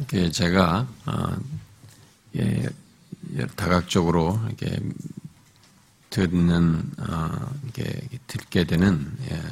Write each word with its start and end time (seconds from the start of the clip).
이게 0.00 0.30
제가 0.30 0.86
어, 1.06 1.36
예, 2.36 2.68
다각적으로 3.56 4.40
이렇게 4.46 4.78
듣는 6.10 6.92
어, 6.98 7.54
이게 7.68 8.00
듣게 8.26 8.64
되는 8.64 9.16
예, 9.30 9.42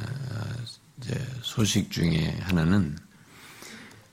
이제 0.98 1.26
소식 1.42 1.90
중에 1.90 2.38
하나는 2.42 2.96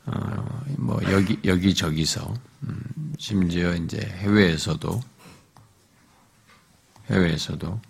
어, 0.06 0.64
뭐 0.78 1.00
여기 1.12 1.40
여기 1.46 1.74
저기서 1.74 2.34
음, 2.64 3.14
심지어 3.18 3.76
이제 3.76 4.00
해외에서도 4.00 5.02
해외에서도 7.10 7.82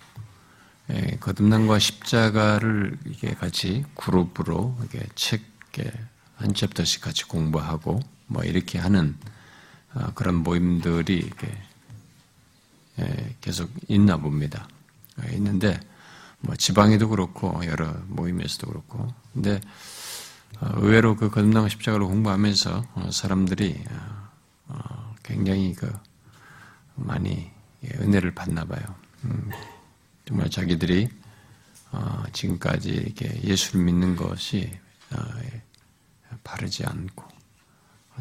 예, 0.92 1.18
거듭남과 1.20 1.80
십자가를 1.80 2.98
이게 3.05 3.34
같이 3.34 3.86
그룹으로 3.96 4.76
이렇게 4.82 5.08
책 5.16 5.52
한 6.42 6.55
챕터씩 6.55 7.02
같이 7.02 7.26
공부하고 7.26 8.00
뭐 8.32 8.43
이렇게 8.45 8.79
하는 8.79 9.18
어, 9.94 10.13
그런 10.16 10.35
모임들이 10.35 11.30
예, 12.99 13.35
계속 13.41 13.70
있나 13.89 14.16
봅니다. 14.17 14.67
어, 15.17 15.23
있는데 15.34 15.77
뭐 16.39 16.55
지방에도 16.55 17.09
그렇고 17.09 17.62
여러 17.66 17.94
모임에서도 18.08 18.67
그렇고 18.67 19.13
근데 19.34 19.59
어, 20.62 20.72
의외로 20.75 21.17
그 21.17 21.30
거듭남 21.30 21.67
십자가를 21.67 22.05
공부하면서 22.05 23.12
사람들이 23.12 23.84
굉장히 25.23 25.73
그 25.73 25.91
많이 26.95 27.52
예, 27.84 27.98
은혜를 28.00 28.34
받나 28.34 28.63
봐요. 28.63 28.81
음, 29.25 29.50
정말 30.25 30.50
자기들이 30.50 31.09
지금까지 32.31 32.89
이렇게 32.89 33.41
예수를 33.44 33.84
믿는 33.84 34.16
것이 34.16 34.72
바르지 36.44 36.86
않고 36.86 37.30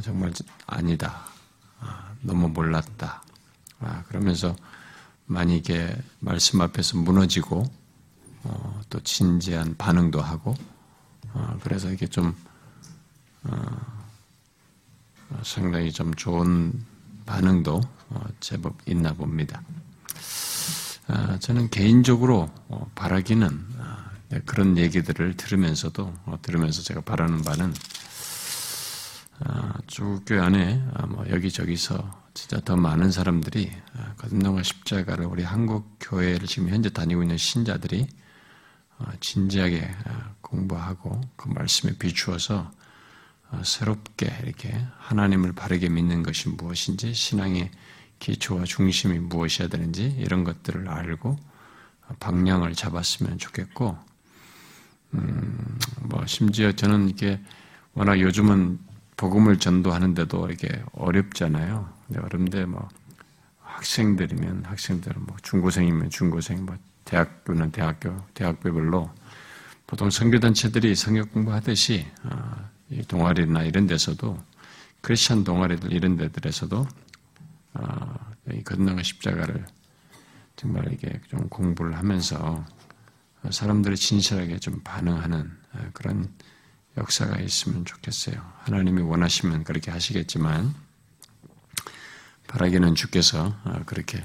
정말 0.02 0.32
아니다. 0.66 1.24
아, 1.80 2.12
너무 2.20 2.48
몰랐다. 2.48 3.22
아, 3.80 4.02
그러면서 4.08 4.54
많이 5.26 5.56
이게 5.56 5.96
말씀 6.18 6.60
앞에서 6.60 6.98
무너지고 6.98 7.64
어, 8.42 8.80
또 8.88 9.00
진지한 9.00 9.76
반응도 9.76 10.20
하고 10.20 10.54
어, 11.32 11.58
그래서 11.62 11.90
이게 11.90 12.06
좀 12.06 12.34
어, 13.44 14.00
상당히 15.42 15.92
좀 15.92 16.14
좋은 16.14 16.84
반응도 17.26 17.80
제법 18.40 18.76
있나 18.86 19.12
봅니다. 19.12 19.62
아, 21.06 21.38
저는 21.38 21.70
개인적으로 21.70 22.50
바라기는 22.94 23.66
네, 24.30 24.40
그런 24.46 24.76
얘기들을 24.78 25.36
들으면서도 25.36 26.12
들으면서 26.42 26.82
제가 26.82 27.00
바라는 27.02 27.42
바는 27.42 27.74
주교회 29.86 30.40
아, 30.40 30.46
안에 30.46 30.84
아, 30.94 31.06
뭐 31.06 31.28
여기저기서 31.28 32.20
진짜 32.34 32.60
더 32.60 32.76
많은 32.76 33.10
사람들이 33.10 33.70
아, 33.96 34.14
거듭남과 34.16 34.62
십자가를 34.62 35.26
우리 35.26 35.42
한국 35.42 35.96
교회를 36.00 36.46
지금 36.46 36.68
현재 36.68 36.90
다니고 36.90 37.22
있는 37.22 37.36
신자들이 37.36 38.06
진지하게 39.20 39.90
공부하고 40.42 41.22
그 41.36 41.48
말씀에 41.48 41.96
비추어서 41.98 42.70
새롭게 43.64 44.30
이렇게 44.44 44.78
하나님을 44.98 45.54
바르게 45.54 45.88
믿는 45.88 46.22
것이 46.22 46.50
무엇인지 46.50 47.14
신앙의 47.14 47.70
기초와 48.18 48.64
중심이 48.64 49.18
무엇이어야 49.18 49.70
되는지 49.70 50.14
이런 50.18 50.44
것들을 50.44 50.86
알고 50.86 51.38
방향을 52.18 52.74
잡았으면 52.74 53.38
좋겠고, 53.38 53.96
음, 55.14 55.78
뭐 56.02 56.26
심지어 56.26 56.72
저는 56.72 57.08
이게 57.08 57.40
워낙 57.94 58.20
요즘은 58.20 58.89
복음을 59.20 59.58
전도하는데도 59.58 60.46
이렇게 60.46 60.82
어렵잖아요. 60.92 61.92
어렵는데 62.16 62.64
뭐 62.64 62.88
학생들이면 63.60 64.64
학생들은 64.64 65.26
뭐 65.26 65.36
중고생이면 65.42 66.08
중고생, 66.08 66.64
뭐 66.64 66.78
대학교는 67.04 67.70
대학교, 67.70 68.16
대학교별로 68.32 69.10
보통 69.86 70.08
선교단체들이 70.08 70.94
성역 70.94 71.32
공부하듯이 71.32 72.06
어, 72.22 72.70
동아리나 73.08 73.64
이런 73.64 73.86
데서도 73.86 74.42
크리스천 75.02 75.44
동아리들 75.44 75.92
이런 75.92 76.16
데들에서도 76.16 76.88
어, 77.74 78.14
이 78.54 78.64
건너가 78.64 79.02
십자가를 79.02 79.66
정말 80.56 80.90
이게 80.94 81.20
좀 81.28 81.46
공부를 81.50 81.94
하면서 81.94 82.64
사람들이 83.50 83.96
진실하게 83.96 84.60
좀 84.60 84.80
반응하는 84.82 85.50
어, 85.74 85.90
그런 85.92 86.26
역사가 86.96 87.38
있으면 87.40 87.84
좋겠어요. 87.84 88.40
하나님이 88.64 89.02
원하시면 89.02 89.64
그렇게 89.64 89.90
하시겠지만 89.90 90.74
바라기는 92.48 92.94
주께서 92.96 93.56
어, 93.64 93.82
그렇게 93.86 94.24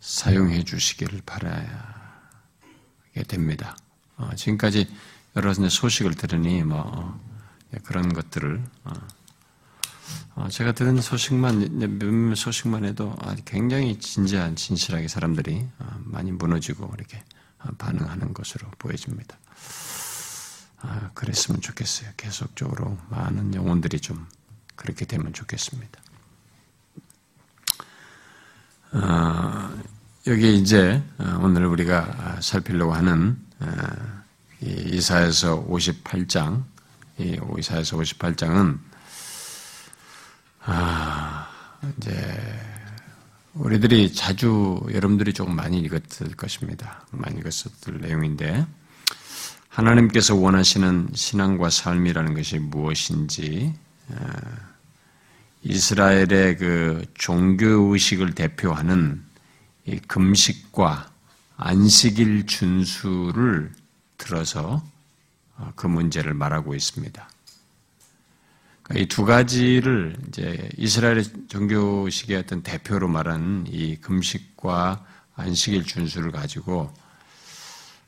사용해 0.00 0.64
주시기를 0.64 1.22
바라야 1.26 2.20
됩니다. 3.26 3.76
어, 4.16 4.30
지금까지 4.36 4.88
여러 5.34 5.52
소식을 5.52 6.14
들으니 6.14 6.62
뭐 6.62 7.20
예, 7.74 7.78
그런 7.78 8.12
것들을 8.12 8.62
어, 10.36 10.48
제가 10.48 10.72
들은 10.72 11.00
소식만 11.00 11.78
몇몇 11.98 12.36
소식만 12.36 12.84
해도 12.84 13.16
굉장히 13.44 13.98
진지한 13.98 14.54
진실하게 14.54 15.08
사람들이 15.08 15.66
많이 16.04 16.30
무너지고 16.30 16.92
이렇게 16.96 17.22
반응하는 17.78 18.32
것으로 18.32 18.70
보여집니다. 18.78 19.36
아, 20.80 21.10
그랬으면 21.14 21.60
좋겠어요. 21.60 22.10
계속적으로 22.16 22.98
많은 23.08 23.54
영혼들이 23.54 24.00
좀 24.00 24.26
그렇게 24.74 25.04
되면 25.04 25.32
좋겠습니다. 25.32 26.00
아, 28.92 29.76
여기 30.26 30.56
이제 30.56 31.02
아, 31.18 31.38
오늘 31.42 31.66
우리가 31.66 32.40
살피려고 32.40 32.92
하는 32.92 33.38
아, 33.58 34.22
이사에서 34.60 35.66
58장, 35.66 36.64
이 37.18 37.38
이사에서 37.58 37.96
58장은 37.96 38.78
아, 40.64 41.48
이제 41.96 42.60
우리들이 43.54 44.12
자주 44.12 44.80
여러분들이 44.92 45.32
조금 45.32 45.56
많이 45.56 45.78
읽었을 45.80 46.36
것입니다. 46.36 47.06
많이 47.10 47.38
읽었을 47.40 48.00
내용인데 48.00 48.66
하나님께서 49.76 50.34
원하시는 50.34 51.10
신앙과 51.12 51.68
삶이라는 51.68 52.32
것이 52.32 52.58
무엇인지 52.58 53.74
이스라엘의 55.62 56.56
그 56.56 57.04
종교 57.12 57.92
의식을 57.92 58.34
대표하는 58.34 59.22
금식과 60.08 61.10
안식일 61.58 62.46
준수를 62.46 63.70
들어서 64.16 64.82
어, 65.58 65.72
그 65.76 65.86
문제를 65.86 66.32
말하고 66.32 66.74
있습니다. 66.74 67.28
그러니까 68.82 69.04
이두 69.04 69.24
가지를 69.24 70.16
이제 70.28 70.70
이스라엘의 70.76 71.24
종교식의 71.48 72.36
어떤 72.38 72.62
대표로 72.62 73.08
말하는 73.08 73.66
이 73.68 73.96
금식과 73.96 75.04
안식일 75.34 75.84
준수를 75.84 76.30
가지고 76.30 76.92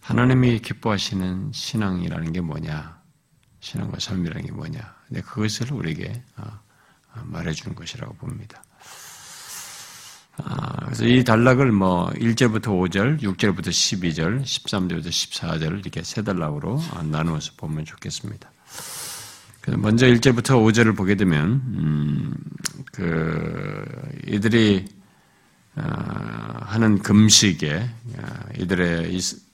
하나님이 0.08 0.60
기뻐하시는 0.60 1.52
신앙이라는 1.52 2.32
게 2.32 2.40
뭐냐? 2.40 2.98
신앙과 3.60 3.98
삶이라는 4.00 4.46
게 4.46 4.52
뭐냐? 4.52 4.80
근데 5.06 5.20
그것을 5.20 5.70
우리에게 5.70 6.22
어, 6.38 6.44
어, 6.44 7.22
말해주는 7.26 7.76
것이라고 7.76 8.14
봅니다. 8.14 8.64
아, 10.38 10.86
그래서 10.86 11.04
이 11.04 11.22
단락을 11.22 11.72
뭐 11.72 12.08
1절부터 12.12 12.68
5절, 12.68 13.20
6절부터 13.20 13.68
12절, 13.68 14.42
13절부터 14.44 15.08
14절 15.08 15.80
이렇게 15.80 16.02
세 16.02 16.22
단락으로 16.22 16.80
어, 16.92 17.02
나누어서 17.02 17.52
보면 17.58 17.84
좋겠습니다. 17.84 18.50
먼저 19.76 20.06
1절부터 20.06 20.52
5절을 20.72 20.96
보게 20.96 21.16
되면 21.16 21.50
음, 21.76 22.34
그 22.92 23.84
이들이 24.26 24.86
하는 25.74 26.98
금식에 27.00 27.90
이들의 28.58 29.14
어, 29.14 29.47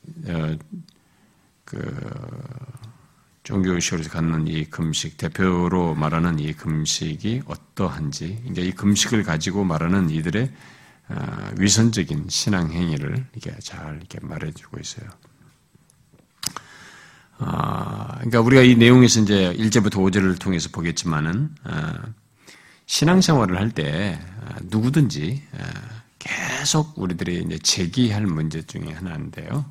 그 1.65 1.79
종교의식으로 3.43 4.05
갖는 4.09 4.47
이 4.49 4.65
금식, 4.65 5.17
대표로 5.19 5.95
말하는 5.95 6.39
이 6.39 6.53
금식이 6.55 7.43
어떠한지, 7.47 8.43
이제 8.51 8.63
이 8.63 8.73
금식을 8.73 9.23
가지고 9.23 9.65
말하는 9.65 10.11
이들의 10.11 10.51
어, 11.07 11.51
위선적인 11.59 12.27
신앙 12.31 12.71
행위를 12.73 13.27
이렇게 13.35 13.59
잘 13.61 13.97
이렇게 13.97 14.19
말해주고 14.23 14.81
있어요. 14.81 15.11
아, 17.37 18.15
그러니까 18.17 18.41
우리가 18.41 18.63
이 18.63 18.77
내용에서 18.77 19.21
이제 19.21 19.53
1제부터 19.59 19.97
5절을 19.97 20.41
통해서 20.41 20.71
보겠지만은, 20.71 21.55
어, 21.65 21.93
신앙생활을 22.87 23.59
할 23.59 23.71
때 23.71 24.19
누구든지 24.65 25.43
계속 26.19 26.99
우리들이 26.99 27.43
이제 27.45 27.59
제기할 27.59 28.27
문제 28.27 28.63
중에 28.63 28.93
하나인데요. 28.93 29.65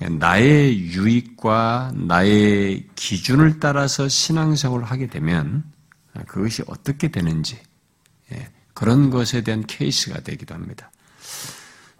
나의 0.00 0.78
유익과 0.78 1.92
나의 1.94 2.86
기준을 2.94 3.60
따라서 3.60 4.08
신앙생활을 4.08 4.84
하게 4.84 5.06
되면 5.06 5.64
그것이 6.26 6.62
어떻게 6.66 7.08
되는지 7.08 7.58
예, 8.32 8.48
그런 8.72 9.10
것에 9.10 9.42
대한 9.42 9.64
케이스가 9.66 10.20
되기도 10.20 10.54
합니다. 10.54 10.90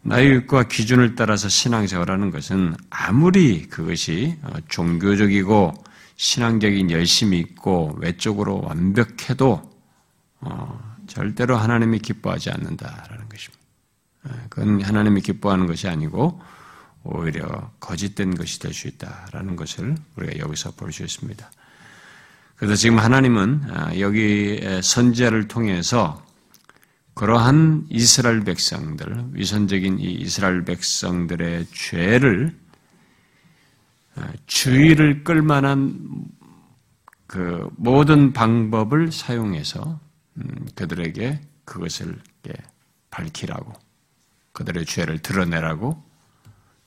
나이과 0.02 0.64
기준을 0.64 1.14
따라서 1.14 1.48
신앙생활하는 1.48 2.30
것은 2.30 2.76
아무리 2.90 3.66
그것이 3.68 4.36
어, 4.42 4.52
종교적이고 4.68 5.72
신앙적인 6.16 6.90
열심이 6.90 7.38
있고 7.38 7.96
외적으로 7.98 8.60
완벽해도 8.60 9.72
어, 10.40 10.96
절대로 11.06 11.56
하나님이 11.56 12.00
기뻐하지 12.00 12.50
않는다라는 12.50 13.28
것입니다. 13.28 13.64
예, 14.28 14.30
그건 14.50 14.82
하나님이 14.82 15.22
기뻐하는 15.22 15.66
것이 15.66 15.88
아니고 15.88 16.40
오히려 17.04 17.70
거짓된 17.80 18.34
것이 18.34 18.58
될 18.58 18.72
수 18.72 18.88
있다라는 18.88 19.56
것을 19.56 19.94
우리가 20.16 20.38
여기서 20.38 20.72
볼 20.72 20.90
수 20.92 21.02
있습니다. 21.02 21.50
그래서 22.56 22.74
지금 22.76 22.98
하나님은 22.98 23.62
아, 23.70 23.98
여기 23.98 24.60
선지자를 24.82 25.48
통해서 25.48 26.24
그러한 27.14 27.86
이스라엘 27.90 28.40
백성들, 28.42 29.26
위선적인 29.32 29.98
이 30.00 30.12
이스라엘 30.14 30.64
백성들의 30.64 31.66
죄를 31.72 32.56
아, 34.16 34.32
주의를 34.46 35.24
끌 35.24 35.42
만한 35.42 35.98
그 37.26 37.68
모든 37.76 38.32
방법을 38.32 39.12
사용해서 39.12 40.00
음, 40.36 40.66
그들에게 40.74 41.40
그것을 41.64 42.18
밝히라고 43.10 43.72
그들의 44.52 44.84
죄를 44.86 45.18
드러내라고 45.18 46.02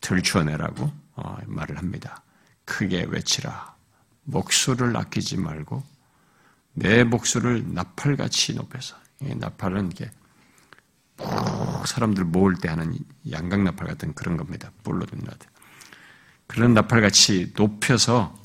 들춰내라고 0.01 0.91
어, 1.15 1.37
말을 1.45 1.77
합니다. 1.77 2.23
크게 2.65 3.05
외치라. 3.09 3.75
목소를 4.23 4.95
아끼지 4.97 5.37
말고 5.37 5.83
내 6.73 7.03
목소를 7.03 7.73
나팔같이 7.73 8.53
높여서 8.53 8.95
나팔은 9.19 9.91
이게 9.91 10.11
푹 11.15 11.87
사람들 11.87 12.25
모을 12.25 12.55
때 12.55 12.69
하는 12.69 12.97
양각 13.31 13.61
나팔 13.63 13.87
같은 13.87 14.13
그런 14.13 14.37
겁니다. 14.37 14.71
뿔로 14.83 15.05
된 15.05 15.19
나팔. 15.21 15.39
그런 16.45 16.73
나팔같이 16.73 17.53
높여서 17.55 18.37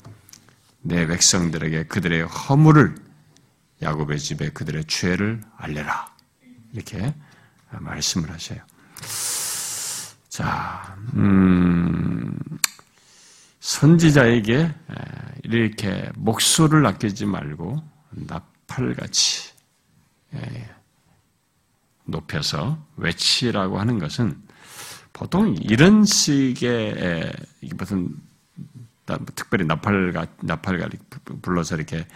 내 0.81 1.05
백성들에게 1.05 1.85
그들의 1.85 2.23
허물을 2.23 2.95
야곱의 3.81 4.19
집에 4.19 4.49
그들의 4.49 4.85
죄를 4.85 5.43
알려라. 5.57 6.13
이렇게 6.73 7.13
말씀을 7.69 8.31
하셔요. 8.31 8.59
자, 10.33 10.97
음, 11.13 12.35
선지자에게 13.59 14.73
이렇게 15.43 16.11
목소를 16.15 16.83
아끼지 16.87 17.27
말고 17.27 17.83
나팔같이 18.09 19.53
높여서 22.05 22.83
외치라고 22.97 23.79
하는 23.79 23.99
것은 23.99 24.41
보통 25.13 25.55
이런 25.61 26.03
식의 26.03 27.31
무슨 27.75 28.19
특별히 29.35 29.65
나팔가 29.65 30.25
나팔가 30.41 30.89
불러서 31.43 31.75
이렇게 31.75 31.99
어, 31.99 32.07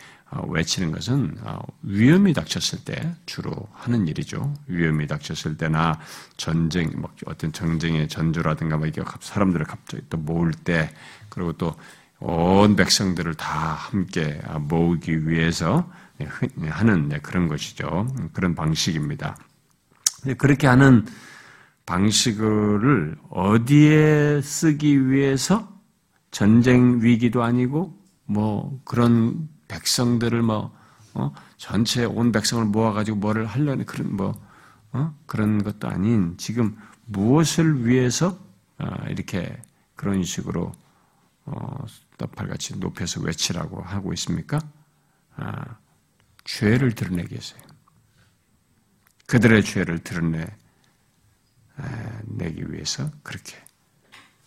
외치는 0.47 0.91
것은 0.91 1.37
어, 1.41 1.59
위험이 1.83 2.33
닥쳤을 2.33 2.83
때 2.83 3.15
주로 3.25 3.51
하는 3.73 4.07
일이죠. 4.07 4.53
위험이 4.67 5.07
닥쳤을 5.07 5.57
때나 5.57 5.99
전쟁, 6.35 6.91
뭐 6.95 7.09
어떤 7.25 7.51
전쟁의 7.51 8.07
전조라든가 8.09 8.77
뭐 8.77 8.87
이게 8.87 9.01
사람들을 9.19 9.65
갑자기 9.65 10.03
또 10.09 10.17
모을 10.17 10.51
때 10.51 10.89
그리고 11.29 11.53
또 11.53 11.75
온 12.19 12.75
백성들을 12.75 13.35
다 13.35 13.73
함께 13.73 14.41
모으기 14.61 15.27
위해서 15.27 15.89
하는 16.69 17.09
그런 17.21 17.47
것이죠. 17.47 18.07
그런 18.33 18.55
방식입니다. 18.55 19.37
그렇게 20.37 20.65
하는 20.67 21.05
방식을 21.85 23.17
어디에 23.29 24.41
쓰기 24.41 25.09
위해서 25.09 25.71
전쟁 26.31 27.01
위기도 27.01 27.43
아니고 27.43 27.95
뭐 28.25 28.81
그런 28.83 29.47
백성들을 29.67 30.41
뭐 30.41 30.75
어? 31.13 31.33
전체 31.57 32.05
온 32.05 32.31
백성을 32.31 32.63
모아가지고 32.65 33.17
뭐를 33.17 33.45
하려는 33.45 33.85
그런 33.85 34.15
뭐 34.15 34.33
어? 34.91 35.13
그런 35.25 35.63
것도 35.63 35.87
아닌 35.87 36.37
지금 36.37 36.77
무엇을 37.05 37.85
위해서 37.85 38.37
어, 38.77 38.85
이렇게 39.09 39.59
그런 39.95 40.23
식으로 40.23 40.71
어, 41.45 41.85
나팔같이 42.17 42.77
높여서 42.77 43.21
외치라고 43.21 43.81
하고 43.81 44.13
있습니까? 44.13 44.59
아, 45.35 45.77
죄를 46.43 46.93
드러내기 46.93 47.31
위해서요. 47.31 47.61
그들의 49.27 49.63
죄를 49.63 49.99
드러내 49.99 50.47
내기 52.23 52.71
위해서 52.71 53.09
그렇게 53.23 53.57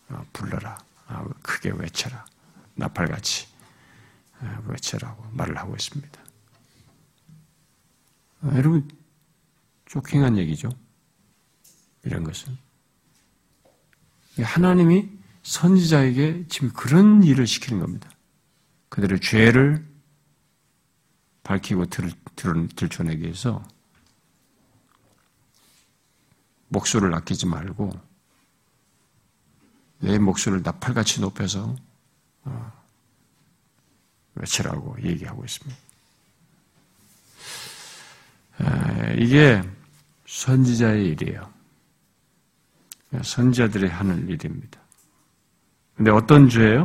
어, 0.08 0.24
불러라, 0.32 0.78
아, 1.06 1.24
크게 1.42 1.70
외쳐라, 1.70 2.24
나팔같이 2.74 3.49
외쳐라고 4.66 5.24
말을 5.32 5.56
하고 5.58 5.74
있습니다. 5.74 6.20
아, 8.42 8.56
여러분 8.56 8.88
쇼킹한 9.88 10.38
얘기죠. 10.38 10.70
이런 12.04 12.24
것은 12.24 12.56
하나님이 14.38 15.10
선지자에게 15.42 16.46
지금 16.48 16.70
그런 16.72 17.22
일을 17.22 17.46
시키는 17.46 17.80
겁니다. 17.80 18.10
그들의 18.88 19.20
죄를 19.20 19.86
밝히고 21.42 21.86
들, 21.86 22.12
들, 22.36 22.68
들춰내기 22.68 23.22
위해서 23.22 23.66
목소리를 26.68 27.12
아끼지 27.14 27.46
말고 27.46 27.90
내 29.98 30.18
목소리를 30.18 30.62
나팔같이 30.62 31.20
높여서 31.20 31.76
어, 34.40 34.42
외치라고 34.42 34.96
얘기하고 35.02 35.44
있습니다. 35.44 35.80
이게 39.18 39.62
선지자의 40.26 41.06
일이에요. 41.08 41.48
선지자들이 43.22 43.88
하는 43.88 44.28
일입니다. 44.28 44.80
근데 45.96 46.10
어떤 46.10 46.48
죄예요? 46.48 46.84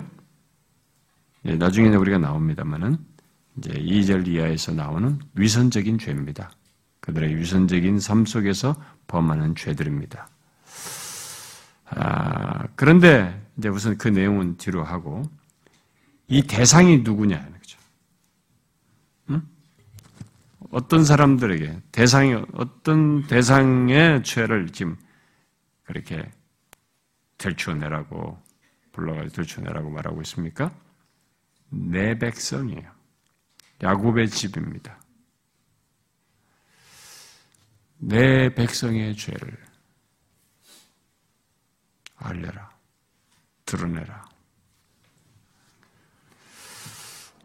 나중에는 1.44 1.98
우리가 1.98 2.18
나옵니다만은 2.18 2.98
이제 3.58 3.72
2절 3.72 4.28
이하에서 4.28 4.74
나오는 4.74 5.20
위선적인 5.36 6.00
죄입니다. 6.00 6.52
그들의 7.02 7.36
위선적인 7.36 8.00
삶 8.00 8.26
속에서 8.26 8.76
범하는 9.08 9.56
죄들입니다. 9.56 10.28
아, 11.92 12.68
그런데 12.76 13.40
이제 13.58 13.70
우선 13.70 13.98
그 13.98 14.08
내용은 14.08 14.58
뒤로 14.58 14.84
하고 14.84 15.22
이 16.28 16.42
대상이 16.42 17.00
누구냐 17.00 17.44
그죠? 17.60 17.80
응? 19.30 19.42
어떤 20.72 21.04
사람들에게 21.06 21.82
대상이 21.92 22.34
어떤 22.54 23.28
대상의 23.28 24.24
죄를 24.24 24.70
지금 24.70 24.98
그렇게 25.84 26.32
들추어내라고 27.38 28.42
불러가지고 28.92 29.34
들추어내라고 29.36 29.90
말하고 29.90 30.22
있습니까? 30.22 30.74
내 31.70 32.18
백성이에요. 32.18 32.92
야곱의 33.84 34.30
집입니다. 34.30 35.00
내 37.98 38.54
백성의 38.54 39.16
죄를 39.16 39.58
알려라, 42.16 42.70
드러내라. 43.66 44.26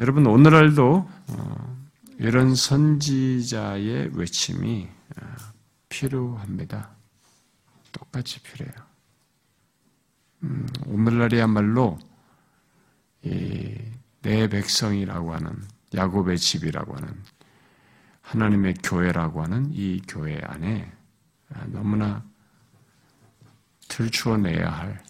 여러분 0.00 0.26
오늘날도 0.26 1.08
어, 1.28 1.76
이런 2.18 2.54
선지자의 2.54 4.10
외침이 4.14 4.88
어, 5.16 5.36
필요합니다. 5.88 6.90
똑같이 7.92 8.42
필요해요. 8.42 8.74
음, 10.42 10.66
오늘날이야말로 10.86 11.98
내 13.22 14.48
백성이라고 14.48 15.34
하는 15.34 15.62
야곱의 15.94 16.38
집이라고 16.38 16.96
하는 16.96 17.22
하나님의 18.22 18.74
교회라고 18.82 19.42
하는 19.42 19.70
이 19.72 20.00
교회 20.08 20.40
안에 20.42 20.92
너무나 21.66 22.24
들추어내야 23.88 24.70
할, 24.70 25.02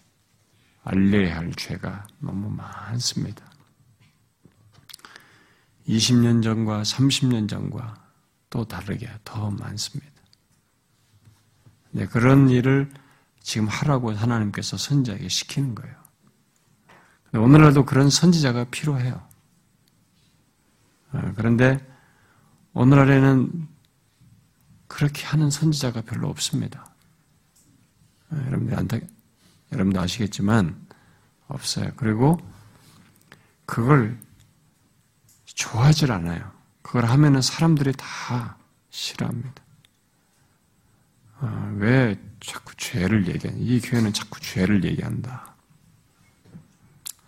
알려야 0.84 1.36
할 1.36 1.52
죄가 1.52 2.06
너무 2.18 2.50
많습니다. 2.50 3.49
20년 5.88 6.42
전과 6.42 6.82
30년 6.82 7.48
전과 7.48 7.94
또 8.50 8.64
다르게 8.66 9.08
더 9.24 9.50
많습니다. 9.50 10.10
네, 11.92 12.06
그런 12.06 12.48
일을 12.48 12.90
지금 13.42 13.66
하라고 13.68 14.12
하나님께서 14.12 14.76
선지자에게 14.76 15.28
시키는 15.28 15.74
거예요. 15.74 15.94
오늘날도 17.32 17.84
그런 17.84 18.10
선지자가 18.10 18.64
필요해요. 18.64 19.26
어, 21.12 21.32
그런데 21.36 21.84
오늘날에는 22.72 23.68
그렇게 24.88 25.24
하는 25.24 25.50
선지자가 25.50 26.02
별로 26.02 26.28
없습니다. 26.28 26.92
아, 28.30 28.36
여러분들 28.46 28.78
안타, 28.78 28.98
여러분도 29.72 30.00
아시겠지만 30.00 30.86
없어요. 31.48 31.92
그리고 31.96 32.38
그걸 33.66 34.18
좋아하질 35.60 36.10
않아요. 36.10 36.50
그걸 36.80 37.04
하면은 37.04 37.42
사람들이 37.42 37.92
다 37.92 38.56
싫어합니다. 38.88 39.62
아, 41.40 41.72
왜 41.76 42.18
자꾸 42.40 42.74
죄를 42.76 43.28
얘기하냐? 43.28 43.58
이 43.60 43.80
교회는 43.80 44.14
자꾸 44.14 44.40
죄를 44.40 44.84
얘기한다. 44.84 45.54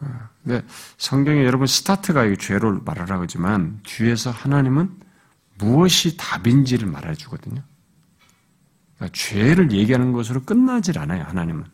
아, 0.01 0.29
근데 0.43 0.67
성경에 0.97 1.45
여러분 1.45 1.67
스타트가 1.67 2.25
이 2.25 2.39
죄를 2.39 2.81
말하라고 2.85 3.25
하지만 3.25 3.81
뒤에서 3.83 4.31
하나님은 4.31 4.99
무엇이 5.59 6.17
답인지를 6.17 6.89
말해주거든요. 6.89 7.63
그러니까 8.97 9.15
죄를 9.15 9.73
얘기하는 9.73 10.13
것으로 10.13 10.43
끝나질 10.43 10.99
않아요, 10.99 11.23
하나님은. 11.25 11.67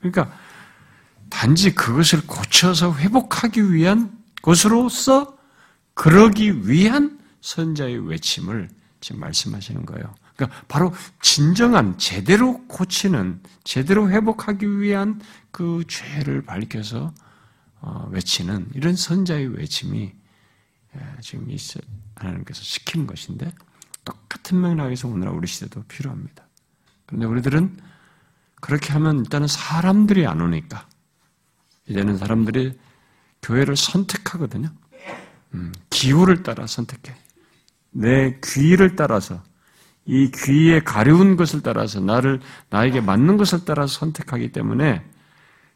그러니까 0.00 0.36
단지 1.30 1.74
그것을 1.74 2.26
고쳐서 2.26 2.96
회복하기 2.96 3.72
위한 3.72 4.18
것으로서 4.42 5.34
그러기 5.94 6.68
위한 6.68 7.18
선자의 7.40 8.08
외침을 8.08 8.68
지금 9.00 9.20
말씀하시는 9.20 9.86
거예요. 9.86 10.14
그러니까 10.36 10.64
바로 10.66 10.92
진정한 11.20 11.96
제대로 11.98 12.66
고치는 12.66 13.40
제대로 13.62 14.10
회복하기 14.10 14.80
위한 14.80 15.20
그 15.50 15.84
죄를 15.86 16.42
밝혀서 16.42 17.14
어, 17.80 18.08
외치는 18.10 18.70
이런 18.74 18.96
선자의 18.96 19.48
외침이 19.48 20.12
예, 20.96 21.20
지금 21.20 21.46
하나님께서 22.16 22.62
시키는 22.62 23.06
것인데 23.06 23.52
똑같은 24.04 24.60
맥락에서 24.60 25.08
오늘 25.08 25.28
우리 25.28 25.46
시대도 25.46 25.84
필요합니다. 25.84 26.46
그런데 27.06 27.26
우리들은 27.26 27.76
그렇게 28.60 28.92
하면 28.94 29.20
일단은 29.20 29.46
사람들이 29.46 30.26
안 30.26 30.40
오니까 30.40 30.88
이제는 31.86 32.16
사람들이 32.16 32.78
교회를 33.42 33.76
선택하거든요. 33.76 34.70
음, 35.54 35.72
기후를 35.90 36.42
따라 36.42 36.66
선택해. 36.66 37.14
내 37.90 38.38
귀를 38.44 38.96
따라서 38.96 39.42
이 40.04 40.30
귀에 40.34 40.80
가려운 40.80 41.36
것을 41.36 41.62
따라서 41.62 42.00
나를 42.00 42.40
나에게 42.68 43.00
맞는 43.00 43.36
것을 43.36 43.64
따라서 43.64 44.00
선택하기 44.00 44.52
때문에 44.52 45.04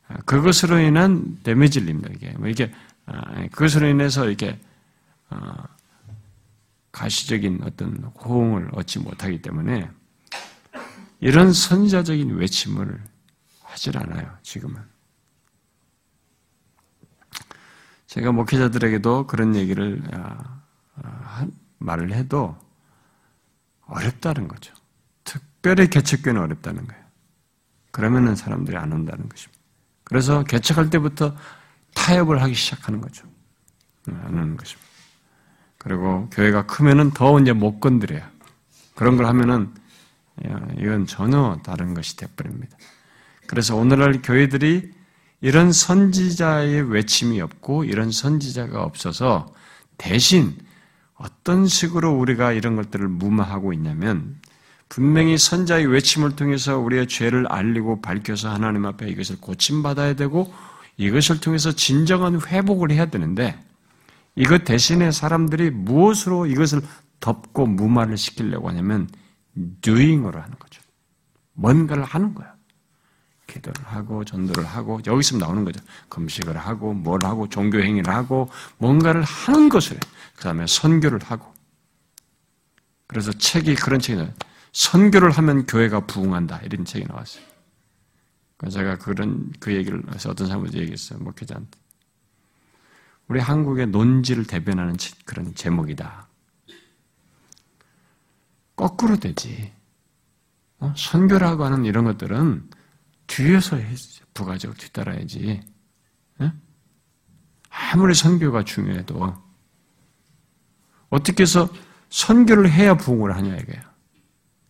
아, 0.09 0.17
그것으로 0.25 0.79
인한 0.81 1.39
데미지를 1.43 1.89
입니다. 1.89 2.11
이게 2.15 2.31
뭐 2.33 2.49
이게 2.49 2.73
아, 3.07 3.47
그것으로 3.53 3.89
인해서 3.89 4.29
이게 4.29 4.59
어, 5.31 5.39
가시적인 6.93 7.61
어떤 7.65 7.97
호응을 8.21 8.71
얻지 8.73 8.99
못하기 8.99 9.43
때문에 9.43 9.89
이런 11.21 11.53
선자적인 11.53 12.37
외침을 12.37 13.01
하질 13.63 13.99
않아요. 13.99 14.37
지금은 14.43 14.77
제가 18.09 18.33
목회자들에게도 18.33 19.27
그런 19.27 19.55
얘기를 19.55 20.03
아, 20.13 21.47
말을 21.79 22.13
해도 22.13 22.57
어렵다는 23.83 24.49
거죠. 24.49 24.75
특별히 25.25 25.89
개척교는 25.89 26.41
어렵다는 26.41 26.87
거예요. 26.87 27.05
그러면은 27.91 28.35
사람들이 28.35 28.77
안 28.77 28.93
온다는 28.93 29.29
것입니다. 29.29 29.59
그래서 30.05 30.43
개척할 30.45 30.89
때부터 30.91 31.37
타협을 31.95 32.43
하기 32.43 32.55
시작하는 32.55 33.01
거죠. 33.01 33.27
안 34.07 34.35
오는 34.35 34.57
것입니다. 34.57 34.89
그리고 35.77 36.29
교회가 36.31 36.67
크면은 36.67 37.11
더 37.11 37.39
이제 37.39 37.53
못 37.53 37.79
건드려요. 37.79 38.23
그런 38.95 39.17
걸 39.17 39.27
하면은 39.27 39.73
이건 40.79 41.07
전혀 41.07 41.59
다른 41.63 41.93
것이 41.93 42.17
되어버립니다. 42.17 42.77
그래서 43.47 43.77
오늘날 43.77 44.21
교회들이 44.23 44.98
이런 45.41 45.73
선지자의 45.73 46.91
외침이 46.91 47.41
없고 47.41 47.85
이런 47.85 48.11
선지자가 48.11 48.83
없어서 48.83 49.53
대신 49.97 50.57
어떤 51.15 51.67
식으로 51.67 52.13
우리가 52.13 52.53
이런 52.53 52.77
것들을 52.77 53.07
무마하고 53.09 53.73
있냐면 53.73 54.37
분명히 54.89 55.37
선자의 55.37 55.87
외침을 55.87 56.37
통해서 56.37 56.79
우리의 56.79 57.09
죄를 57.09 57.47
알리고 57.49 58.01
밝혀서 58.01 58.51
하나님 58.51 58.87
앞에 58.87 59.09
이것을 59.09 59.41
고침받아야 59.41 60.15
되고 60.15 60.53
이것을 60.97 61.41
통해서 61.41 61.73
진정한 61.73 62.41
회복을 62.41 62.91
해야 62.91 63.07
되는데 63.07 63.59
이것 64.35 64.65
대신에 64.65 65.11
사람들이 65.11 65.71
무엇으로 65.71 66.47
이것을 66.47 66.81
덮고 67.21 67.67
무마를 67.67 68.17
시키려고 68.17 68.69
하냐면 68.69 69.09
doing으로 69.81 70.41
하는 70.41 70.57
거죠. 70.59 70.81
뭔가를 71.55 72.05
하는 72.05 72.35
거야. 72.35 72.55
기도를 73.49 73.83
하고 73.85 74.25
전도를 74.25 74.65
하고 74.65 75.01
여기서 75.05 75.39
나오는 75.39 75.65
거죠. 75.65 75.83
금식을 76.09 76.57
하고 76.57 76.95
뭘 76.95 77.25
하고 77.25 77.49
종교 77.49 77.81
행위를 77.81 78.15
하고 78.15 78.49
뭔가를 78.77 79.25
하는 79.25 79.69
것을 79.69 79.99
그 80.37 80.45
다음에 80.45 80.67
선교를 80.67 81.19
하고 81.25 81.53
그래서 83.09 83.33
책이 83.33 83.75
그런 83.75 83.99
책이 83.99 84.19
나와요. 84.19 84.35
선교를 84.73 85.31
하면 85.33 85.67
교회가 85.67 86.07
부흥한다 86.07 86.59
이런 86.59 86.85
책이 86.85 87.07
나왔어요. 87.09 87.43
제가 88.71 88.99
그런 88.99 89.53
그 89.59 89.75
얘기를 89.75 90.03
해서 90.13 90.31
어떤 90.31 90.47
사람한테 90.47 90.79
얘기했어요. 90.81 91.19
목회자한테. 91.21 91.79
우리 93.29 93.41
한국의 93.41 93.87
논지를 93.89 94.45
대변하는 94.45 94.97
그런 95.25 95.55
제목이다. 95.55 96.29
거꾸로 98.77 99.17
되지. 99.17 99.73
어? 100.81 100.93
선교라고 100.97 101.65
하는 101.65 101.85
이런 101.85 102.05
것들은 102.05 102.69
뒤에서 103.29 103.79
부가적 104.35 104.77
뒤따라야지. 104.77 105.63
예? 106.41 106.53
아무리 107.71 108.15
선교가 108.15 108.65
중요해도 108.65 109.37
어떻게 111.11 111.43
해서 111.43 111.69
선교를 112.11 112.71
해야 112.71 112.97
부흥을 112.97 113.37
하냐 113.37 113.57
이거야. 113.57 113.89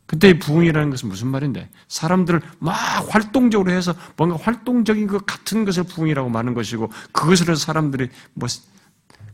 그때 0.07 0.39
부흥이라는 0.39 0.91
것은 0.91 1.09
무슨 1.09 1.29
말인데? 1.29 1.71
사람들을 1.89 2.41
막 2.61 2.75
활동적으로 3.11 3.71
해서 3.71 3.95
뭔가 4.17 4.37
활동적인 4.37 5.07
것 5.07 5.27
같은 5.27 5.65
것을 5.65 5.85
부흥이라고 5.85 6.31
말하는 6.31 6.55
것이고 6.55 6.91
그것으로 7.13 7.55
사람들이 7.55 8.09
뭐 8.33 8.49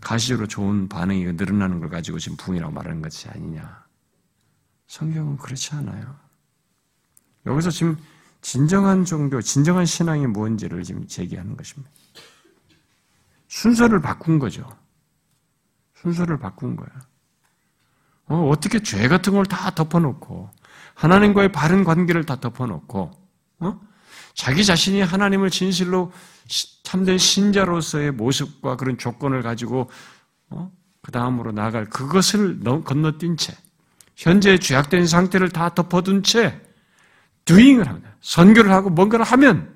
가시적으로 0.00 0.48
좋은 0.48 0.88
반응이 0.88 1.24
늘어나는 1.24 1.80
걸 1.80 1.90
가지고 1.90 2.18
지금 2.18 2.36
부흥이라고 2.36 2.72
말하는 2.72 3.02
것이 3.02 3.28
아니냐. 3.28 3.84
성경은 4.88 5.38
그렇지 5.38 5.74
않아요. 5.76 6.16
여기서 7.46 7.70
지금 7.70 7.96
진정한 8.44 9.06
종교, 9.06 9.40
진정한 9.40 9.86
신앙이 9.86 10.26
뭔지를 10.26 10.82
지금 10.82 11.06
제기하는 11.08 11.56
것입니다. 11.56 11.90
순서를 13.48 14.02
바꾼 14.02 14.38
거죠. 14.38 14.68
순서를 15.94 16.38
바꾼 16.38 16.76
거야. 16.76 16.90
어, 18.26 18.50
어떻게 18.50 18.82
죄 18.82 19.08
같은 19.08 19.32
걸 19.32 19.46
다 19.46 19.70
덮어놓고 19.70 20.50
하나님과의 20.92 21.52
바른 21.52 21.84
관계를 21.84 22.24
다 22.26 22.38
덮어놓고 22.38 23.10
어? 23.60 23.80
자기 24.34 24.62
자신이 24.62 25.00
하나님을 25.00 25.48
진실로 25.48 26.12
참된 26.82 27.16
신자로서의 27.16 28.12
모습과 28.12 28.76
그런 28.76 28.98
조건을 28.98 29.40
가지고 29.42 29.90
어? 30.50 30.70
그 31.00 31.10
다음으로 31.12 31.52
나아갈 31.52 31.86
그것을 31.88 32.60
건너뛴 32.84 33.38
채 33.38 33.56
현재 34.16 34.58
죄악된 34.58 35.06
상태를 35.06 35.48
다 35.48 35.74
덮어둔 35.74 36.22
채 36.22 36.60
doing을 37.46 37.88
합니다. 37.88 38.13
선교를 38.24 38.72
하고 38.72 38.90
뭔가를 38.90 39.24
하면 39.24 39.74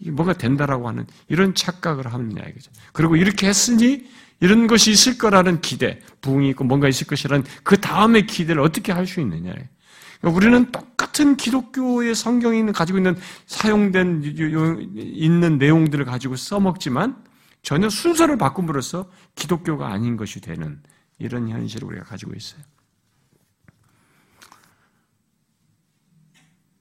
이게 0.00 0.10
뭔가 0.10 0.32
된다라고 0.32 0.88
하는 0.88 1.06
이런 1.28 1.54
착각을 1.54 2.12
하느냐 2.12 2.42
이거죠. 2.42 2.70
그리고 2.92 3.16
이렇게 3.16 3.46
했으니 3.48 4.06
이런 4.40 4.66
것이 4.66 4.90
있을 4.90 5.16
거라는 5.16 5.60
기대, 5.60 6.00
부흥이 6.20 6.50
있고 6.50 6.64
뭔가 6.64 6.88
있을 6.88 7.06
것이라는 7.06 7.44
그 7.62 7.80
다음의 7.80 8.26
기대를 8.26 8.60
어떻게 8.60 8.92
할 8.92 9.06
수 9.06 9.20
있느냐. 9.20 9.52
그러니까 10.20 10.36
우리는 10.36 10.72
똑같은 10.72 11.36
기독교의 11.36 12.14
성경이 12.14 12.72
가지고 12.72 12.98
있는 12.98 13.16
사용된 13.46 14.22
있는 14.96 15.58
내용들을 15.58 16.04
가지고 16.04 16.34
써먹지만 16.36 17.16
전혀 17.62 17.88
순서를 17.88 18.38
바꿈으로써 18.38 19.08
기독교가 19.36 19.88
아닌 19.88 20.16
것이 20.16 20.40
되는 20.40 20.82
이런 21.18 21.48
현실을 21.48 21.86
우리가 21.88 22.04
가지고 22.04 22.34
있어요. 22.34 22.60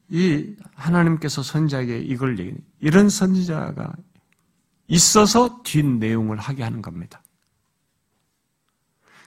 이 0.09 0.55
하나님께서 0.75 1.43
선자에게 1.43 1.99
이걸 1.99 2.39
얘기 2.39 2.53
이런 2.79 3.09
선지자가 3.09 3.93
있어서 4.87 5.61
뒷 5.63 5.85
내용을 5.85 6.37
하게 6.37 6.63
하는 6.63 6.81
겁니다. 6.81 7.21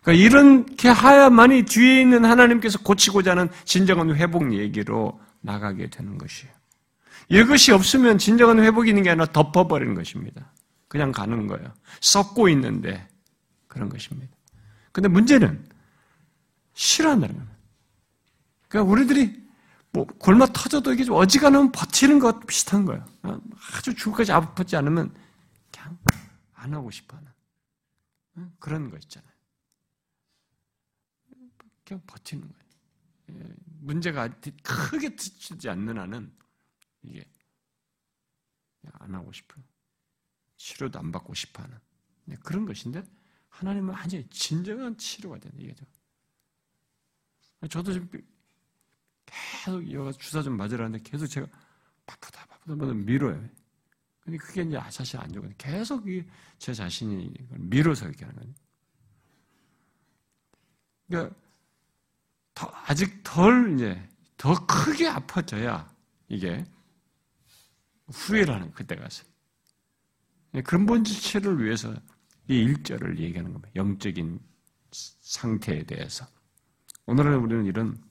그러니까 0.03 0.25
이렇게 0.25 0.89
하야만이 0.89 1.65
뒤에 1.65 2.01
있는 2.01 2.25
하나님께서 2.25 2.79
고치고자 2.79 3.33
하는 3.33 3.49
진정한 3.65 4.15
회복 4.17 4.55
얘기로 4.55 5.21
나가게 5.43 5.91
되는 5.91 6.17
것이에요. 6.17 6.53
이것이 7.29 7.73
없으면 7.73 8.19
진정한 8.19 8.59
회복이 8.61 8.89
있는 8.89 9.03
게 9.03 9.11
아니라 9.11 9.27
덮어버리는 9.27 9.95
것입니다. 9.95 10.53
그냥 10.89 11.13
가는 11.13 11.47
거예요. 11.47 11.73
썩고 12.01 12.49
있는데 12.49 13.07
그런 13.69 13.89
것입니다. 13.89 14.35
근데 14.93 15.09
문제는 15.09 15.65
싫어한다는 16.75 17.37
거예요. 17.37 17.51
그러니까 18.69 18.93
우리들이 18.93 19.40
뭐 19.93 20.05
골마 20.05 20.47
터져도 20.47 20.93
이게 20.93 21.05
어지간하면 21.11 21.73
버티는 21.73 22.21
것 22.21 22.47
비슷한 22.47 22.85
거예요. 22.85 23.05
아주 23.75 23.95
죽을까지 23.95 24.33
아프지 24.33 24.77
않으면 24.77 25.15
그냥 25.73 25.99
안 26.55 26.75
하고 26.75 26.91
싶어하는 26.91 27.31
그런 28.59 28.91
거 28.91 28.97
있잖아요. 28.99 29.31
그냥 31.85 32.03
버티는 32.07 32.43
거예요. 32.43 32.61
예, 33.31 33.55
문제가 33.81 34.29
크게 34.63 35.17
드치지 35.17 35.69
않는 35.69 35.99
한은 35.99 36.33
이게 37.03 37.25
안 38.93 39.15
하고 39.15 39.33
싶어요. 39.33 39.63
치료도 40.57 40.99
안 40.99 41.11
받고 41.11 41.35
싶어하는 41.35 41.79
네, 42.27 42.37
그런 42.45 42.65
것인데 42.65 43.03
하나님은 43.49 43.93
완전히 43.95 44.29
진정한 44.29 44.97
치료가 44.97 45.39
되는 45.39 45.61
얘기죠. 45.61 45.85
저도 47.69 47.93
지금 47.93 48.09
계속 49.31 49.91
여가 49.93 50.13
주사 50.13 50.43
좀 50.43 50.57
맞으라는데 50.57 51.03
계속 51.03 51.27
제가 51.27 51.47
바쁘다 52.07 52.47
바쁘다 52.47 52.77
바쁘다 52.77 52.95
밀어요. 52.95 53.49
근데 54.21 54.37
그게 54.39 54.63
이제 54.63 54.79
사실 54.91 55.19
안 55.19 55.33
좋거든요. 55.33 55.55
계속 55.57 56.05
제 56.59 56.75
자신이 56.75 57.33
밀어서 57.51 58.07
이렇게 58.07 58.25
하는 58.25 58.39
거예요. 58.39 58.55
그러니까 61.09 61.37
더, 62.55 62.71
아직 62.87 63.23
덜 63.25 63.75
이제 63.75 64.09
더 64.37 64.55
크게 64.67 65.09
아파져야 65.09 65.93
이게 66.29 66.65
후회를 68.09 68.55
하는 68.55 68.73
그때 68.73 68.95
가서 68.97 69.25
근본 70.65 71.05
지체를 71.05 71.63
위해서 71.63 71.95
이 72.49 72.55
일절을 72.55 73.19
얘기하는 73.19 73.53
겁니다. 73.53 73.71
영적인 73.77 74.41
상태에 74.93 75.85
대해서 75.85 76.27
오늘은 77.07 77.39
우리는 77.39 77.65
이런 77.65 78.10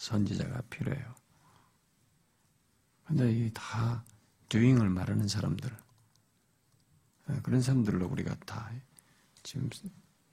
선지자가 0.00 0.62
필요해요. 0.70 1.14
근데 3.04 3.30
이다 3.30 4.02
doing을 4.48 4.88
말하는 4.88 5.28
사람들, 5.28 5.70
예, 7.28 7.40
그런 7.42 7.60
사람들로 7.60 8.06
우리가 8.06 8.34
다 8.46 8.72
지금 9.42 9.68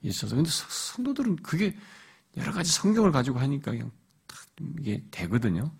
있어서. 0.02 0.36
근데 0.38 0.50
성도들은 0.50 1.38
그게 1.38 1.78
여러 2.38 2.54
가지 2.54 2.72
성경을 2.72 3.12
가지고 3.12 3.40
하니까 3.40 3.72
그냥 3.72 3.92
이게 4.80 5.04
되거든요. 5.12 5.76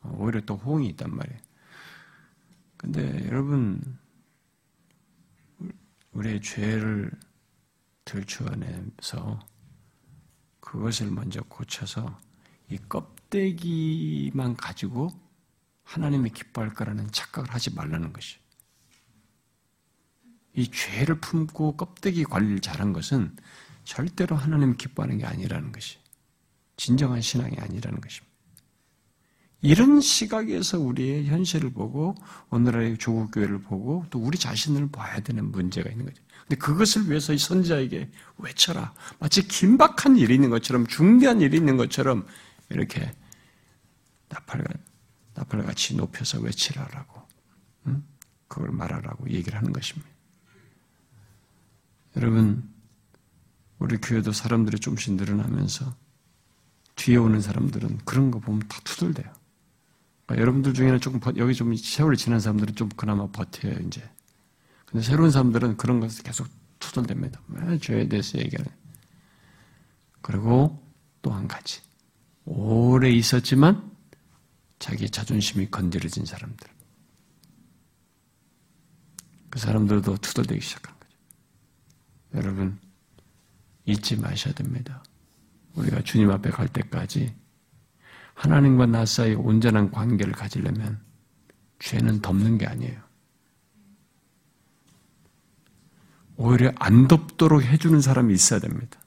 어, 0.00 0.16
오히려 0.18 0.42
또 0.42 0.56
호응이 0.56 0.88
있단 0.90 1.14
말이에요. 1.14 1.40
근데 2.76 3.26
여러분, 3.26 3.98
우리의 6.12 6.42
죄를 6.42 7.10
들추어내서 8.04 9.40
그것을 10.60 11.10
먼저 11.10 11.40
고쳐서 11.42 12.27
이 12.70 12.78
껍데기만 12.88 14.56
가지고 14.56 15.10
하나님이 15.84 16.30
기뻐할 16.30 16.74
거라는 16.74 17.10
착각을 17.10 17.52
하지 17.52 17.74
말라는 17.74 18.12
것이. 18.12 18.36
이 20.54 20.70
죄를 20.70 21.20
품고 21.20 21.76
껍데기 21.76 22.24
관리를 22.24 22.60
잘한 22.60 22.92
것은 22.92 23.36
절대로 23.84 24.36
하나님 24.36 24.76
기뻐하는 24.76 25.18
게 25.18 25.24
아니라는 25.24 25.72
것이. 25.72 25.98
진정한 26.76 27.20
신앙이 27.20 27.56
아니라는 27.58 28.00
것입니다. 28.00 28.28
이런 29.60 30.00
시각에서 30.00 30.78
우리의 30.78 31.26
현실을 31.26 31.70
보고 31.72 32.14
오늘의 32.50 32.98
조국 32.98 33.32
교회를 33.32 33.60
보고 33.62 34.04
또 34.10 34.20
우리 34.20 34.38
자신을 34.38 34.90
봐야 34.90 35.18
되는 35.20 35.50
문제가 35.50 35.90
있는 35.90 36.06
거죠. 36.06 36.22
근데 36.42 36.56
그것을 36.56 37.08
위해서 37.08 37.32
이 37.32 37.38
선지자에게 37.38 38.10
외쳐라. 38.38 38.94
마치 39.18 39.46
긴박한 39.46 40.16
일이 40.16 40.34
있는 40.34 40.50
것처럼 40.50 40.86
중대한 40.86 41.40
일이 41.40 41.56
있는 41.56 41.76
것처럼 41.76 42.26
이렇게 42.70 43.12
나팔, 44.28 44.64
같이 45.64 45.96
높여서 45.96 46.40
외치라라고, 46.40 47.22
응? 47.86 48.04
그걸 48.48 48.70
말하라고 48.70 49.30
얘기를 49.30 49.56
하는 49.58 49.72
것입니다. 49.72 50.08
여러분, 52.16 52.68
우리 53.78 53.96
교회도 53.98 54.32
사람들이 54.32 54.78
좀씩 54.80 55.14
늘어나면서 55.14 55.94
뒤에 56.96 57.16
오는 57.16 57.40
사람들은 57.40 57.98
그런 58.04 58.30
거 58.30 58.40
보면 58.40 58.66
다 58.68 58.80
투덜대요. 58.82 59.32
그러니까 60.26 60.42
여러분들 60.42 60.74
중에는 60.74 61.00
조금 61.00 61.20
여기 61.36 61.54
좀 61.54 61.74
세월이 61.74 62.16
지난 62.16 62.40
사람들은 62.40 62.74
좀 62.74 62.88
그나마 62.90 63.28
버텨요 63.28 63.78
이제. 63.86 64.08
근데 64.84 65.02
새로운 65.04 65.30
사람들은 65.30 65.76
그런 65.76 66.00
것을 66.00 66.24
계속 66.24 66.48
투덜댑니다. 66.80 67.80
죄에 67.80 68.08
대해서 68.08 68.38
얘기하는. 68.38 68.70
그리고 70.20 70.82
또 71.22 71.30
한 71.30 71.46
가지. 71.46 71.80
오래 72.50 73.10
있었지만 73.10 73.92
자기 74.78 75.10
자존심이 75.10 75.70
건드려진 75.70 76.24
사람들. 76.24 76.66
그 79.50 79.58
사람들도 79.58 80.16
투덜대기 80.16 80.60
시작한 80.60 80.94
거죠. 80.98 81.14
여러분, 82.34 82.78
잊지 83.84 84.16
마셔야 84.16 84.54
됩니다. 84.54 85.04
우리가 85.74 86.00
주님 86.02 86.30
앞에 86.30 86.50
갈 86.50 86.68
때까지 86.68 87.34
하나님과 88.32 88.86
나 88.86 89.04
사이 89.04 89.34
온전한 89.34 89.90
관계를 89.90 90.32
가지려면 90.32 91.00
죄는 91.80 92.22
덮는 92.22 92.56
게 92.56 92.66
아니에요. 92.66 92.98
오히려 96.36 96.72
안 96.76 97.08
덮도록 97.08 97.62
해주는 97.62 98.00
사람이 98.00 98.32
있어야 98.32 98.60
됩니다. 98.60 98.98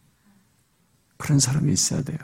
그런 1.18 1.40
사람이 1.40 1.72
있어야 1.74 2.04
돼요. 2.04 2.20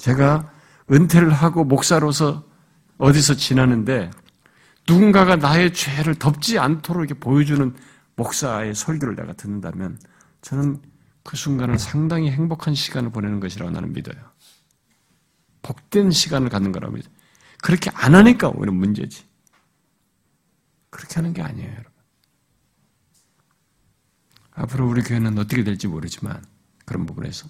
제가 0.00 0.50
은퇴를 0.90 1.30
하고 1.30 1.62
목사로서 1.62 2.48
어디서 2.96 3.34
지나는데 3.34 4.10
누군가가 4.88 5.36
나의 5.36 5.74
죄를 5.74 6.14
덮지 6.14 6.58
않도록 6.58 7.04
이렇게 7.04 7.20
보여주는 7.20 7.76
목사의 8.16 8.74
설교를 8.74 9.14
내가 9.14 9.34
듣는다면 9.34 10.00
저는 10.40 10.80
그 11.22 11.36
순간을 11.36 11.78
상당히 11.78 12.30
행복한 12.30 12.74
시간을 12.74 13.10
보내는 13.10 13.40
것이라고 13.40 13.70
나는 13.70 13.92
믿어요. 13.92 14.16
복된 15.60 16.10
시간을 16.10 16.48
갖는 16.48 16.72
거라고 16.72 16.94
믿어요. 16.94 17.12
그렇게 17.62 17.90
안 17.92 18.14
하니까 18.14 18.48
오히려 18.48 18.72
문제지. 18.72 19.28
그렇게 20.88 21.16
하는 21.16 21.34
게 21.34 21.42
아니에요, 21.42 21.70
여러분. 21.70 21.92
앞으로 24.52 24.88
우리 24.88 25.02
교회는 25.02 25.38
어떻게 25.38 25.62
될지 25.62 25.86
모르지만 25.88 26.42
그런 26.86 27.04
부분에서 27.04 27.48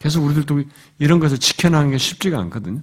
계속 0.00 0.24
우리들도 0.24 0.64
이런 0.98 1.20
것을 1.20 1.38
지켜나가는 1.38 1.90
게 1.90 1.98
쉽지가 1.98 2.38
않거든요. 2.40 2.82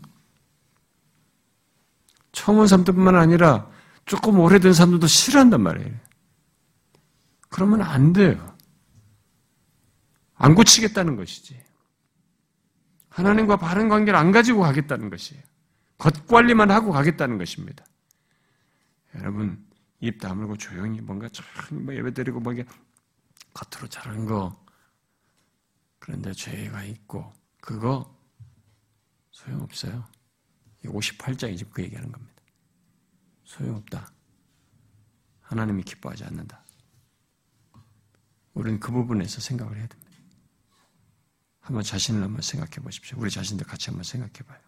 처음 2.32 2.60
온 2.60 2.68
사람들뿐만 2.68 3.16
아니라 3.16 3.70
조금 4.06 4.40
오래된 4.40 4.72
사람들도 4.72 5.08
싫어한단 5.08 5.62
말이에요. 5.62 5.94
그러면 7.50 7.82
안 7.82 8.14
돼요. 8.14 8.56
안 10.36 10.54
고치겠다는 10.54 11.16
것이지. 11.16 11.60
하나님과 13.10 13.58
바른 13.58 13.90
관계를 13.90 14.18
안 14.18 14.32
가지고 14.32 14.62
가겠다는 14.62 15.10
것이에요. 15.10 15.42
겉관리만 15.98 16.70
하고 16.70 16.92
가겠다는 16.92 17.40
것입니다. 17.40 17.84
여러분, 19.16 19.66
입 20.00 20.22
다물고 20.22 20.58
조용히 20.58 21.02
뭔가 21.02 21.28
참뭐 21.30 21.96
예배 21.96 22.14
드리고 22.14 22.40
뭐 22.40 22.54
겉으로 22.54 23.88
잘하는 23.88 24.26
거 24.26 24.67
그런데 26.08 26.32
죄가 26.32 26.86
있고 26.86 27.34
그거 27.60 28.18
소용없어요. 29.32 30.08
58장이 30.86 31.58
지금 31.58 31.74
그 31.74 31.84
얘기하는 31.84 32.10
겁니다. 32.10 32.42
소용없다. 33.44 34.14
하나님이 35.42 35.84
기뻐하지 35.84 36.24
않는다. 36.24 36.64
우리는 38.54 38.80
그 38.80 38.90
부분에서 38.94 39.42
생각을 39.42 39.76
해야 39.78 39.86
됩니다. 39.86 40.14
한번 41.60 41.84
자신을 41.84 42.24
한번 42.24 42.42
생각해 42.42 42.76
보십시오. 42.76 43.18
우리 43.20 43.30
자신들 43.30 43.68
같이 43.68 43.90
한번 43.90 44.06
생각해 44.06 44.32
봐요. 44.48 44.62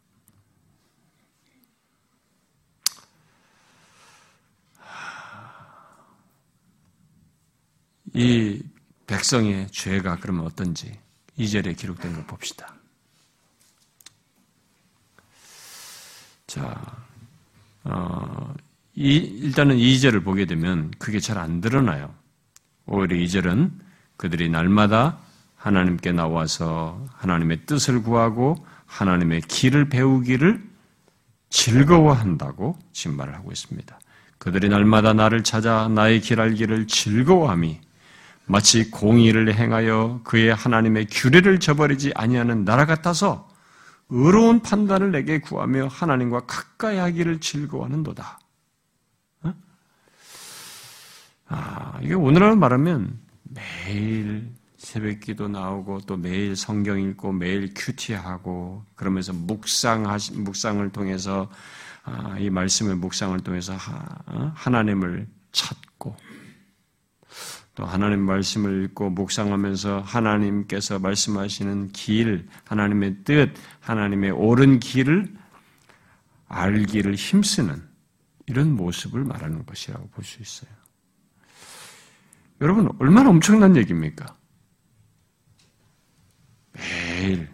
이 8.13 8.61
백성의 9.07 9.71
죄가 9.71 10.17
그러면 10.17 10.45
어떤지 10.45 10.99
2절에 11.39 11.75
기록된 11.77 12.13
걸 12.13 12.25
봅시다. 12.25 12.73
자, 16.47 16.81
어, 17.83 18.53
이, 18.95 19.15
일단은 19.15 19.77
2절을 19.77 20.23
보게 20.23 20.45
되면 20.45 20.91
그게 20.99 21.19
잘 21.19 21.37
안 21.37 21.61
드러나요. 21.61 22.13
오히려 22.85 23.15
2절은 23.15 23.71
그들이 24.17 24.49
날마다 24.49 25.19
하나님께 25.55 26.11
나와서 26.11 27.05
하나님의 27.13 27.65
뜻을 27.65 28.01
구하고 28.01 28.65
하나님의 28.85 29.41
길을 29.41 29.89
배우기를 29.89 30.67
즐거워한다고 31.49 32.77
지금 32.91 33.17
말을 33.17 33.35
하고 33.35 33.51
있습니다. 33.51 33.99
그들이 34.39 34.69
날마다 34.69 35.13
나를 35.13 35.43
찾아 35.43 35.87
나의 35.87 36.21
길 36.21 36.39
알기를 36.41 36.87
즐거워함이 36.87 37.79
마치 38.49 38.89
공의를 38.89 39.53
행하여 39.53 40.21
그의 40.23 40.53
하나님의 40.55 41.05
규례를 41.11 41.59
저버리지 41.59 42.11
아니하는 42.15 42.65
나라 42.65 42.87
같아서 42.87 43.47
의로운 44.09 44.61
판단을 44.61 45.11
내게 45.11 45.39
구하며 45.39 45.87
하나님과 45.87 46.47
가까이 46.47 46.97
하기를 46.97 47.41
즐거워하는도다. 47.41 48.39
어? 49.43 49.53
아, 51.49 51.99
이게 52.01 52.15
오늘날 52.15 52.55
말하면 52.55 53.19
매일 53.43 54.51
새벽 54.77 55.19
기도 55.19 55.47
나오고 55.47 56.01
또 56.07 56.17
매일 56.17 56.55
성경 56.55 56.99
읽고 56.99 57.33
매일 57.33 57.71
큐티하고 57.75 58.83
그러면서 58.95 59.31
묵상 59.31 60.07
묵상을 60.37 60.89
통해서 60.89 61.51
아, 62.03 62.35
이 62.39 62.49
말씀의 62.49 62.95
묵상을 62.95 63.39
통해서 63.41 63.75
어? 64.25 64.51
하나님을 64.55 65.27
찾고 65.51 66.15
또 67.79 67.85
하나님 67.85 68.25
말씀을 68.25 68.83
읽고 68.83 69.11
묵상하면서 69.11 70.01
하나님께서 70.01 70.99
말씀하시는 70.99 71.93
길, 71.93 72.45
하나님의 72.65 73.23
뜻, 73.23 73.53
하나님의 73.79 74.31
옳은 74.31 74.81
길을 74.81 75.33
알기를 76.49 77.15
힘쓰는 77.15 77.81
이런 78.47 78.75
모습을 78.75 79.23
말하는 79.23 79.65
것이라고 79.65 80.09
볼 80.09 80.25
수 80.25 80.41
있어요. 80.41 80.69
여러분, 82.59 82.89
얼마나 82.99 83.29
엄청난 83.29 83.77
얘기입니까? 83.77 84.35
매일 86.73 87.47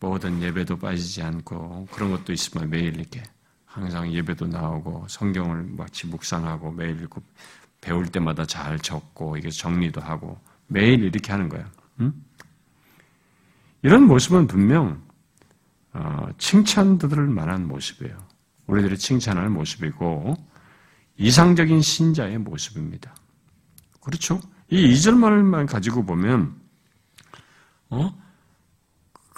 모든 0.00 0.40
예배도 0.40 0.78
빠지지 0.78 1.22
않고 1.22 1.88
그런 1.92 2.10
것도 2.12 2.32
있으면 2.32 2.70
매일 2.70 2.96
이렇게 2.96 3.22
항상 3.66 4.10
예배도 4.10 4.46
나오고 4.46 5.08
성경을 5.10 5.64
마치 5.64 6.06
묵상하고 6.06 6.72
매일 6.72 7.02
배울 7.80 8.06
때마다 8.08 8.44
잘 8.44 8.78
적고 8.78 9.36
이게 9.36 9.50
정리도 9.50 10.00
하고 10.00 10.38
매일 10.66 11.02
이렇게 11.04 11.32
하는 11.32 11.48
거야. 11.48 11.70
응? 12.00 12.12
이런 13.82 14.04
모습은 14.04 14.46
분명 14.46 15.02
어, 15.92 16.28
칭찬 16.38 16.98
들을 16.98 17.26
만한 17.26 17.66
모습이에요. 17.66 18.16
우리들이 18.66 18.98
칭찬할 18.98 19.48
모습이고 19.48 20.34
이상적인 21.16 21.80
신자의 21.80 22.38
모습입니다. 22.38 23.14
그렇죠? 24.00 24.40
이 24.70 24.92
2절만을 24.92 25.66
가지고 25.66 26.04
보면 26.04 26.54
어? 27.90 28.27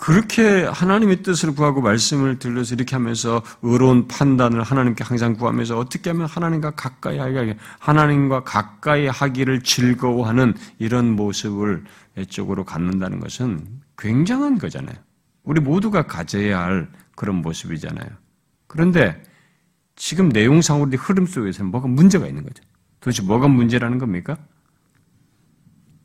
그렇게 0.01 0.63
하나님의 0.65 1.23
뜻을 1.23 1.55
구하고 1.55 1.83
말씀을 1.83 2.39
들려서 2.39 2.75
이렇게 2.75 2.97
하면서 2.97 3.43
의로운 3.61 4.09
판단을 4.09 4.63
하나님께 4.63 5.05
항상 5.05 5.35
구하면서 5.35 5.79
어떻게 5.79 6.09
하면 6.09 6.27
하나님과 6.27 6.71
가까이 6.71 7.19
하게 7.19 7.59
하나님과 7.79 8.45
가까이 8.45 9.07
하기를 9.09 9.61
즐거워하는 9.61 10.55
이런 10.79 11.15
모습을 11.17 11.85
외적으로 12.17 12.65
갖는다는 12.65 13.21
것은 13.21 13.63
굉장한 13.99 14.57
거잖아요. 14.57 14.97
우리 15.43 15.61
모두가 15.61 16.07
가져야 16.07 16.61
할 16.61 16.89
그런 17.15 17.37
모습이잖아요. 17.43 18.09
그런데 18.69 19.23
지금 19.97 20.31
내용상으로 20.31 20.91
흐름 20.97 21.27
속에서는 21.27 21.71
뭐가 21.71 21.89
문제가 21.89 22.27
있는 22.27 22.43
거죠. 22.43 22.65
도대체 23.01 23.23
뭐가 23.23 23.49
문제라는 23.49 23.99
겁니까? 23.99 24.39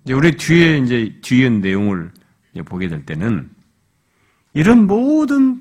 이제 0.03 0.13
우리 0.13 0.36
뒤에 0.36 0.79
이제 0.79 1.15
뒤에 1.21 1.49
내용을 1.49 2.12
보게 2.65 2.89
될 2.89 3.05
때는 3.05 3.54
이런 4.55 4.87
모든 4.87 5.59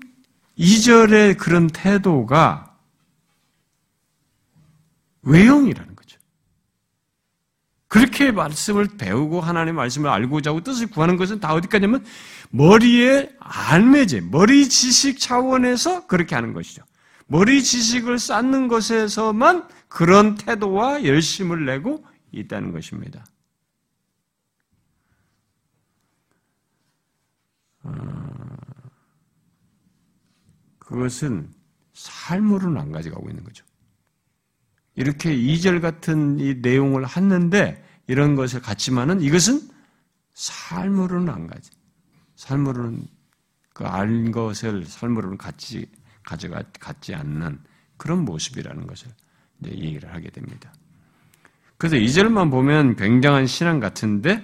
이절의 0.54 1.37
그런 1.37 1.66
태도가 1.66 2.76
외형이라는 5.22 5.96
거죠. 5.96 6.20
그렇게 7.88 8.30
말씀을 8.30 8.87
배우고 8.96 9.40
하나님의 9.40 9.74
말씀을 9.74 10.09
알고자 10.09 10.50
하고 10.50 10.61
뜻을 10.61 10.87
구하는 10.87 11.16
것은 11.16 11.40
다 11.40 11.54
어디까지냐면 11.54 12.04
머리에 12.50 13.30
알매제, 13.40 14.20
머리 14.30 14.68
지식 14.68 15.18
차원에서 15.18 16.07
그렇게 16.07 16.37
하는 16.37 16.52
것이죠. 16.52 16.85
머리 17.26 17.64
지식을 17.64 18.20
쌓는 18.20 18.68
것에서만 18.68 19.66
그런 19.88 20.37
태도와 20.37 21.04
열심을 21.04 21.66
내고 21.66 22.04
있다는 22.30 22.70
것입니다. 22.70 23.24
어... 30.85 30.88
그것은 30.88 31.49
삶으로는 31.92 32.81
안 32.81 32.92
가져가고 32.92 33.29
있는 33.29 33.44
거죠. 33.44 33.64
이렇게 34.97 35.37
2절 35.37 35.81
같은 35.81 36.38
이 36.38 36.55
내용을 36.55 37.07
했는데 37.09 37.85
이런 38.07 38.35
것을 38.35 38.61
갖지만은 38.61 39.20
이것은 39.20 39.61
삶으로는 40.35 41.29
안 41.33 41.47
가지. 41.47 41.70
삶으로는 42.37 43.07
그 43.75 43.85
알 43.85 44.31
것을 44.31 44.87
삶으로는 44.87 45.37
같이 45.37 45.87
가져가 46.23 46.62
갖지 46.81 47.14
않는 47.14 47.59
그런 47.97 48.25
모습이라는 48.25 48.87
것을 48.87 49.09
이제 49.61 49.70
얘기를 49.73 50.14
하게 50.14 50.31
됩니다. 50.31 50.73
그래서 51.77 51.97
2절만 51.97 52.51
보면 52.51 52.94
굉장한 52.94 53.47
신앙 53.47 53.81
같은데 53.81 54.42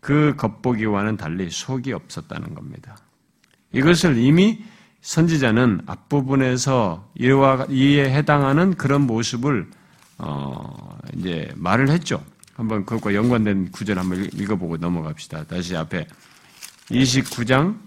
그 0.00 0.34
겉보기와는 0.36 1.16
달리 1.16 1.48
속이 1.48 1.92
없었다는 1.92 2.54
겁니다. 2.54 2.98
이것을 3.72 4.18
이미 4.18 4.64
선지자는 5.02 5.82
앞부분에서 5.86 7.10
이와 7.18 7.66
이에 7.70 8.04
해당하는 8.14 8.74
그런 8.74 9.02
모습을 9.02 9.68
어 10.18 10.98
이제 11.16 11.52
말을 11.56 11.90
했죠. 11.90 12.24
한번 12.54 12.84
그것과 12.84 13.14
연관된 13.14 13.72
구절 13.72 13.98
한번 13.98 14.24
읽어보고 14.32 14.76
넘어갑시다. 14.76 15.44
다시 15.44 15.76
앞에 15.76 16.06
29장 16.90 17.78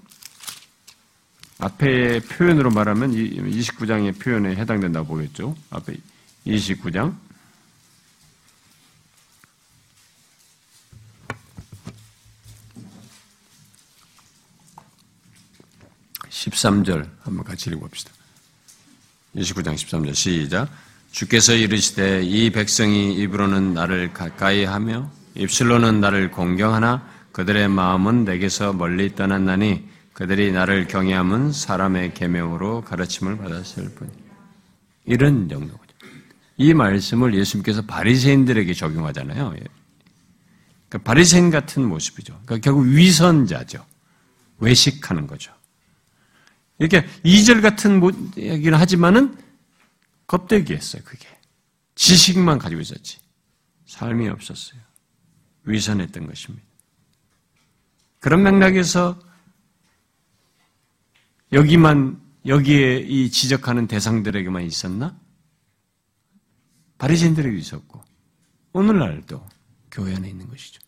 앞에 1.60 2.20
표현으로 2.20 2.70
말하면 2.72 3.12
29장의 3.14 4.20
표현에 4.20 4.56
해당된다고 4.56 5.08
보겠죠. 5.08 5.56
앞에 5.70 5.96
29장 6.46 7.16
13절 16.36 17.10
한번 17.22 17.46
같이 17.46 17.70
읽어봅시다. 17.70 18.12
29장 19.36 19.76
13절 19.76 20.14
시작. 20.14 20.70
주께서 21.12 21.54
이르시되 21.54 22.24
이 22.24 22.50
백성이 22.50 23.14
입으로는 23.16 23.74
나를 23.74 24.12
가까이 24.12 24.66
하며 24.66 25.10
입술로는 25.36 26.02
나를 26.02 26.32
공경하나 26.32 27.08
그들의 27.32 27.70
마음은 27.70 28.26
내게서 28.26 28.74
멀리 28.74 29.16
떠났나니 29.16 29.88
그들이 30.14 30.52
나를 30.52 30.88
경외함은 30.88 31.52
사람의 31.52 32.14
계명으로 32.14 32.82
가르침을 32.82 33.38
받았을 33.38 33.94
뿐. 33.96 34.10
이런 35.06 35.48
정도거죠. 35.50 35.94
이 36.58 36.74
말씀을 36.74 37.36
예수님께서 37.36 37.82
바리새인들에게 37.84 38.74
적용하잖아요. 38.74 39.50
그러니까 39.50 40.98
바리새인 41.04 41.50
같은 41.50 41.84
모습이죠. 41.84 42.40
그러니까 42.46 42.64
결국 42.64 42.88
위선자죠. 42.88 43.86
외식하는 44.60 45.28
거죠. 45.28 45.52
이렇게 46.78 47.08
이절 47.24 47.62
같은 47.62 48.02
얘기를 48.38 48.80
하지만은 48.80 49.38
껍데기였어요, 50.28 51.04
그게. 51.04 51.28
지식만 51.96 52.60
가지고 52.60 52.82
있었지. 52.82 53.20
삶이 53.86 54.28
없었어요. 54.28 54.82
위선했던 55.64 56.28
것입니다. 56.28 56.66
그런 58.20 58.44
맥락에서 58.44 59.20
여기만, 61.54 62.22
여기에 62.46 62.98
이 63.08 63.32
지적하는 63.32 63.88
대상들에게만 63.88 64.64
있었나? 64.64 65.18
바리새인들에게 66.98 67.58
있었고, 67.58 68.04
오늘날도 68.74 69.48
교회 69.92 70.16
안에 70.16 70.30
있는 70.30 70.48
것이죠. 70.50 70.82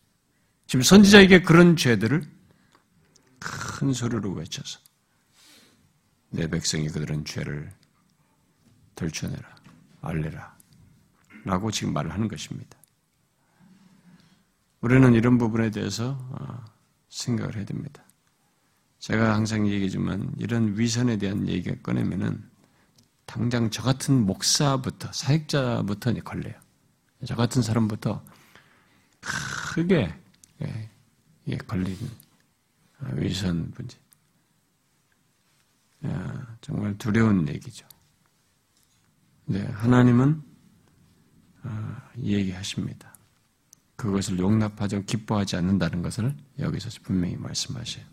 지금 0.66 0.82
선지자에게 0.82 1.42
그런 1.42 1.76
죄들을 1.76 2.28
큰 3.38 3.92
소리로 3.92 4.32
외쳐서 4.32 4.80
내 6.30 6.48
백성이 6.48 6.88
그들은 6.88 7.24
죄를 7.24 7.72
들춰내라, 8.94 9.56
알래라. 10.02 10.56
라고 11.44 11.70
지금 11.70 11.92
말을 11.92 12.12
하는 12.12 12.28
것입니다. 12.28 12.76
우리는 14.80 15.14
이런 15.14 15.38
부분에 15.38 15.70
대해서 15.70 16.18
어, 16.30 16.64
생각을 17.08 17.56
해야 17.56 17.64
됩니다. 17.64 18.04
제가 18.98 19.34
항상 19.34 19.68
얘기지만 19.68 20.32
이런 20.38 20.78
위선에 20.78 21.16
대한 21.16 21.48
얘기가 21.48 21.76
꺼내면은 21.82 22.48
당장 23.24 23.70
저 23.70 23.82
같은 23.82 24.26
목사부터 24.26 25.12
사역자부터 25.12 26.14
걸려요. 26.24 26.54
저 27.26 27.36
같은 27.36 27.62
사람부터 27.62 28.24
크게 29.20 30.14
예, 30.62 31.56
걸리는 31.56 32.10
위선 33.14 33.72
문제. 33.76 33.98
정말 36.60 36.96
두려운 36.98 37.48
얘기죠. 37.48 37.86
네, 39.46 39.64
하나님은 39.64 40.42
아, 41.62 42.10
얘기하십니다. 42.18 43.14
그것을 43.96 44.38
용납하지 44.38 45.04
기뻐하지 45.06 45.56
않는다는 45.56 46.02
것을 46.02 46.34
여기서 46.58 46.90
분명히 47.02 47.36
말씀하셔요. 47.36 48.04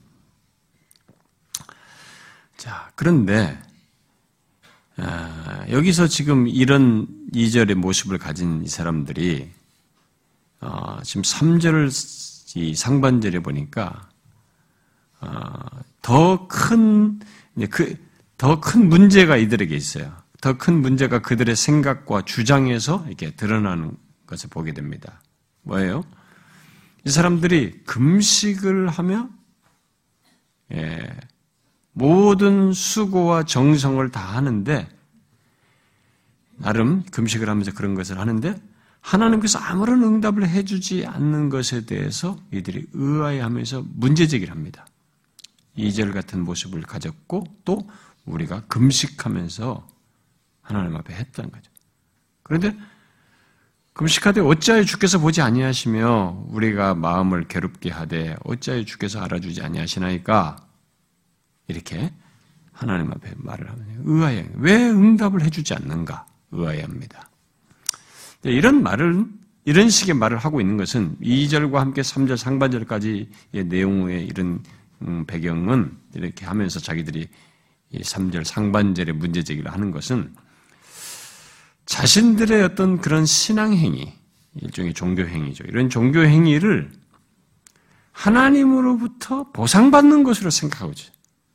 자, 2.57 2.91
그런데 2.95 3.61
아, 4.97 5.65
여기서 5.69 6.07
지금 6.07 6.47
이런 6.47 7.07
이절의 7.33 7.75
모습을 7.75 8.17
가진 8.17 8.63
이 8.63 8.67
사람들이 8.67 9.51
어, 10.61 11.01
지금 11.03 11.21
3절 11.21 12.57
이 12.57 12.73
상반절에 12.73 13.39
보니까 13.39 14.09
어, 15.19 15.29
더큰 16.01 17.19
그, 17.69 17.95
더 18.37 18.59
큰 18.59 18.89
문제가 18.89 19.37
이들에게 19.37 19.75
있어요. 19.75 20.15
더 20.41 20.53
큰 20.57 20.81
문제가 20.81 21.19
그들의 21.21 21.55
생각과 21.55 22.23
주장에서 22.23 23.03
이렇게 23.07 23.31
드러나는 23.31 23.97
것을 24.27 24.49
보게 24.49 24.73
됩니다. 24.73 25.21
뭐예요? 25.63 26.03
이 27.05 27.09
사람들이 27.09 27.83
금식을 27.85 28.89
하며 28.89 29.29
예, 30.73 31.17
모든 31.93 32.73
수고와 32.73 33.43
정성을 33.43 34.09
다 34.11 34.19
하는데 34.19 34.87
나름 36.57 37.03
금식을 37.11 37.49
하면서 37.49 37.71
그런 37.71 37.95
것을 37.95 38.19
하는데 38.19 38.55
하나님께서 39.01 39.59
아무런 39.59 40.03
응답을 40.03 40.47
해주지 40.47 41.05
않는 41.05 41.49
것에 41.49 41.85
대해서 41.85 42.37
이들이 42.51 42.87
의아해하면서 42.93 43.85
문제제기를 43.93 44.51
합니다. 44.51 44.85
이절 45.75 46.13
같은 46.13 46.43
모습을 46.43 46.81
가졌고 46.81 47.45
또 47.65 47.87
우리가 48.25 48.61
금식하면서 48.67 49.87
하나님 50.61 50.95
앞에 50.95 51.13
했던 51.13 51.51
거죠. 51.51 51.71
그런데 52.43 52.75
금식하되 53.93 54.41
어찌하여 54.41 54.83
주께서 54.83 55.19
보지 55.19 55.41
아니하시며 55.41 56.47
우리가 56.49 56.95
마음을 56.95 57.47
괴롭게 57.47 57.91
하되 57.91 58.35
어찌하여 58.43 58.83
주께서 58.83 59.21
알아주지 59.21 59.61
아니하시나이까 59.61 60.57
이렇게 61.67 62.13
하나님 62.73 63.11
앞에 63.11 63.33
말을 63.37 63.69
하면 63.71 64.01
의아해. 64.03 64.49
왜 64.55 64.89
응답을 64.89 65.41
해주지 65.43 65.73
않는가? 65.73 66.25
의아해합니다. 66.51 67.29
이런 68.43 68.83
말을 68.83 69.25
이런 69.63 69.89
식의 69.89 70.13
말을 70.15 70.37
하고 70.37 70.61
있는 70.61 70.77
것은 70.77 71.17
2절과 71.21 71.75
함께 71.75 72.01
3절 72.01 72.37
상반절까지의 72.37 73.27
내용의 73.65 74.25
이런 74.25 74.47
음, 74.47 74.63
배경은 75.27 75.97
이렇게 76.13 76.45
하면서 76.45 76.79
자기들이 76.79 77.27
3절 77.93 78.43
상반절의 78.43 79.15
문제 79.15 79.43
제기를 79.43 79.71
하는 79.71 79.91
것은 79.91 80.33
자신들의 81.85 82.63
어떤 82.63 82.99
그런 82.99 83.25
신앙행위, 83.25 84.11
일종의 84.61 84.93
종교행위죠. 84.93 85.65
이런 85.65 85.89
종교행위를 85.89 86.91
하나님으로부터 88.11 89.51
보상받는 89.51 90.23
것으로 90.23 90.49
생각하고 90.49 90.91
있죠. 90.93 91.11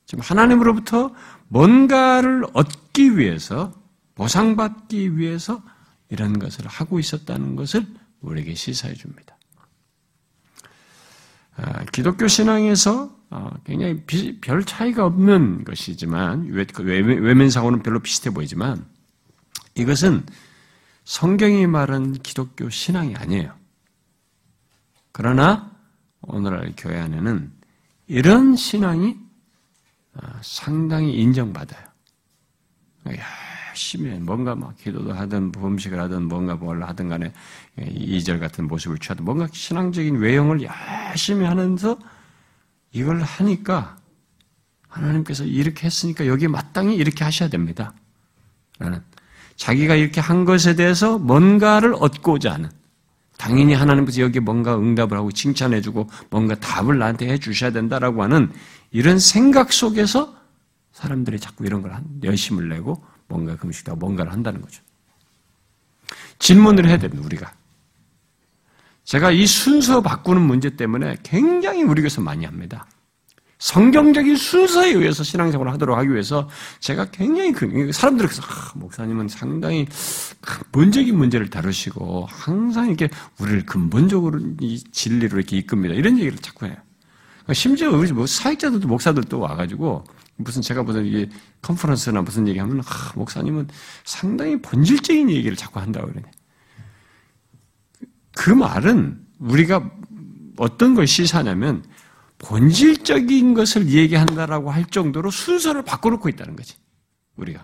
지금 0.06 0.22
하나님으로부터 0.22 1.14
뭔가를 1.48 2.44
얻기 2.52 3.16
위해서, 3.16 3.72
보상받기 4.14 5.16
위해서 5.16 5.62
이런 6.10 6.38
것을 6.38 6.66
하고 6.66 6.98
있었다는 6.98 7.56
것을 7.56 7.86
우리에게 8.20 8.54
시사해 8.54 8.94
줍니다. 8.94 9.36
아, 11.56 11.84
기독교 11.86 12.28
신앙에서 12.28 13.04
어, 13.04 13.19
굉장히 13.64 14.04
별 14.40 14.64
차이가 14.64 15.06
없는 15.06 15.64
것이지만 15.64 16.50
그 16.72 16.82
외면상으로는 16.82 17.82
별로 17.82 18.00
비슷해 18.00 18.30
보이지만 18.30 18.84
이것은 19.76 20.24
성경이 21.04 21.66
말한 21.66 22.14
기독교 22.14 22.68
신앙이 22.68 23.14
아니에요. 23.16 23.54
그러나 25.12 25.70
오늘날 26.22 26.72
교회 26.76 26.98
안에는 26.98 27.52
이런 28.08 28.56
신앙이 28.56 29.16
아, 30.14 30.40
상당히 30.42 31.14
인정받아요. 31.14 31.88
열심히 33.70 34.10
뭔가 34.18 34.54
막 34.54 34.76
기도도 34.76 35.12
하든 35.12 35.52
범식을 35.52 35.98
하든 36.00 36.28
뭔가 36.28 36.56
뭘 36.56 36.82
하든 36.82 37.08
간에 37.08 37.32
이절 37.78 38.40
같은 38.40 38.66
모습을 38.66 38.98
취하든 38.98 39.24
뭔가 39.24 39.46
신앙적인 39.50 40.16
외형을 40.16 40.62
열심히 40.62 41.44
하면서 41.46 41.96
이걸 42.92 43.22
하니까 43.22 43.96
하나님께서 44.88 45.44
이렇게 45.44 45.86
했으니까 45.86 46.26
여기에 46.26 46.48
마땅히 46.48 46.96
이렇게 46.96 47.24
하셔야 47.24 47.48
됩니다. 47.48 47.94
라는 48.78 49.02
자기가 49.56 49.94
이렇게 49.94 50.20
한 50.20 50.44
것에 50.44 50.74
대해서 50.74 51.18
뭔가를 51.18 51.94
얻고자 51.94 52.52
하는 52.52 52.70
당연히 53.36 53.74
하나님께서 53.74 54.20
여기 54.20 54.40
뭔가 54.40 54.76
응답을 54.76 55.16
하고 55.16 55.30
칭찬해주고 55.30 56.10
뭔가 56.30 56.54
답을 56.56 56.98
나한테 56.98 57.28
해주셔야 57.28 57.70
된다라고 57.70 58.22
하는 58.22 58.52
이런 58.90 59.18
생각 59.18 59.72
속에서 59.72 60.36
사람들이 60.92 61.38
자꾸 61.38 61.64
이런 61.64 61.82
걸 61.82 61.92
열심을 62.22 62.68
내고 62.68 63.02
뭔가 63.28 63.56
금식하고 63.56 63.98
뭔가를 63.98 64.32
한다는 64.32 64.60
거죠. 64.60 64.82
질문을 66.38 66.86
해야 66.86 66.98
됩니다, 66.98 67.24
우리가. 67.24 67.54
제가 69.04 69.30
이 69.30 69.46
순서 69.46 70.02
바꾸는 70.02 70.42
문제 70.42 70.70
때문에 70.76 71.16
굉장히 71.22 71.82
우리 71.82 72.02
교회에서 72.02 72.20
많이 72.20 72.44
합니다. 72.44 72.86
성경적인 73.60 74.36
순서에 74.36 74.88
의해서 74.88 75.22
신앙생활을 75.22 75.70
하도록 75.74 75.96
하기 75.98 76.10
위해서 76.10 76.48
제가 76.80 77.10
굉장히 77.10 77.52
그 77.52 77.92
사람들이 77.92 78.26
그래서 78.26 78.42
아, 78.42 78.72
목사님은 78.74 79.28
상당히 79.28 79.86
근본적인 80.40 81.16
문제를 81.16 81.50
다루시고 81.50 82.26
항상 82.30 82.86
이렇게 82.86 83.10
우리를 83.38 83.66
근본적으로 83.66 84.40
이 84.60 84.82
진리로 84.92 85.38
이렇게 85.38 85.58
이끕니다. 85.58 85.94
이런 85.94 86.18
얘기를 86.18 86.38
자꾸 86.38 86.66
해요. 86.66 86.76
그러니까 87.40 87.52
심지어 87.52 87.90
우리 87.90 88.10
뭐 88.12 88.26
사역자들도 88.26 88.88
목사들도 88.88 89.38
와가지고 89.38 90.04
무슨 90.36 90.62
제가 90.62 90.82
무슨 90.82 91.04
이게 91.04 91.28
컨퍼런스나 91.60 92.22
무슨 92.22 92.48
얘기하면 92.48 92.80
아, 92.80 93.12
목사님은 93.14 93.68
상당히 94.04 94.60
본질적인 94.62 95.28
얘기를 95.30 95.54
자꾸 95.54 95.80
한다고 95.80 96.06
그러네. 96.06 96.30
그 98.40 98.48
말은 98.48 99.20
우리가 99.38 99.90
어떤 100.56 100.94
걸 100.94 101.06
시사하냐면 101.06 101.84
본질적인 102.38 103.52
것을 103.52 103.90
얘기한다라고 103.90 104.70
할 104.70 104.86
정도로 104.86 105.30
순서를 105.30 105.82
바꿔놓고 105.82 106.30
있다는 106.30 106.56
거지. 106.56 106.76
우리가. 107.36 107.62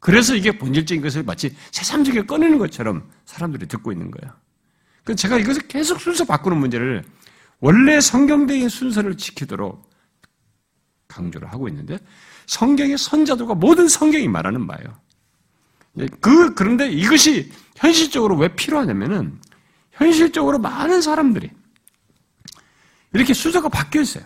그래서 0.00 0.34
이게 0.34 0.58
본질적인 0.58 1.00
것을 1.00 1.22
마치 1.22 1.56
새삼스럽게 1.70 2.26
꺼내는 2.26 2.58
것처럼 2.58 3.08
사람들이 3.24 3.68
듣고 3.68 3.90
있는 3.90 4.10
거야. 4.10 4.36
그 5.02 5.16
제가 5.16 5.38
이것을 5.38 5.66
계속 5.66 5.98
순서 5.98 6.26
바꾸는 6.26 6.58
문제를 6.58 7.04
원래 7.60 7.98
성경대의 7.98 8.68
순서를 8.68 9.16
지키도록 9.16 9.90
강조를 11.08 11.50
하고 11.50 11.68
있는데 11.68 11.98
성경의 12.44 12.98
선자들과 12.98 13.54
모든 13.54 13.88
성경이 13.88 14.28
말하는 14.28 14.66
바예요. 14.66 14.94
그 16.20 16.52
그런데 16.54 16.90
이것이 16.90 17.50
현실적으로 17.76 18.36
왜 18.36 18.48
필요하냐면은 18.48 19.40
현실적으로 19.98 20.58
많은 20.58 21.02
사람들이 21.02 21.50
이렇게 23.12 23.34
수저가 23.34 23.68
바뀌어 23.68 24.02
있어요. 24.02 24.24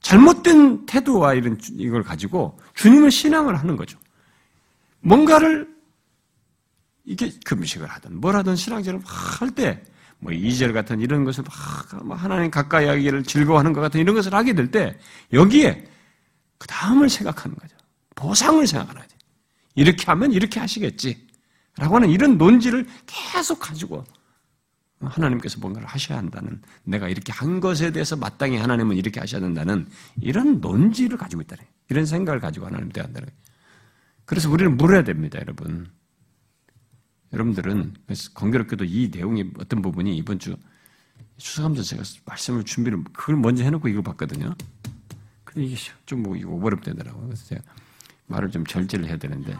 잘못된 0.00 0.86
태도와 0.86 1.34
이런 1.34 1.58
이걸 1.72 2.02
가지고 2.02 2.58
주님을 2.74 3.10
신앙을 3.10 3.56
하는 3.58 3.76
거죠. 3.76 3.98
뭔가를 5.00 5.68
이게 7.04 7.32
금식을 7.44 7.86
하든 7.88 8.20
뭘 8.20 8.36
하든 8.36 8.54
신앙생활을 8.56 9.04
할 9.04 9.50
때, 9.50 9.82
뭐 10.18 10.32
이절 10.32 10.72
같은 10.72 11.00
이런 11.00 11.24
것을 11.24 11.44
막뭐 11.92 12.16
하나님 12.16 12.50
가까이 12.50 12.86
하기를 12.86 13.24
즐거워하는 13.24 13.72
것 13.72 13.80
같은 13.80 14.00
이런 14.00 14.14
것을 14.14 14.34
하게 14.34 14.52
될 14.52 14.70
때, 14.70 14.98
여기에 15.32 15.88
그 16.58 16.66
다음을 16.68 17.08
생각하는 17.08 17.56
거죠. 17.56 17.76
보상을 18.14 18.66
생각하는 18.66 19.00
거죠. 19.00 19.16
이렇게 19.74 20.04
하면 20.06 20.32
이렇게 20.32 20.60
하시겠지. 20.60 21.26
라고 21.76 21.96
하는 21.96 22.10
이런 22.10 22.36
논지를 22.36 22.86
계속 23.06 23.60
가지고 23.60 24.04
하나님께서 25.00 25.60
뭔가를 25.60 25.86
하셔야 25.86 26.18
한다는 26.18 26.60
내가 26.84 27.08
이렇게 27.08 27.32
한 27.32 27.60
것에 27.60 27.92
대해서 27.92 28.16
마땅히 28.16 28.56
하나님은 28.56 28.96
이렇게 28.96 29.20
하셔야 29.20 29.40
된다는 29.40 29.88
이런 30.20 30.60
논지를 30.60 31.16
가지고 31.16 31.42
있다는 31.42 31.64
이런 31.88 32.04
생각을 32.04 32.40
가지고 32.40 32.66
하나님 32.66 32.88
대한다는 32.90 33.28
그래서 34.28 34.50
우리는 34.50 34.76
물어야 34.76 35.04
됩니다, 35.04 35.38
여러분. 35.40 35.90
여러분들은 37.32 37.94
공교롭게도 38.34 38.84
이 38.84 39.10
내용의 39.12 39.52
어떤 39.58 39.80
부분이 39.80 40.14
이번 40.18 40.38
주 40.38 40.54
추수감사 41.38 41.82
제가 41.82 42.02
말씀을 42.26 42.64
준비를 42.64 43.04
그걸 43.14 43.36
먼저 43.36 43.64
해놓고 43.64 43.88
이걸 43.88 44.02
봤거든요. 44.02 44.54
근데 45.44 45.64
이게 45.64 45.76
좀뭐 46.04 46.36
이거 46.36 46.54
어렵되더라고요. 46.62 47.26
그래서 47.26 47.46
제가 47.46 47.62
말을 48.26 48.50
좀 48.50 48.66
절제를 48.66 49.06
해야 49.06 49.16
되는데. 49.16 49.56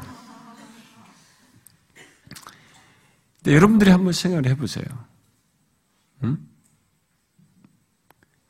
여러분들이 3.47 3.91
한번 3.91 4.13
생각을 4.13 4.47
해보세요. 4.47 4.85
응? 6.25 6.39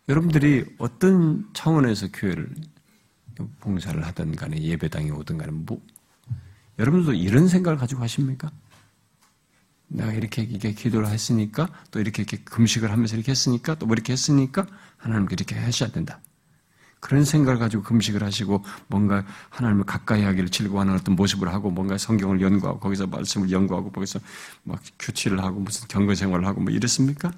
여러분들이 0.08 0.64
어떤 0.78 1.48
차원에서 1.52 2.08
교회를 2.12 2.54
봉사를 3.60 4.04
하든 4.06 4.36
간에 4.36 4.60
예배당에 4.60 5.10
오든 5.10 5.38
간에 5.38 5.52
뭐 5.52 5.80
여러분들도 6.78 7.14
이런 7.14 7.48
생각을 7.48 7.78
가지고 7.78 8.02
하십니까? 8.02 8.50
내가 9.88 10.12
이렇게 10.12 10.42
이게 10.42 10.72
기도를 10.72 11.08
했으니까 11.08 11.68
또 11.90 12.00
이렇게 12.00 12.22
이렇게 12.22 12.38
금식을 12.44 12.90
하면서 12.90 13.16
이렇게 13.16 13.32
했으니까 13.32 13.74
또 13.76 13.86
뭐 13.86 13.94
이렇게 13.94 14.12
했으니까 14.12 14.66
하나님께 14.98 15.34
이렇게 15.34 15.56
하셔야 15.56 15.90
된다. 15.90 16.20
그런 17.00 17.24
생각을 17.24 17.58
가지고 17.58 17.84
금식을 17.84 18.22
하시고 18.22 18.64
뭔가 18.88 19.24
하나님을 19.50 19.84
가까이 19.84 20.22
하기를 20.22 20.48
즐거워하는 20.50 20.94
어떤 20.94 21.14
모습을 21.14 21.52
하고 21.52 21.70
뭔가 21.70 21.96
성경을 21.96 22.40
연구하고 22.40 22.80
거기서 22.80 23.06
말씀을 23.06 23.50
연구하고 23.50 23.92
거기서 23.92 24.18
막 24.64 24.80
규칙을 24.98 25.42
하고 25.42 25.60
무슨 25.60 25.86
경건 25.88 26.16
생활을 26.16 26.46
하고 26.46 26.60
뭐 26.60 26.72
이랬습니까? 26.72 27.32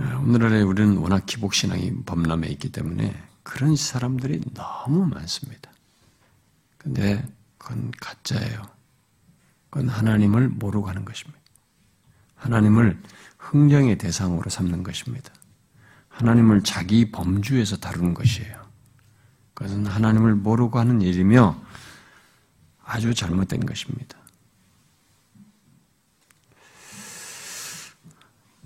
오늘날에 0.00 0.62
우리는 0.62 0.96
워낙 0.96 1.26
기복신앙이 1.26 2.04
범람해 2.04 2.48
있기 2.48 2.72
때문에 2.72 3.14
그런 3.42 3.76
사람들이 3.76 4.40
너무 4.54 5.06
많습니다. 5.06 5.70
근데 6.78 7.26
그건 7.58 7.90
가짜예요. 8.00 8.62
그건 9.68 9.88
하나님을 9.88 10.48
모르고 10.48 10.88
하는 10.88 11.04
것입니다. 11.04 11.40
하나님을 12.36 13.00
흥정의 13.38 13.98
대상으로 13.98 14.48
삼는 14.50 14.82
것입니다. 14.82 15.32
하나님을 16.08 16.62
자기 16.62 17.10
범주에서 17.10 17.76
다루는 17.76 18.14
것이에요. 18.14 18.60
그것은 19.54 19.86
하나님을 19.86 20.34
모르고 20.34 20.78
하는 20.78 21.02
일이며 21.02 21.60
아주 22.82 23.14
잘못된 23.14 23.66
것입니다. 23.66 24.18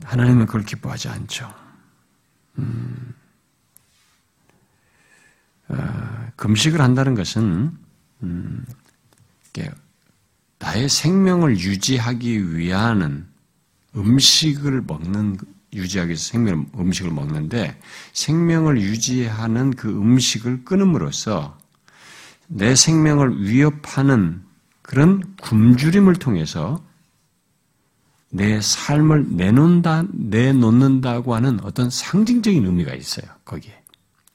하나님은 0.05 0.47
그걸 0.47 0.65
기뻐하지 0.65 1.09
않죠. 1.09 1.53
음, 2.59 3.15
어, 5.69 6.31
금식을 6.37 6.81
한다는 6.81 7.15
것은 7.15 7.77
음, 8.23 8.65
나의 10.65 10.89
생명을 10.89 11.59
유지하기 11.59 12.57
위한 12.57 13.29
음식을 13.95 14.83
먹는 14.87 15.37
유지하기 15.75 16.09
위해서 16.09 16.33
생명 16.33 16.67
음식을 16.75 17.11
먹는데 17.11 17.79
생명을 18.15 18.81
유지하는 18.81 19.73
그 19.73 19.91
음식을 19.91 20.65
끊음으로써 20.65 21.59
내 22.47 22.75
생명을 22.75 23.45
위협하는 23.45 24.43
그런 24.81 25.37
굶주림을 25.43 26.15
통해서 26.15 26.83
내 28.35 28.61
삶을 28.61 29.37
내놓는다, 29.37 30.07
내놓는다고 30.11 31.37
하는 31.37 31.61
어떤 31.63 31.89
상징적인 31.89 32.67
의미가 32.67 32.93
있어요. 32.95 33.27
거기에. 33.45 33.81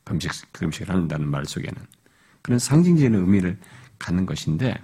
금식, 0.05 0.31
금식을 0.53 0.89
한다는 0.89 1.29
말 1.29 1.45
속에는. 1.45 1.75
그런 2.41 2.59
상징적인 2.59 3.13
의미를 3.13 3.59
갖는 3.99 4.25
것인데, 4.25 4.81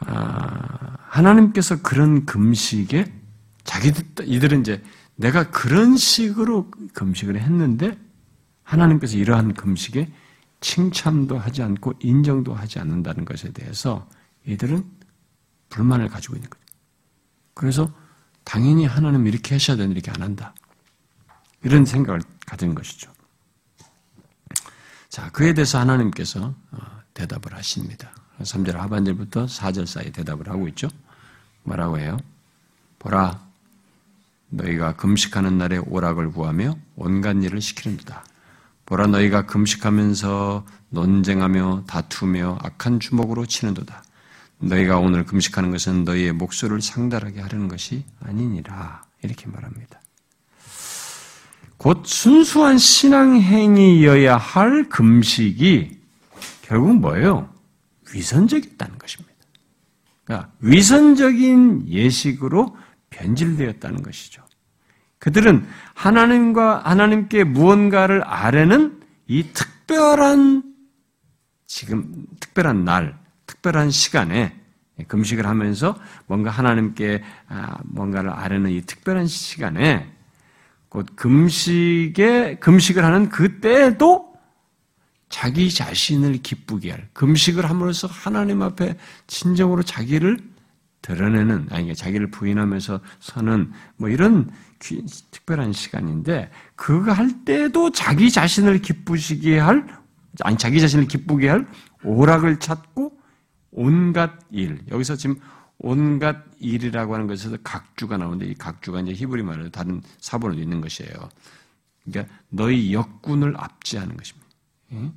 아, 0.00 0.98
하나님께서 1.08 1.80
그런 1.80 2.26
금식에 2.26 3.10
자기들, 3.64 4.28
이들은 4.28 4.60
이제 4.60 4.82
내가 5.16 5.50
그런 5.50 5.96
식으로 5.96 6.70
금식을 6.92 7.40
했는데, 7.40 7.98
하나님께서 8.64 9.16
이러한 9.16 9.54
금식에 9.54 10.12
칭찬도 10.60 11.38
하지 11.38 11.62
않고 11.62 11.94
인정도 12.00 12.52
하지 12.52 12.80
않는다는 12.80 13.24
것에 13.24 13.50
대해서 13.52 14.06
이들은 14.44 14.84
불만을 15.70 16.08
가지고 16.08 16.36
있는 16.36 16.50
거죠. 16.50 16.63
그래서 17.54 17.90
당연히 18.44 18.84
하나님 18.84 19.26
이렇게 19.26 19.54
하셔야 19.54 19.76
되는데 19.76 19.98
이렇게 19.98 20.10
안 20.10 20.22
한다. 20.22 20.54
이런 21.62 21.86
생각을 21.86 22.20
가진 22.46 22.74
것이죠. 22.74 23.10
자, 25.08 25.30
그에 25.30 25.54
대해서 25.54 25.78
하나님께서 25.78 26.54
어, 26.72 26.78
대답을 27.14 27.54
하십니다. 27.54 28.10
3절 28.40 28.72
하반절부터 28.72 29.46
4절 29.46 29.86
사이 29.86 30.12
대답을 30.12 30.48
하고 30.48 30.68
있죠. 30.68 30.88
뭐라고 31.62 31.98
해요? 31.98 32.18
보라, 32.98 33.40
너희가 34.50 34.96
금식하는 34.96 35.58
날에 35.58 35.78
오락을 35.78 36.32
구하며 36.32 36.76
온갖 36.96 37.42
일을 37.42 37.60
시키는도다. 37.60 38.24
보라, 38.86 39.06
너희가 39.06 39.46
금식하면서 39.46 40.66
논쟁하며 40.90 41.84
다투며 41.86 42.58
악한 42.62 43.00
주먹으로 43.00 43.46
치는도다. 43.46 44.03
너희가 44.68 44.98
오늘 44.98 45.24
금식하는 45.24 45.70
것은 45.70 46.04
너희의 46.04 46.32
목소리를 46.32 46.80
상달하게 46.82 47.40
하려는 47.40 47.68
것이 47.68 48.04
아니니라. 48.20 49.04
이렇게 49.22 49.46
말합니다. 49.46 50.00
곧 51.76 52.02
순수한 52.06 52.78
신앙행위여야 52.78 54.36
할 54.36 54.88
금식이 54.88 55.98
결국 56.62 56.94
뭐예요? 56.96 57.52
위선적이었다는 58.12 58.98
것입니다. 58.98 59.34
그러니까 60.24 60.50
위선적인 60.60 61.88
예식으로 61.88 62.76
변질되었다는 63.10 64.02
것이죠. 64.02 64.42
그들은 65.18 65.66
하나님과 65.94 66.82
하나님께 66.84 67.44
무언가를 67.44 68.22
아뢰는 68.24 69.00
이 69.26 69.42
특별한 69.52 70.74
지금 71.66 72.26
특별한 72.40 72.84
날, 72.84 73.18
특별한 73.64 73.90
시간에 73.90 74.54
금식을 75.08 75.46
하면서 75.46 75.98
뭔가 76.26 76.50
하나님께 76.50 77.22
아, 77.48 77.78
뭔가를 77.84 78.30
아뢰는 78.30 78.70
이 78.70 78.82
특별한 78.82 79.26
시간에 79.26 80.12
곧 80.90 81.06
금식에 81.16 82.58
금식을 82.60 83.02
하는 83.02 83.30
그때에도 83.30 84.34
자기 85.30 85.72
자신을 85.72 86.42
기쁘게 86.42 86.90
할 86.90 87.08
금식을 87.14 87.68
함으로써 87.68 88.06
하나님 88.06 88.60
앞에 88.60 88.98
진정으로 89.26 89.82
자기를 89.82 90.38
드러내는 91.00 91.68
아니 91.70 91.94
자기를 91.94 92.30
부인하면서 92.30 93.00
서는 93.20 93.72
뭐 93.96 94.10
이런 94.10 94.50
귀, 94.80 95.02
특별한 95.30 95.72
시간인데 95.72 96.50
그거 96.76 97.12
할 97.12 97.44
때도 97.46 97.92
자기 97.92 98.30
자신을 98.30 98.80
기쁘시게 98.80 99.58
할 99.58 99.86
아니 100.42 100.58
자기 100.58 100.80
자신을 100.80 101.08
기쁘게 101.08 101.48
할 101.48 101.66
오락을 102.04 102.58
찾고 102.58 103.13
온갖 103.74 104.38
일. 104.50 104.80
여기서 104.90 105.16
지금 105.16 105.36
온갖 105.78 106.44
일이라고 106.58 107.14
하는 107.14 107.26
것에서 107.26 107.56
각주가 107.62 108.16
나오는데 108.16 108.46
이 108.46 108.54
각주가 108.54 109.00
이제 109.00 109.12
히브리 109.12 109.42
말로 109.42 109.68
다른 109.70 110.00
사본으로 110.18 110.60
있는 110.60 110.80
것이에요. 110.80 111.28
그러니까 112.04 112.34
너희 112.48 112.94
역군을 112.94 113.54
압제하는 113.56 114.16
것입니다. 114.16 114.48
예? 114.92 115.10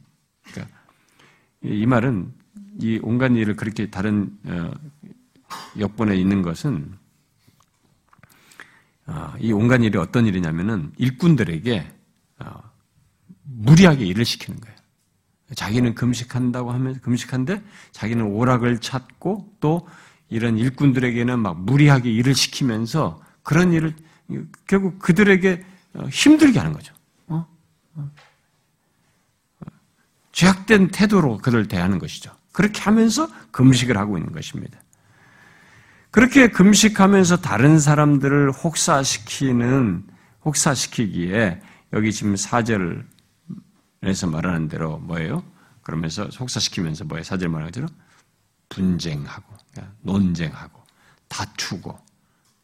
그러니까 0.43 0.77
이 1.61 1.85
말은 1.85 2.33
이 2.79 2.99
온갖 3.01 3.31
일을 3.31 3.55
그렇게 3.55 3.89
다른 3.89 4.37
어, 4.45 4.71
역본에 5.77 6.15
있는 6.15 6.41
것은 6.41 6.93
어, 9.05 9.33
이 9.39 9.51
온갖 9.51 9.81
일이 9.81 9.97
어떤 9.97 10.25
일이냐면은 10.25 10.91
일꾼들에게 10.97 11.91
어, 12.39 12.71
무리하게 13.43 14.05
일을 14.05 14.25
시키는 14.25 14.59
거예요. 14.59 14.76
자기는 15.55 15.95
금식한다고 15.95 16.71
하면서 16.71 16.99
금식한데 17.01 17.61
자기는 17.91 18.25
오락을 18.25 18.79
찾고 18.79 19.55
또 19.59 19.87
이런 20.29 20.57
일꾼들에게는 20.57 21.39
막 21.39 21.59
무리하게 21.61 22.11
일을 22.11 22.35
시키면서 22.35 23.21
그런 23.43 23.71
일을 23.71 23.95
결국 24.67 24.99
그들에게 24.99 25.63
어, 25.93 26.03
힘들게 26.09 26.59
하는 26.59 26.73
거죠. 26.73 26.93
어? 27.27 27.47
어. 27.95 28.11
죄악된 30.33 30.89
태도로 30.89 31.37
그들 31.37 31.67
대하는 31.67 31.97
것이죠. 31.97 32.31
그렇게 32.51 32.81
하면서 32.81 33.29
금식을 33.51 33.97
하고 33.97 34.17
있는 34.17 34.33
것입니다. 34.33 34.79
그렇게 36.11 36.47
금식하면서 36.49 37.37
다른 37.37 37.79
사람들을 37.79 38.51
혹사시키는 38.51 40.03
혹사시키기에 40.43 41.61
여기 41.93 42.11
지금 42.11 42.35
사절 42.35 43.05
그래서 43.99 44.27
말하는 44.27 44.67
대로 44.67 44.97
뭐예요? 44.99 45.43
그러면서 45.81 46.29
속사시키면서 46.29 47.05
뭐예요? 47.05 47.23
사절 47.23 47.49
말하는 47.49 47.71
대로 47.71 47.87
분쟁하고 48.69 49.55
논쟁하고 50.01 50.83
다투고 51.27 51.97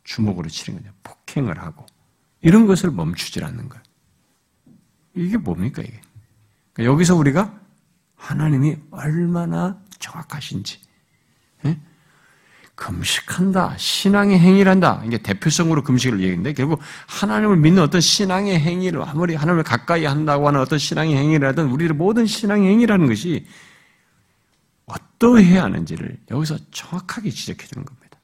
주먹으로 0.04 0.50
치는 0.50 0.82
거죠. 0.82 0.94
폭행을 1.04 1.60
하고 1.60 1.86
이런 2.42 2.68
것을 2.68 2.92
멈추질 2.92 3.44
않는 3.46 3.70
거예요. 3.70 3.84
이게 5.16 5.38
뭡니까 5.38 5.82
이게? 5.82 6.02
그러니까 6.74 6.94
여기서 6.94 7.16
우리가 7.16 7.60
하나님이 8.16 8.78
얼마나 8.92 9.82
정확하신지 10.00 10.80
예? 11.66 11.80
금식한다. 12.84 13.76
신앙의 13.78 14.38
행위란다. 14.40 15.04
이게 15.06 15.18
대표성으로 15.18 15.84
금식을 15.84 16.20
얘기했는데 16.20 16.52
결국 16.52 16.82
하나님을 17.08 17.56
믿는 17.56 17.82
어떤 17.82 18.02
신앙의 18.02 18.60
행위를 18.60 19.02
아무리 19.02 19.36
하나님을 19.36 19.64
가까이 19.64 20.04
한다고 20.04 20.48
하는 20.48 20.60
어떤 20.60 20.78
신앙의 20.80 21.16
행위라든 21.16 21.68
우리의 21.70 21.92
모든 21.92 22.26
신앙의 22.26 22.70
행위라는 22.70 23.08
것이 23.08 23.46
어떠해야 24.86 25.64
하는지를 25.64 26.18
여기서 26.30 26.58
정확하게 26.72 27.30
지적해 27.30 27.66
주는 27.68 27.86
겁니다. 27.86 28.20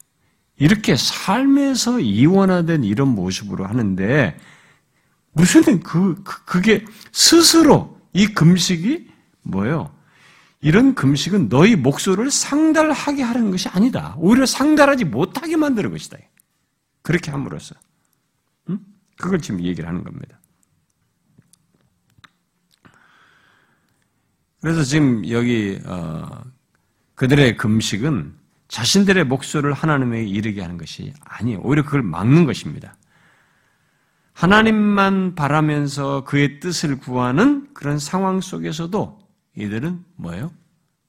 이렇게 0.58 0.98
삶에서 0.98 2.02
이원화된 2.02 2.84
이런 2.84 3.08
모습으로 3.08 3.66
하는데 3.66 4.38
무슨 5.32 5.80
그, 5.80 6.22
그 6.24 6.44
그게 6.44 6.84
스스로 7.14 7.98
이 8.12 8.28
금식이 8.28 9.08
뭐예요? 9.44 9.90
이런 10.62 10.94
금식은 10.94 11.50
너희 11.50 11.76
목소리를 11.76 12.30
상달하게 12.32 13.24
하는 13.24 13.52
것이 13.52 13.70
아니다. 13.70 14.16
오히려 14.18 14.46
상달하지 14.46 15.06
못하게 15.06 15.56
만드는 15.56 15.92
것이다. 15.92 16.18
그렇게 17.02 17.32
함으로써. 17.32 17.76
응? 18.70 18.80
그걸 19.18 19.40
지금 19.40 19.64
얘기를 19.64 19.88
하는 19.88 20.04
겁니다. 20.04 20.40
그래서 24.62 24.84
지금 24.84 25.28
여기 25.30 25.80
어, 25.86 26.44
그들의 27.16 27.56
금식은 27.56 28.38
자신들의 28.68 29.24
목소리를 29.26 29.72
하나님에게 29.74 30.28
이르게 30.28 30.62
하는 30.62 30.78
것이 30.78 31.14
아니에요. 31.22 31.62
오히려 31.64 31.84
그걸 31.84 32.04
막는 32.04 32.46
것입니다. 32.46 32.98
하나님만 34.34 35.36
바라면서 35.36 36.24
그의 36.26 36.60
뜻을 36.60 36.98
구하는 37.00 37.74
그런 37.74 37.98
상황 37.98 38.42
속에서도 38.42 39.19
이들은 39.60 40.06
뭐예요? 40.16 40.52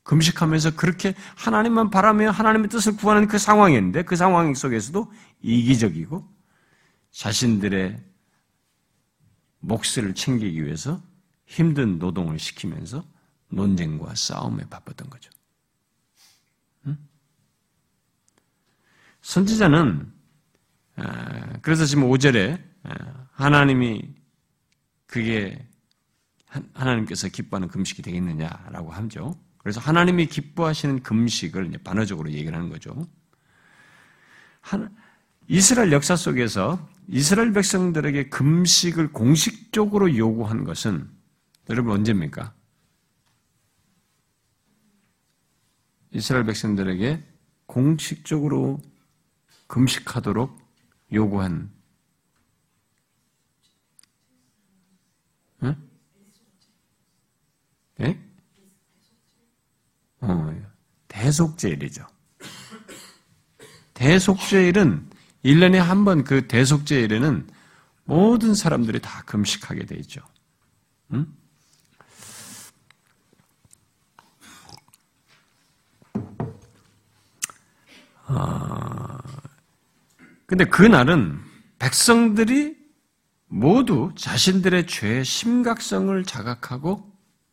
금식하면서 0.03 0.75
그렇게 0.75 1.15
하나님만 1.37 1.91
바라며 1.91 2.31
하나님의 2.31 2.69
뜻을 2.69 2.97
구하는 2.97 3.29
그 3.29 3.39
상황인데 3.39 4.03
그 4.03 4.17
상황 4.17 4.53
속에서도 4.55 5.13
이기적이고 5.41 6.29
자신들의 7.13 8.03
몫을 9.61 10.15
챙기기 10.15 10.65
위해서 10.65 11.01
힘든 11.47 11.99
노동을 11.99 12.39
시키면서 12.39 13.05
논쟁과 13.51 14.15
싸움에 14.15 14.65
바빴던 14.69 15.11
거죠. 15.11 15.31
응? 16.87 16.99
선지자는 19.23 20.13
아, 20.97 21.59
그래서 21.63 21.85
지금 21.85 22.05
5절에 22.05 22.61
아, 22.83 23.27
하나님이 23.33 24.15
그게 25.07 25.70
하나님께서 26.75 27.29
기뻐하는 27.29 27.69
금식이 27.69 28.03
되겠느냐라고 28.03 28.91
하죠. 28.91 29.39
그래서 29.59 29.81
하나님이 29.81 30.27
기뻐하시는 30.27 31.03
금식을 31.03 31.71
반어적으로 31.85 32.31
얘기를 32.33 32.55
하는 32.55 32.71
거죠. 32.71 33.07
이스라엘 35.49 35.93
역사 35.93 36.17
속에서 36.17 36.89
이스라엘 37.09 37.53
백성들에게 37.53 38.29
금식을 38.29 39.13
공식적으로 39.13 40.17
요구한 40.17 40.65
것은 40.65 41.11
여러분 41.69 41.93
언제입니까? 41.93 42.55
이스라엘 46.13 46.45
백성들에게 46.47 47.25
공식적으로 47.67 48.81
금식하도록 49.67 50.59
요구한 51.13 51.71
예? 58.01 58.19
어, 60.21 60.55
대속제일이죠. 61.09 62.07
대속제일은 63.95 65.09
1년에 65.45 65.77
한 65.77 66.05
번 66.05 66.25
그 66.25 66.47
대속제일에는 66.49 67.49
모든 68.05 68.55
사람들이 68.55 69.01
다 69.01 69.23
금식하게 69.27 69.87
돼 69.87 69.97
있죠. 69.97 70.21
응? 71.13 71.27
아, 78.27 79.19
근데 80.47 80.65
그날은 80.65 81.41
백성들이 81.79 82.77
모두 83.47 84.13
자신들의 84.17 84.87
죄의 84.87 85.25
심각성을 85.25 86.25
자각하고 86.25 87.10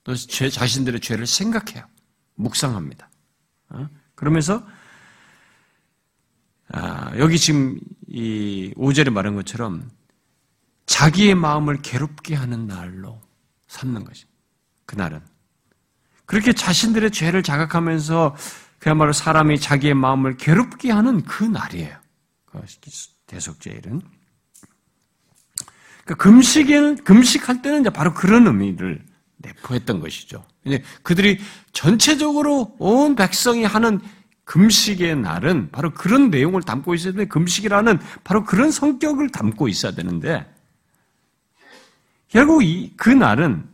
또 0.08 0.16
죄, 0.16 0.50
자신들의 0.50 1.02
죄를 1.02 1.28
생각해요. 1.28 1.86
묵상합니다. 2.36 3.10
어? 3.72 3.90
그러면서 4.16 4.66
아, 6.70 7.12
여기 7.18 7.38
지금 7.38 7.78
이 8.08 8.74
5절에 8.78 9.10
말한 9.10 9.36
것처럼 9.36 9.92
자기의 10.86 11.36
마음을 11.36 11.82
괴롭게 11.82 12.36
하는 12.36 12.68
날로 12.68 13.22
삼는 13.68 14.06
것이 14.06 14.26
그날은 14.86 15.20
그렇게 16.26 16.54
자신들의 16.54 17.12
죄를 17.12 17.44
자각하면서 17.44 18.38
그야말로 18.80 19.12
사람이 19.12 19.60
자기의 19.60 19.94
마음을 19.94 20.38
괴롭게 20.38 20.90
하는 20.90 21.22
그 21.26 21.44
날이에요. 21.44 22.00
그 22.46 22.62
대속제일은. 23.26 24.02
그러니까 26.06 26.24
금식에는, 26.24 27.04
금식할 27.04 27.62
때는 27.62 27.82
이제 27.82 27.90
바로 27.90 28.14
그런 28.14 28.48
의미를 28.48 29.06
내포했던 29.48 30.00
것이죠. 30.00 30.46
그들이 31.04 31.40
전체적으로 31.72 32.76
온 32.80 33.16
백성이 33.16 33.64
하는 33.64 34.00
금식의 34.44 35.18
날은 35.18 35.72
바로 35.72 35.94
그런 35.94 36.30
내용을 36.30 36.62
담고 36.62 36.96
있어야 36.96 37.14
되는데, 37.14 37.30
금식이라는 37.30 38.00
바로 38.24 38.44
그런 38.44 38.72
성격을 38.72 39.30
담고 39.30 39.68
있어야 39.68 39.92
되는데, 39.92 40.50
결국 42.30 42.64
이, 42.64 42.94
그 42.96 43.10
날은 43.10 43.68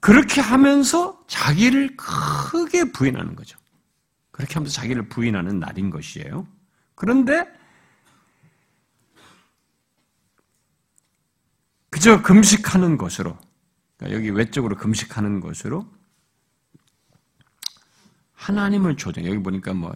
그렇게 0.00 0.40
하면서 0.40 1.20
자기를 1.26 1.96
크게 1.96 2.92
부인하는 2.92 3.34
거죠. 3.34 3.58
그렇게 4.30 4.54
하면서 4.54 4.72
자기를 4.74 5.08
부인하는 5.08 5.58
날인 5.58 5.90
것이에요. 5.90 6.46
그런데 6.94 7.44
그저 11.90 12.22
금식하는 12.22 12.98
것으로 12.98 13.36
그러니까 13.96 14.16
여기 14.16 14.30
외적으로 14.30 14.76
금식하는 14.76 15.40
것으로 15.40 15.86
하나님을 18.34 18.96
조정. 18.96 19.24
여기 19.24 19.38
보니까 19.38 19.72
뭐, 19.72 19.94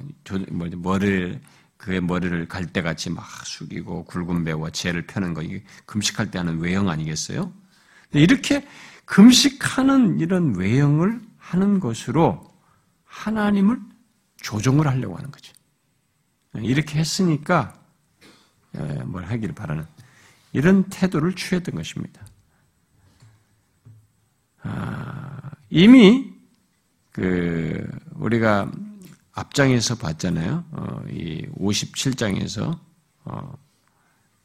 뭐 0.51 0.69
머리를 0.69 1.41
그의 1.77 2.01
머리를 2.01 2.47
갈대같이 2.49 3.11
막 3.11 3.25
숙이고 3.47 4.05
굵은 4.05 4.45
배와 4.45 4.71
죄를 4.71 5.07
펴는 5.07 5.35
거 5.35 5.43
이게 5.43 5.65
금식할 5.87 6.31
때 6.31 6.39
하는 6.39 6.59
외형 6.59 6.89
아니겠어요? 6.89 7.53
이렇게 8.13 8.67
금식하는 9.07 10.21
이런 10.21 10.55
외형을 10.57 11.21
하는 11.39 11.81
것으로 11.81 12.55
하나님을 13.05 13.81
조종을 14.37 14.87
하려고 14.87 15.17
하는 15.17 15.31
거죠. 15.31 15.53
이렇게 16.55 16.99
했으니까 16.99 17.79
뭘 19.05 19.25
하기를 19.25 19.55
바라는 19.55 19.87
이런 20.53 20.85
태도를 20.85 21.35
취했던 21.35 21.75
것입니다. 21.75 22.25
아, 24.63 25.51
이미 25.69 26.33
그 27.13 27.87
우리가 28.15 28.71
앞장에서 29.33 29.97
봤잖아요. 29.97 30.65
어, 30.73 31.03
이 31.11 31.47
57장에서 31.59 32.79
어, 33.25 33.55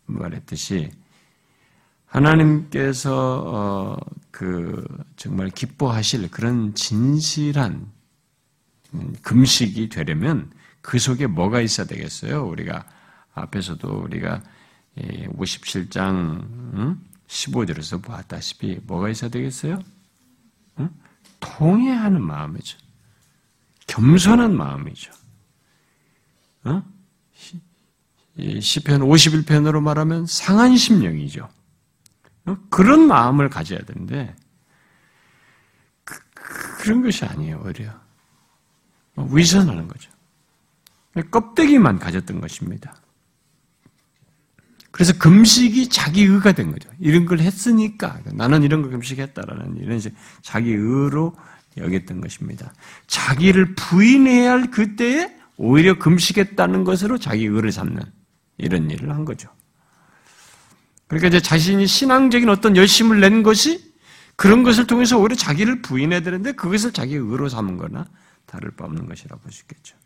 말했듯이 0.05 0.91
하나님께서 2.05 3.43
어, 3.45 3.97
그 4.32 4.86
정말 5.18 5.49
기뻐하실 5.49 6.30
그런 6.32 6.74
진실한 6.76 7.91
금식이 9.22 9.89
되려면 9.89 10.51
그 10.82 10.99
속에 10.99 11.28
뭐가 11.28 11.61
있어야 11.61 11.88
되겠어요? 11.88 12.45
우리가 12.45 12.86
앞에서도 13.34 13.89
우리가 13.89 14.41
57장 14.97 16.97
15절에서 17.28 18.01
보았다시피 18.01 18.80
뭐가 18.84 19.09
있어야 19.09 19.30
되겠어요? 19.30 19.80
통해하는 21.39 22.21
마음이죠. 22.21 22.78
겸손한 23.88 24.55
마음이죠. 24.55 25.11
어? 26.65 26.84
시편 28.59 29.01
51편으로 29.01 29.82
말하면 29.82 30.26
상한 30.26 30.76
심령이죠. 30.76 31.47
어? 32.45 32.57
그런 32.69 33.07
마음을 33.07 33.49
가져야 33.49 33.80
되는데 33.80 34.36
그, 36.03 36.89
런 36.89 37.03
것이 37.03 37.26
아니에요. 37.26 37.61
오히려 37.63 37.91
어, 39.15 39.30
위선하는 39.32 39.88
거죠. 39.88 40.11
껍데기만 41.32 41.99
가졌던 41.99 42.41
것입니다. 42.41 42.95
그래서 44.95 45.11
금식이 45.17 45.89
자기 45.89 46.23
의가 46.23 46.53
된 46.53 46.71
거죠. 46.71 46.89
이런 47.01 47.25
걸 47.25 47.39
했으니까 47.39 48.17
나는 48.31 48.63
이런 48.63 48.81
걸 48.81 48.91
금식했다라는 48.91 49.75
이런 49.75 49.99
자기 50.41 50.71
의로 50.71 51.35
여겼던 51.75 52.21
것입니다. 52.21 52.73
자기를 53.07 53.75
부인해야 53.75 54.53
할 54.53 54.71
그때에 54.71 55.35
오히려 55.57 55.99
금식했다는 55.99 56.85
것으로 56.85 57.17
자기 57.17 57.43
의를 57.43 57.73
삼는 57.73 58.03
이런 58.57 58.89
일을 58.89 59.09
한 59.09 59.25
거죠. 59.25 59.49
그러니까 61.07 61.27
이제 61.27 61.41
자신이 61.41 61.85
신앙적인 61.87 62.47
어떤 62.47 62.77
열심을 62.77 63.19
낸 63.19 63.43
것이 63.43 63.93
그런 64.37 64.63
것을 64.63 64.87
통해서 64.87 65.17
오히려 65.17 65.35
자기를 65.35 65.81
부인해야 65.81 66.21
되는데 66.21 66.53
그것을 66.53 66.93
자기 66.93 67.15
의로 67.15 67.49
삼은 67.49 67.75
거나 67.75 68.07
다를 68.45 68.71
바 68.71 68.85
없는 68.85 69.07
것이라고 69.07 69.41
볼 69.41 69.51
수 69.51 69.63
있겠죠. 69.63 69.97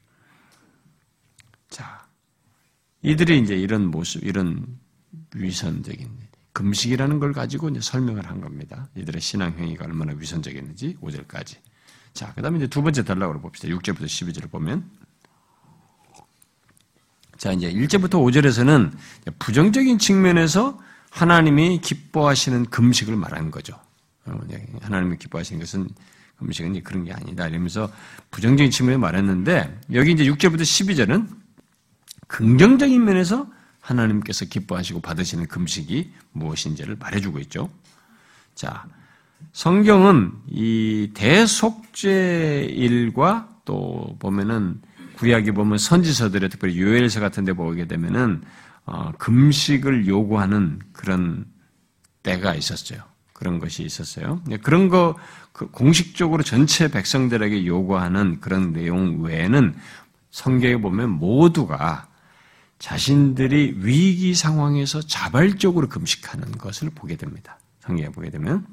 자, 1.69 2.08
이들이 3.01 3.39
이제 3.39 3.55
이런 3.55 3.87
모습, 3.87 4.23
이런 4.23 4.65
위선적인 5.35 6.09
금식이라는 6.53 7.19
걸 7.19 7.33
가지고 7.33 7.69
이제 7.69 7.79
설명을 7.81 8.25
한 8.25 8.41
겁니다. 8.41 8.89
이들의 8.95 9.21
신앙 9.21 9.53
행위가 9.57 9.85
얼마나 9.85 10.13
위선적이었는지 10.13 10.97
5절까지. 11.01 11.57
자, 12.13 12.33
그 12.35 12.41
다음에 12.41 12.57
이제 12.57 12.67
두 12.67 12.81
번째 12.81 13.03
단락으로 13.03 13.39
봅시다. 13.39 13.69
6절부터 13.69 14.03
12절을 14.05 14.51
보면. 14.51 14.89
자, 17.37 17.53
이제 17.53 17.71
1절부터 17.71 18.15
5절에서는 18.15 18.91
부정적인 19.39 19.99
측면에서 19.99 20.77
하나님이 21.11 21.79
기뻐하시는 21.79 22.65
금식을 22.65 23.15
말하는 23.15 23.51
거죠. 23.51 23.79
어, 24.25 24.39
하나님이 24.81 25.17
기뻐하시는 25.17 25.59
것은 25.61 25.89
금식은 26.37 26.83
그런 26.83 27.05
게 27.05 27.13
아니다. 27.13 27.47
이러면서 27.47 27.89
부정적인 28.31 28.71
측면에 28.71 28.97
말했는데, 28.97 29.79
여기 29.93 30.11
이제 30.11 30.25
6절부터 30.25 30.61
12절은 30.61 31.38
긍정적인 32.29 33.03
면에서 33.03 33.49
하나님께서 33.81 34.45
기뻐하시고 34.45 35.01
받으시는 35.01 35.47
금식이 35.47 36.13
무엇인지를 36.31 36.95
말해주고 36.97 37.39
있죠. 37.39 37.69
자, 38.55 38.85
성경은 39.51 40.31
이 40.47 41.11
대속죄일과 41.13 41.89
또 43.65 44.15
보면은 44.19 44.79
구약에 45.15 45.51
보면 45.51 45.77
선지서들의 45.77 46.49
특별히 46.49 46.79
요엘서 46.79 47.19
같은 47.19 47.43
데 47.43 47.51
보게 47.51 47.85
되면은 47.87 48.41
어, 48.85 49.11
금식을 49.17 50.07
요구하는 50.07 50.79
그런 50.93 51.45
때가 52.23 52.55
있었어요. 52.55 53.01
그런 53.33 53.59
것이 53.59 53.83
있었어요. 53.83 54.41
그런 54.61 54.87
거 54.87 55.15
그 55.59 55.67
공식적으로 55.71 56.41
전체 56.41 56.89
백성들에게 56.89 57.65
요구하는 57.65 58.39
그런 58.39 58.71
내용 58.71 59.21
외에는 59.21 59.75
성경에 60.31 60.77
보면 60.77 61.09
모두가 61.09 62.07
자신들이 62.79 63.75
위기 63.77 64.33
상황에서 64.33 65.01
자발적으로 65.01 65.87
금식하는 65.89 66.53
것을 66.53 66.89
보게 66.89 67.17
됩니다. 67.17 67.59
성경에 67.81 68.09
보게 68.09 68.29
되면. 68.29 68.65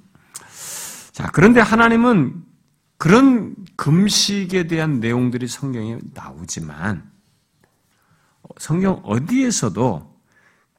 자, 1.13 1.31
그런데 1.33 1.61
하나님은 1.61 2.45
그런 2.99 3.55
금식에 3.77 4.69
대한 4.69 5.01
내용들이 5.01 5.49
성경에 5.49 5.99
나오지만 6.15 7.11
성경 8.59 9.01
어디에서도 9.05 10.17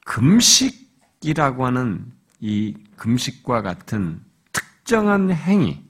금식이라고 0.06 1.66
하는 1.66 2.12
이 2.40 2.76
금식과 2.96 3.62
같은 3.62 4.24
특정한 4.52 5.32
행위 5.32 5.84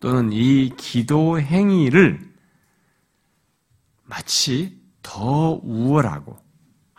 또는 0.00 0.32
이 0.32 0.70
기도 0.76 1.40
행위를 1.40 2.20
마치 4.04 4.80
더 5.02 5.60
우월하고 5.62 6.49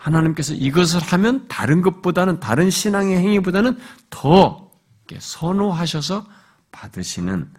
하나님께서 0.02 0.54
이것을 0.54 1.00
하면 1.00 1.48
다른 1.48 1.82
것보다는 1.82 2.40
다른 2.40 2.70
신앙의 2.70 3.18
행위보다는 3.18 3.78
더 4.10 4.72
선호하셔서 5.20 6.26
받으시는 6.72 7.52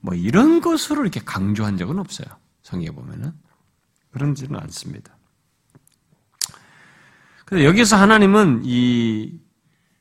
뭐 0.00 0.14
이런 0.14 0.60
것으로 0.60 1.02
이렇게 1.02 1.20
강조한 1.20 1.76
적은 1.76 1.98
없어요. 1.98 2.26
성경에 2.62 2.90
보면은 2.90 3.32
그런지는 4.10 4.58
않습니다. 4.60 5.16
그래서 7.44 7.64
여기서 7.64 7.96
하나님은 7.96 8.62
이 8.64 9.40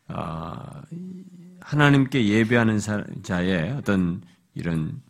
어, 0.08 0.56
하나님께 1.62 2.28
예배하는 2.28 2.80
자의 3.24 3.72
어떤 3.72 4.22
이런 4.54 5.02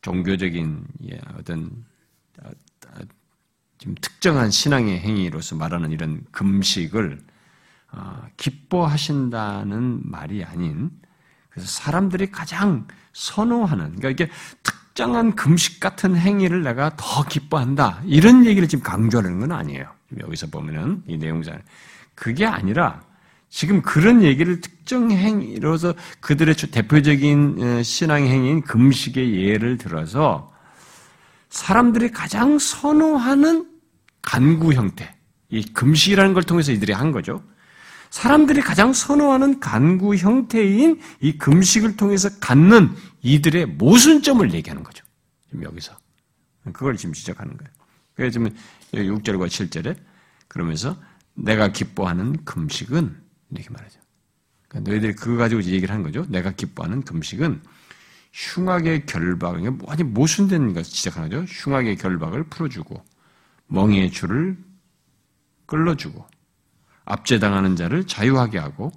종교적인 0.00 0.84
예, 1.10 1.20
어떤 1.38 1.84
좀 3.82 3.96
특정한 4.00 4.52
신앙의 4.52 5.00
행위로서 5.00 5.56
말하는 5.56 5.90
이런 5.90 6.24
금식을 6.30 7.18
어, 7.90 8.22
기뻐하신다는 8.36 10.02
말이 10.04 10.44
아닌 10.44 10.90
그래서 11.50 11.68
사람들이 11.68 12.30
가장 12.30 12.86
선호하는 13.12 13.96
그러니까 13.96 14.10
이게 14.10 14.30
특정한 14.62 15.34
금식 15.34 15.80
같은 15.80 16.16
행위를 16.16 16.62
내가 16.62 16.92
더 16.96 17.24
기뻐한다 17.24 18.00
이런 18.06 18.46
얘기를 18.46 18.68
지금 18.68 18.84
강조하는 18.84 19.40
건 19.40 19.50
아니에요. 19.50 19.92
여기서 20.20 20.46
보면은 20.46 21.02
이 21.08 21.16
내용상 21.16 21.60
그게 22.14 22.46
아니라 22.46 23.02
지금 23.48 23.82
그런 23.82 24.22
얘기를 24.22 24.60
특정 24.60 25.10
행위로서 25.10 25.94
그들의 26.20 26.54
대표적인 26.54 27.56
어, 27.58 27.82
신앙 27.82 28.26
행위인 28.26 28.62
금식의 28.62 29.44
예를 29.44 29.76
들어서 29.76 30.52
사람들이 31.48 32.12
가장 32.12 32.60
선호하는 32.60 33.71
간구 34.22 34.72
형태, 34.72 35.14
이 35.50 35.62
금식이라는 35.64 36.32
걸 36.32 36.42
통해서 36.42 36.72
이들이 36.72 36.92
한 36.92 37.12
거죠. 37.12 37.42
사람들이 38.10 38.60
가장 38.60 38.92
선호하는 38.92 39.58
간구 39.60 40.16
형태인 40.16 41.00
이 41.20 41.38
금식을 41.38 41.96
통해서 41.96 42.28
갖는 42.40 42.94
이들의 43.22 43.66
모순점을 43.66 44.52
얘기하는 44.52 44.82
거죠. 44.82 45.04
지금 45.48 45.64
여기서. 45.64 45.96
그걸 46.72 46.96
지금 46.96 47.12
지적하는 47.12 47.56
거예요. 47.56 47.70
그래서 48.14 48.32
지금 48.32 48.50
6절과 48.92 49.46
7절에 49.46 49.96
그러면서 50.48 50.96
내가 51.34 51.68
기뻐하는 51.68 52.44
금식은 52.44 53.16
이렇게 53.50 53.70
말하죠. 53.70 53.98
그러니까 54.68 54.90
너희들이 54.90 55.14
그거 55.14 55.36
가지고 55.36 55.62
얘기를 55.62 55.90
하는 55.90 56.02
거죠. 56.02 56.26
내가 56.28 56.52
기뻐하는 56.52 57.02
금식은 57.02 57.62
흉악의 58.32 59.06
결박, 59.06 59.56
완전 59.84 60.12
모순된 60.12 60.74
것을 60.74 60.92
지적하는 60.92 61.28
거죠. 61.28 61.44
흉악의 61.48 61.96
결박을 61.96 62.44
풀어주고 62.44 63.02
멍에의 63.72 64.10
줄을 64.10 64.56
끌어주고 65.66 66.26
압제당하는 67.04 67.74
자를 67.74 68.06
자유하게 68.06 68.58
하고 68.58 68.92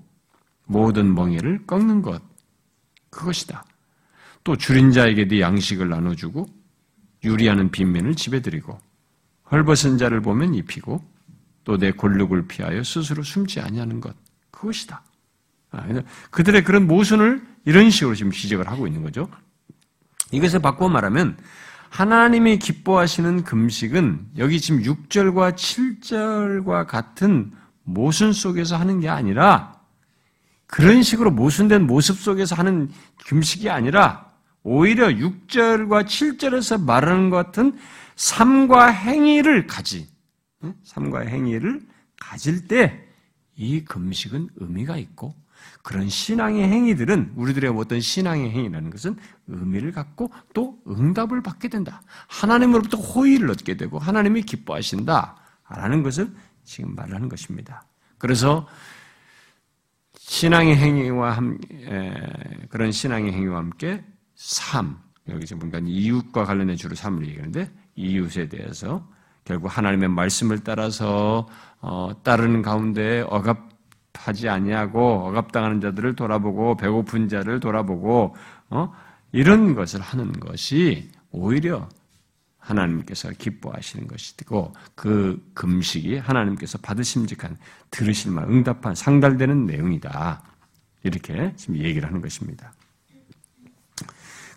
모든 0.66 1.14
멍에를 1.16 1.66
꺾는 1.66 2.02
것 2.02 2.22
그것이다. 3.10 3.64
또 4.44 4.56
줄인 4.56 4.92
자에게 4.92 5.28
네 5.28 5.40
양식을 5.40 5.90
나눠주고 5.90 6.46
유리하는 7.24 7.72
빈면을 7.72 8.16
집에 8.16 8.42
들이고 8.42 8.78
헐벗은 9.52 9.98
자를 9.98 10.22
보면 10.22 10.54
입히고 10.54 11.02
또 11.64 11.78
내 11.78 11.92
골육을 11.92 12.48
피하여 12.48 12.84
스스로 12.84 13.24
숨지 13.24 13.60
아니하는 13.60 14.00
것 14.00 14.16
그것이다. 14.52 15.02
아, 15.72 15.88
그들의 16.30 16.64
그런 16.64 16.86
모순을 16.86 17.44
이런 17.66 17.90
식으로 17.90 18.14
지금 18.14 18.32
지적을 18.32 18.68
하고 18.68 18.86
있는 18.86 19.02
거죠. 19.02 19.28
이것을 20.32 20.60
바꿔 20.60 20.90
말하면 20.90 21.38
하나님이 21.96 22.60
기뻐하시는 22.60 23.44
금식은 23.44 24.32
여기 24.38 24.60
지금 24.60 24.82
6절과 24.82 25.56
7절과 25.56 26.88
같은 26.88 27.54
모순 27.84 28.34
속에서 28.34 28.76
하는 28.76 29.00
게 29.00 29.08
아니라 29.08 29.80
그런 30.68 31.04
식으로 31.04 31.32
모순된 31.32 31.88
모습 31.88 32.20
속에서 32.20 32.54
하는 32.56 32.92
금식이 33.28 33.70
아니라 33.70 34.30
오히려 34.64 35.08
6절과 35.08 36.06
7절에서 36.06 36.84
말하는 36.84 37.30
것 37.30 37.38
같은 37.38 37.80
삶과 38.18 38.88
행위를 38.88 39.66
가지, 39.66 40.10
삶과 40.84 41.22
행위를 41.22 41.82
가질 42.20 42.68
때 42.68 43.06
이 43.58 43.84
금식은 43.86 44.50
의미가 44.56 44.98
있고 44.98 45.34
그런 45.86 46.10
신앙의 46.10 46.68
행위들은 46.68 47.34
우리들의 47.36 47.70
어떤 47.78 48.00
신앙의 48.02 48.50
행위라는 48.50 48.90
것은 48.90 49.18
의미를 49.46 49.92
갖고 49.92 50.32
또 50.52 50.82
응답을 50.88 51.44
받게 51.44 51.68
된다. 51.68 52.02
하나님으로부터 52.28 52.98
호의를 52.98 53.52
얻게 53.52 53.78
되고 53.78 54.00
하나님이 54.00 54.42
기뻐하신다 54.42 55.36
라는 55.70 56.02
것을 56.02 56.34
지금 56.64 56.96
말하는 56.96 57.30
것입니다. 57.30 57.86
그래서 58.18 58.68
신앙의 60.18 60.76
행위와 60.76 61.34
함, 61.34 61.60
에, 61.72 62.14
그런 62.70 62.92
신앙의 62.92 63.32
행위와 63.32 63.60
함께 63.60 64.04
삶 64.34 64.98
여기서 65.30 65.58
보니까 65.58 65.82
이웃과 65.84 66.46
관련된 66.46 66.78
주로 66.78 66.96
삶을 66.96 67.28
얘기하는데 67.28 67.72
이웃에 67.94 68.50
대해서 68.50 69.08
결국 69.44 69.68
하나님의 69.68 70.10
말씀을 70.10 70.64
따라서 70.64 71.48
어, 71.80 72.10
따르는 72.24 72.64
가운데 72.64 73.24
억압 73.30 73.75
하지 74.28 74.50
아니하고 74.50 75.28
억압당하는 75.28 75.82
자들을 75.82 76.16
돌아보고 76.16 76.78
배고픈 76.78 77.30
자를 77.30 77.60
돌아보고 77.60 78.36
어? 78.70 78.94
이런 79.32 79.76
것을 79.76 80.02
하는 80.02 80.32
것이 80.34 81.10
오히려 81.32 81.90
하나님께서 82.58 83.30
기뻐하시는 83.32 84.08
것이고 84.08 84.74
그 84.96 85.44
금식이 85.54 86.18
하나님께서 86.18 86.78
받으심직한 86.80 87.58
들으실 87.92 88.32
말 88.32 88.46
응답한 88.46 88.96
상달되는 88.96 89.66
내용이다. 89.66 90.42
이렇게 91.04 91.54
지금 91.56 91.78
얘기를 91.78 92.08
하는 92.08 92.22
것입니다. 92.22 92.74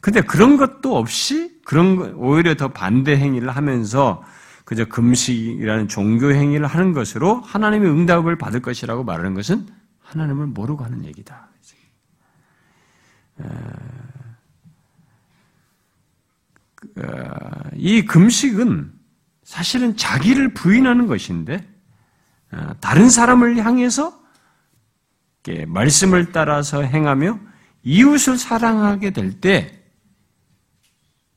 근데 0.00 0.22
그런 0.22 0.56
것도 0.56 0.96
없이 0.96 1.60
그런 1.64 2.14
오히려 2.14 2.54
더 2.54 2.68
반대 2.68 3.16
행위를 3.16 3.50
하면서 3.50 4.22
그저 4.68 4.84
금식이라는 4.84 5.88
종교 5.88 6.30
행위를 6.30 6.66
하는 6.66 6.92
것으로 6.92 7.40
하나님의 7.40 7.90
응답을 7.90 8.36
받을 8.36 8.60
것이라고 8.60 9.02
말하는 9.02 9.32
것은 9.32 9.66
하나님을 10.00 10.48
모르고 10.48 10.84
하는 10.84 11.06
얘기다. 11.06 11.48
이 17.76 18.04
금식은 18.04 18.92
사실은 19.42 19.96
자기를 19.96 20.52
부인하는 20.52 21.06
것인데 21.06 21.66
다른 22.82 23.08
사람을 23.08 23.56
향해서 23.64 24.22
말씀을 25.66 26.30
따라서 26.30 26.82
행하며 26.82 27.40
이웃을 27.84 28.36
사랑하게 28.36 29.12
될 29.12 29.40
때 29.40 29.82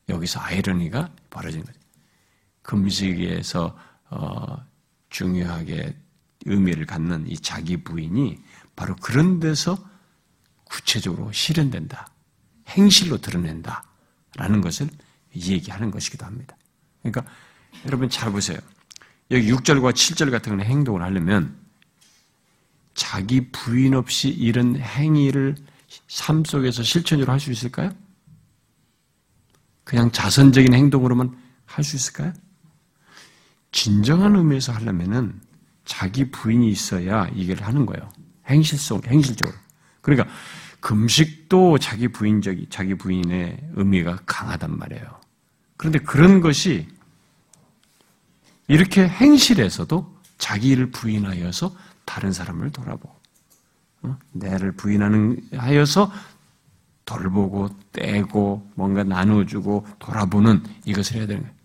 여기서 0.10 0.42
아이러니가 0.42 1.12
벌어지는 1.30 1.66
거죠. 1.66 1.81
금식에서 2.72 3.78
어, 4.10 4.66
중요하게 5.10 5.94
의미를 6.46 6.86
갖는 6.86 7.28
이 7.28 7.38
자기 7.38 7.76
부인이 7.76 8.40
바로 8.78 8.96
그런 8.96 9.42
데서 9.42 9.78
구체적으로 10.64 11.32
실현된다. 11.34 12.08
행실로 12.70 13.18
드러낸다. 13.18 13.84
라는 14.38 14.62
것을 14.62 14.88
얘기하는 15.36 15.92
것이기도 15.92 16.26
합니다. 16.26 16.56
그러니까 17.02 17.26
여러분 17.86 18.10
잘 18.10 18.32
보세요. 18.32 18.58
여기 19.32 19.52
6절과 19.52 19.92
7절 19.92 20.32
같은 20.32 20.56
건 20.56 20.66
행동을 20.66 21.02
하려면 21.02 21.58
자기 22.94 23.52
부인 23.52 23.96
없이 23.96 24.30
이런 24.30 24.78
행위를 24.78 25.56
삶 26.08 26.46
속에서 26.46 26.84
실천으로 26.84 27.34
할 27.34 27.40
수 27.42 27.52
있을까요? 27.52 27.92
그냥 29.84 30.10
자선적인 30.12 30.74
행동으로만 30.74 31.38
할 31.66 31.84
수 31.84 31.98
있을까요? 31.98 32.32
진정한 33.72 34.36
의미에서 34.36 34.74
하려면은 34.74 35.40
자기 35.86 36.30
부인이 36.30 36.70
있어야 36.70 37.28
이걸 37.34 37.64
하는 37.64 37.86
거예요. 37.86 38.10
행실성, 38.48 39.02
행실적으로. 39.06 39.58
그러니까 40.02 40.28
금식도 40.80 41.78
자기 41.78 42.08
부인적이, 42.08 42.68
자기 42.70 42.96
부인의 42.96 43.70
의미가 43.74 44.20
강하단 44.26 44.78
말이에요. 44.78 45.22
그런데 45.78 46.00
그런 46.00 46.42
것이 46.42 46.88
이렇게 48.68 49.08
행실에서도 49.08 50.18
자기를 50.38 50.92
부인하여서 50.92 51.76
다른 52.06 52.32
사람을 52.32 52.72
돌아보고, 52.72 53.16
어? 54.04 54.18
내를 54.32 54.72
부인하는 54.72 55.40
하여서 55.54 56.12
돌보고 57.06 57.70
떼고 57.92 58.72
뭔가 58.76 59.04
나눠주고 59.04 59.86
돌아보는 60.00 60.64
이것을 60.86 61.18
해야 61.18 61.28
되는 61.28 61.44
거예요. 61.44 61.61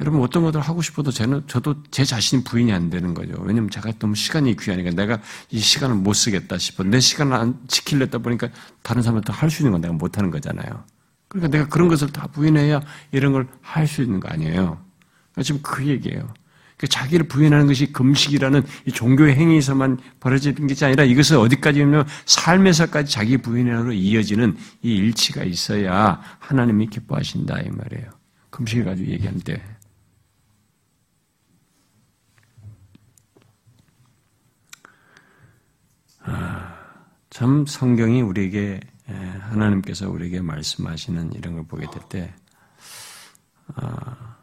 여러분 0.00 0.20
어떤 0.22 0.42
것들 0.42 0.60
하고 0.60 0.82
싶어도 0.82 1.10
저는 1.10 1.44
저도 1.46 1.82
제 1.90 2.04
자신이 2.04 2.44
부인이 2.44 2.70
안 2.72 2.90
되는 2.90 3.14
거죠. 3.14 3.32
왜냐면 3.40 3.70
제가 3.70 3.92
너무 3.98 4.14
시간이 4.14 4.54
귀하니까 4.56 4.90
내가 4.90 5.20
이 5.50 5.58
시간을 5.58 5.96
못 5.96 6.12
쓰겠다 6.12 6.58
싶어 6.58 6.84
내 6.84 7.00
시간을 7.00 7.32
안 7.34 7.58
지키려다 7.66 8.18
보니까 8.18 8.48
다른 8.82 9.02
사람한테 9.02 9.32
할 9.32 9.50
수 9.50 9.62
있는 9.62 9.72
건 9.72 9.80
내가 9.80 9.94
못 9.94 10.18
하는 10.18 10.30
거잖아요. 10.30 10.84
그러니까 11.28 11.56
내가 11.56 11.68
그런 11.68 11.88
것을 11.88 12.12
다 12.12 12.26
부인해야 12.26 12.80
이런 13.12 13.32
걸 13.32 13.46
할 13.62 13.86
수 13.86 14.02
있는 14.02 14.20
거 14.20 14.28
아니에요. 14.28 14.78
그러니까 15.32 15.42
지금 15.42 15.60
그 15.62 15.86
얘기예요. 15.86 16.32
그 16.76 16.86
자기를 16.86 17.26
부인하는 17.26 17.66
것이 17.66 17.90
금식이라는 17.90 18.62
이 18.86 18.92
종교의 18.92 19.34
행위에서만 19.36 19.98
벌어지는 20.20 20.66
것이 20.68 20.84
아니라 20.84 21.04
이것을 21.04 21.38
어디까지냐면 21.38 22.06
삶에서까지 22.26 23.10
자기 23.10 23.38
부인으로 23.38 23.94
이어지는 23.94 24.58
이 24.82 24.94
일치가 24.96 25.42
있어야 25.42 26.20
하나님이 26.38 26.88
기뻐하신다 26.88 27.60
이 27.62 27.70
말이에요. 27.70 28.10
금식을 28.50 28.84
가지고 28.84 29.10
얘기하는데 29.10 29.76
아, 36.15 36.15
참 37.30 37.66
성경이 37.66 38.22
우리에게 38.22 38.80
하나님께서 39.06 40.10
우리에게 40.10 40.40
말씀하시는 40.40 41.32
이런 41.34 41.54
걸 41.54 41.66
보게 41.66 41.86
될 41.90 42.02
때, 42.08 42.34
아, 43.74 44.36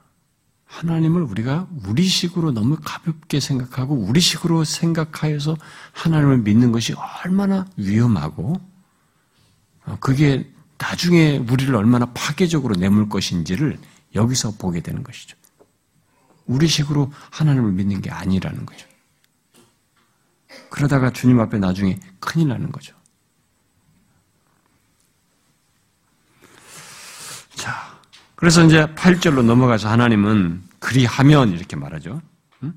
하나님을 0.65 1.21
우리가 1.21 1.67
우리식으로 1.85 2.51
너무 2.51 2.77
가볍게 2.83 3.39
생각하고 3.39 3.95
우리식으로 3.95 4.63
생각하여서 4.63 5.55
하나님을 5.91 6.39
믿는 6.39 6.71
것이 6.71 6.93
얼마나 7.23 7.67
위험하고 7.77 8.59
어, 9.85 9.97
그게 9.99 10.51
나중에 10.79 11.37
우리를 11.37 11.73
얼마나 11.75 12.07
파괴적으로 12.13 12.75
내몰 12.75 13.07
것인지를 13.07 13.77
여기서 14.15 14.55
보게 14.57 14.81
되는 14.81 15.03
것이죠. 15.03 15.37
우리식으로 16.47 17.11
하나님을 17.31 17.71
믿는 17.71 18.01
게 18.01 18.09
아니라는 18.09 18.65
거죠. 18.65 18.87
그러다가 20.73 21.11
주님 21.11 21.39
앞에 21.39 21.59
나중에 21.59 21.99
큰일 22.19 22.47
나는 22.47 22.71
거죠. 22.71 22.95
자, 27.53 27.95
그래서 28.33 28.65
이제 28.65 28.83
8절로 28.95 29.43
넘어가서 29.43 29.87
하나님은 29.87 30.63
그리하면 30.79 31.51
이렇게 31.51 31.75
말하죠. 31.75 32.23
응? 32.63 32.73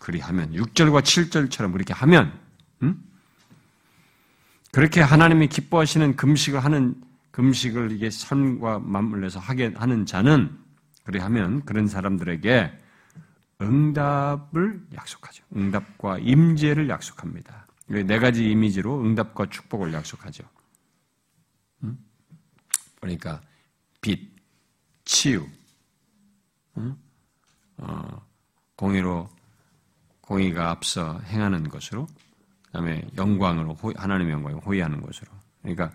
그리하면 0.00 0.54
6절과 0.54 1.02
7절처럼 1.02 1.72
그렇게 1.72 1.94
하면 1.94 2.36
응? 2.82 2.96
그렇게 4.72 5.00
하나님이 5.00 5.46
기뻐하시는 5.46 6.16
금식을 6.16 6.64
하는 6.64 6.96
금식을 7.30 7.92
이게 7.92 8.10
삶과 8.10 8.80
맞물려서 8.80 9.38
하게 9.38 9.72
하는 9.76 10.04
자는 10.04 10.50
그리하면 11.04 11.64
그런 11.64 11.86
사람들에게 11.86 12.85
응답을 13.60 14.86
약속하죠. 14.94 15.44
응답과 15.54 16.18
임재를 16.18 16.88
약속합니다. 16.88 17.66
네 17.86 18.18
가지 18.18 18.50
이미지로 18.50 19.00
응답과 19.00 19.46
축복을 19.48 19.92
약속하죠. 19.92 20.44
응? 21.84 21.96
그러니까 23.00 23.40
빛, 24.00 24.20
치유, 25.04 25.46
응? 26.78 26.96
어, 27.78 28.26
공의로 28.74 29.28
공의가 30.20 30.70
앞서 30.70 31.20
행하는 31.20 31.68
것으로, 31.68 32.06
그다음에 32.66 33.08
영광으로 33.16 33.76
하나님의 33.94 34.32
영광을 34.32 34.60
호의하는 34.60 35.00
것으로. 35.00 35.30
그러니까 35.62 35.90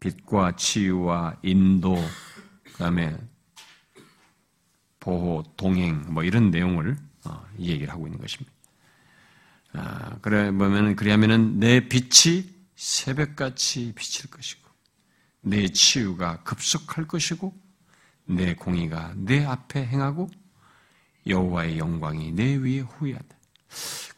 빛과 0.00 0.56
치유와 0.56 1.36
인도, 1.42 1.96
그다음에 2.64 3.16
보호, 5.08 5.42
동행, 5.56 6.04
뭐 6.12 6.22
이런 6.22 6.50
내용을 6.50 6.94
어, 7.24 7.42
이 7.56 7.70
얘기를 7.70 7.90
하고 7.90 8.06
있는 8.06 8.20
것입니다. 8.20 8.52
아, 9.72 10.18
그래 10.20 10.50
보면은 10.50 10.96
그리하면은 10.96 11.58
내 11.58 11.88
빛이 11.88 12.44
새벽같이 12.76 13.94
비칠 13.96 14.28
것이고, 14.28 14.68
내 15.40 15.66
치유가 15.68 16.42
급속할 16.42 17.06
것이고, 17.08 17.54
내 18.26 18.54
공의가 18.54 19.14
내 19.16 19.46
앞에 19.46 19.86
행하고, 19.86 20.28
여호와의 21.26 21.78
영광이 21.78 22.32
내 22.32 22.56
위에 22.56 22.80
후회하다. 22.80 23.34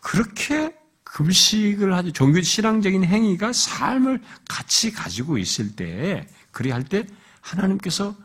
그렇게 0.01 0.77
금식을 1.05 1.95
하지 1.95 2.13
종교 2.13 2.41
신앙적인 2.41 3.05
행위가 3.05 3.53
삶을 3.53 4.21
같이 4.49 4.91
가지고 4.91 5.39
있을 5.39 5.77
때, 5.77 6.27
그리할 6.51 6.83
때 6.83 7.07
하나님께서 7.43 8.17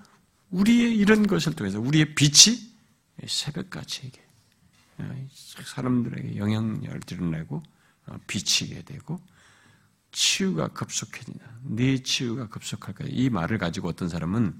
우리의 0.52 0.96
이런 0.96 1.28
것을 1.28 1.54
통해서 1.54 1.80
우리의 1.80 2.16
빛이 2.16 2.58
새벽같이 3.28 4.12
사람들에게 5.64 6.38
영향력을 6.38 7.00
드러내고 7.02 7.62
어, 8.08 8.18
비치게 8.28 8.84
되고 8.84 9.20
치유가 10.12 10.68
급속해진다. 10.70 11.46
네 11.64 12.02
치유가 12.02 12.48
급속할 12.48 12.96
거야. 12.96 13.08
이 13.12 13.30
말을 13.30 13.58
가지고 13.58 13.90
어떤 13.90 14.08
사람은 14.08 14.58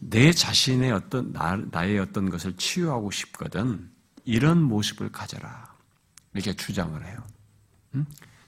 내 0.00 0.32
자신의 0.32 0.92
어떤 0.92 1.32
나, 1.32 1.56
나의 1.56 1.98
어떤 1.98 2.28
것을 2.28 2.54
치유하고 2.56 3.10
싶거든 3.10 3.90
이런 4.24 4.62
모습을 4.62 5.10
가져라 5.10 5.74
이렇게 6.34 6.54
주장을 6.54 7.04
해요. 7.06 7.26
응? 7.94 8.04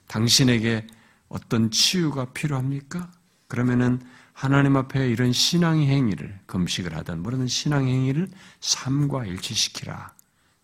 당신에게 0.07 0.87
어떤 1.29 1.71
치유가 1.71 2.33
필요합니까? 2.33 3.11
그러면은 3.49 4.01
하나님 4.41 4.75
앞에 4.79 5.07
이런 5.11 5.35
신앙의 5.35 5.87
행위를 5.89 6.41
금식을 6.47 6.97
하든 6.97 7.23
모르는 7.23 7.47
신앙 7.47 7.87
행위를 7.87 8.31
삶과 8.61 9.27
일치시키라. 9.27 10.15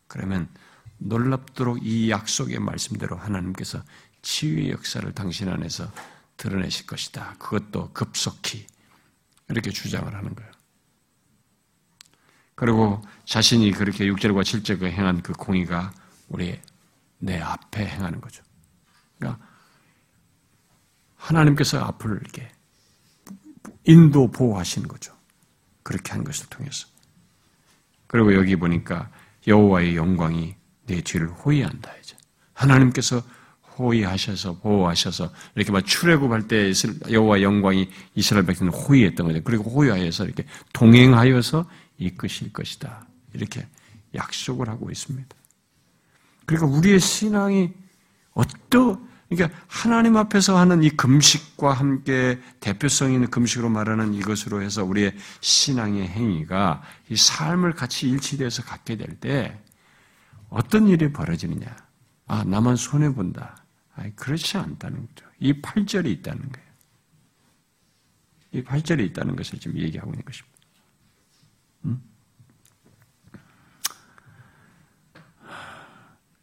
그러면 0.06 0.48
놀랍도록 0.96 1.84
이 1.84 2.10
약속의 2.10 2.58
말씀대로 2.58 3.18
하나님께서 3.18 3.82
치유의 4.22 4.70
역사를 4.70 5.12
당신 5.12 5.50
안에서 5.50 5.92
드러내실 6.38 6.86
것이다. 6.86 7.34
그것도 7.38 7.92
급속히 7.92 8.66
이렇게 9.50 9.70
주장을 9.70 10.10
하는 10.10 10.34
거예요. 10.34 10.50
그리고 12.54 13.02
자신이 13.26 13.72
그렇게 13.72 14.06
6절과 14.06 14.40
7절과 14.40 14.84
행한 14.84 15.20
그 15.20 15.34
공의가 15.34 15.92
우리 16.28 16.58
내 17.18 17.38
앞에 17.38 17.84
행하는 17.84 18.22
거죠. 18.22 18.42
그러니까 19.18 19.46
하나님께서 21.16 21.78
앞을 21.84 22.20
이렇게 22.22 22.55
인도 23.86 24.30
보호하시는 24.30 24.88
거죠. 24.88 25.14
그렇게 25.82 26.12
한 26.12 26.24
것을 26.24 26.46
통해서. 26.48 26.86
그리고 28.06 28.34
여기 28.34 28.56
보니까 28.56 29.10
여호와의 29.46 29.96
영광이 29.96 30.54
내 30.86 31.00
뒤를 31.00 31.28
호위한다 31.28 31.90
이제. 32.02 32.16
하나님께서 32.52 33.22
호위하셔서 33.78 34.58
보호하셔서 34.58 35.32
이렇게 35.54 35.70
막 35.70 35.84
출애굽할 35.84 36.48
때 36.48 36.72
여호와 37.10 37.42
영광이 37.42 37.90
이스라엘 38.14 38.46
백성을 38.46 38.72
호위했던 38.72 39.26
거죠. 39.26 39.40
그리고 39.44 39.70
호위하여서 39.70 40.24
이렇게 40.24 40.44
동행하여서 40.72 41.68
이끄실 41.98 42.52
것이다. 42.52 43.06
이렇게 43.34 43.66
약속을 44.14 44.68
하고 44.68 44.90
있습니다. 44.90 45.36
그러니까 46.46 46.76
우리의 46.78 47.00
신앙이 47.00 47.72
어떠 48.32 49.00
그러니까 49.28 49.58
하나님 49.66 50.16
앞에서 50.16 50.56
하는 50.56 50.84
이 50.84 50.90
금식과 50.90 51.72
함께 51.72 52.40
대표성 52.60 53.12
있는 53.12 53.28
금식으로 53.28 53.68
말하는 53.68 54.14
이것으로 54.14 54.62
해서 54.62 54.84
우리의 54.84 55.16
신앙의 55.40 56.06
행위가 56.06 56.82
이 57.08 57.16
삶을 57.16 57.72
같이 57.74 58.08
일치돼서 58.08 58.62
갖게 58.62 58.96
될 58.96 59.18
때 59.18 59.60
어떤 60.48 60.88
일이 60.88 61.12
벌어지느냐? 61.12 61.76
아, 62.26 62.44
나만 62.44 62.76
손해 62.76 63.12
본다. 63.12 63.64
아니, 63.94 64.14
그렇지 64.14 64.58
않다는 64.58 65.06
거죠. 65.08 65.26
이 65.38 65.60
8절이 65.60 66.06
있다는 66.06 66.40
거예요. 66.52 66.66
이 68.52 68.62
8절이 68.62 69.04
있다는 69.10 69.36
것을 69.36 69.58
지금 69.58 69.78
얘기하고 69.78 70.10
있는 70.10 70.24
것입니다. 70.24 70.58
음? 71.84 72.02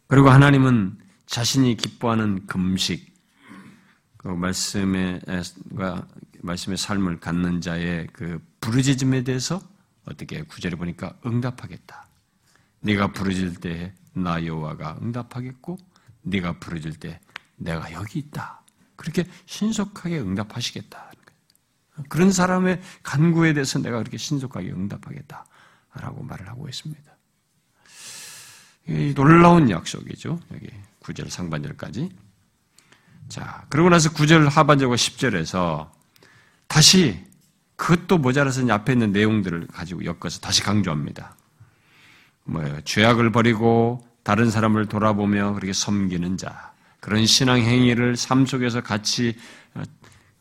그리고 0.07 0.29
하나님은 0.29 0.99
자신이 1.33 1.77
기뻐하는 1.77 2.45
금식, 2.45 3.11
그 4.17 4.27
말씀의, 4.27 5.19
말씀의 6.41 6.77
삶을 6.77 7.19
갖는 7.19 7.59
자의 7.59 8.07
그 8.13 8.39
부르짖음에 8.61 9.23
대해서 9.23 9.59
어떻게 10.05 10.43
구절에 10.43 10.75
보니까 10.75 11.17
응답하겠다. 11.25 12.07
네가 12.81 13.13
부르질 13.13 13.55
때 13.55 13.93
나 14.13 14.45
여호와가 14.45 14.99
응답하겠고 15.01 15.77
네가 16.21 16.59
부르질 16.59 16.99
때 16.99 17.19
내가 17.55 17.91
여기 17.93 18.19
있다. 18.19 18.61
그렇게 18.95 19.25
신속하게 19.45 20.19
응답하시겠다. 20.19 21.11
그런 22.09 22.31
사람의 22.31 22.81
간구에 23.01 23.53
대해서 23.53 23.79
내가 23.79 23.97
그렇게 23.97 24.17
신속하게 24.17 24.71
응답하겠다 24.71 25.45
라고 25.95 26.23
말을 26.23 26.47
하고 26.47 26.69
있습니다. 26.69 27.11
놀라운 29.15 29.69
약속이죠. 29.69 30.39
여기 30.53 30.69
9절 31.03 31.29
상반절까지. 31.29 32.09
자, 33.29 33.65
그러고 33.69 33.89
나서 33.89 34.09
9절 34.11 34.49
하반절과 34.49 34.95
10절에서 34.95 35.89
다시 36.67 37.23
그것도 37.75 38.17
모자라서 38.17 38.65
앞에 38.71 38.93
있는 38.93 39.11
내용들을 39.11 39.67
가지고 39.67 40.05
엮어서 40.05 40.39
다시 40.39 40.63
강조합니다. 40.63 41.35
뭐예요? 42.45 42.81
죄악을 42.81 43.31
버리고 43.31 44.05
다른 44.23 44.49
사람을 44.49 44.87
돌아보며 44.87 45.53
그렇게 45.53 45.73
섬기는 45.73 46.37
자. 46.37 46.73
그런 46.99 47.25
신앙 47.25 47.59
행위를 47.59 48.15
삶 48.15 48.45
속에서 48.45 48.81
같이 48.81 49.35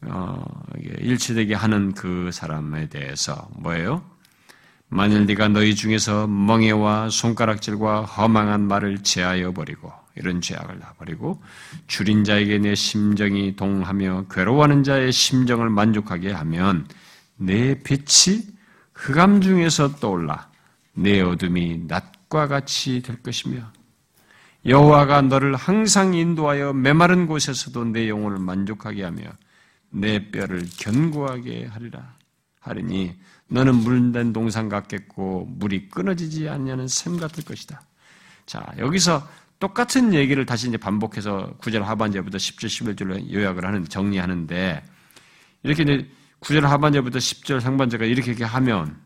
어, 0.02 0.44
일치되게 0.78 1.54
하는 1.54 1.92
그 1.92 2.30
사람에 2.32 2.88
대해서 2.88 3.48
뭐예요? 3.56 4.04
만일 4.88 5.26
네가 5.26 5.48
너희 5.48 5.74
중에서 5.74 6.26
멍해와 6.26 7.08
손가락질과 7.08 8.02
허망한 8.02 8.60
말을 8.68 9.02
제하여 9.02 9.52
버리고 9.52 9.92
이런 10.16 10.40
죄악을 10.40 10.78
다 10.80 10.94
버리고 10.98 11.42
줄인 11.86 12.24
자에게 12.24 12.58
내 12.58 12.74
심정이 12.74 13.56
동하며 13.56 14.26
괴로워하는 14.30 14.82
자의 14.82 15.12
심정을 15.12 15.70
만족하게 15.70 16.32
하면 16.32 16.86
내 17.36 17.80
빛이 17.82 18.42
흑암 18.94 19.40
중에서 19.40 19.96
떠올라 19.96 20.50
내 20.94 21.20
어둠이 21.20 21.84
낮과 21.86 22.48
같이 22.48 23.02
될 23.02 23.22
것이며 23.22 23.72
여호와가 24.64 25.22
너를 25.22 25.56
항상 25.56 26.14
인도하여 26.14 26.72
메마른 26.72 27.26
곳에서도 27.26 27.86
내 27.86 28.08
영혼을 28.08 28.38
만족하게 28.38 29.02
하며 29.02 29.24
내 29.90 30.30
뼈를 30.30 30.66
견고하게 30.78 31.66
하리라 31.66 32.16
하리니 32.60 33.16
너는 33.48 33.74
물된 33.74 34.32
동상 34.32 34.68
같겠고 34.68 35.46
물이 35.50 35.88
끊어지지 35.88 36.48
않냐는 36.48 36.88
샘 36.88 37.18
같을 37.18 37.44
것이다. 37.44 37.82
자 38.46 38.64
여기서 38.78 39.26
똑같은 39.62 40.12
얘기를 40.12 40.44
다시 40.44 40.66
이제 40.66 40.76
반복해서 40.76 41.54
9절 41.60 41.82
하반절부터 41.82 42.36
10절, 42.36 42.96
11절로 42.96 43.32
요약을 43.32 43.64
하는, 43.64 43.84
정리하는데, 43.84 44.82
이렇게 45.62 45.82
이제 45.84 46.10
9절 46.40 46.62
하반절부터 46.62 47.20
10절 47.20 47.60
상반절까 47.60 48.06
이렇게, 48.06 48.32
이렇게 48.32 48.42
하면, 48.42 48.96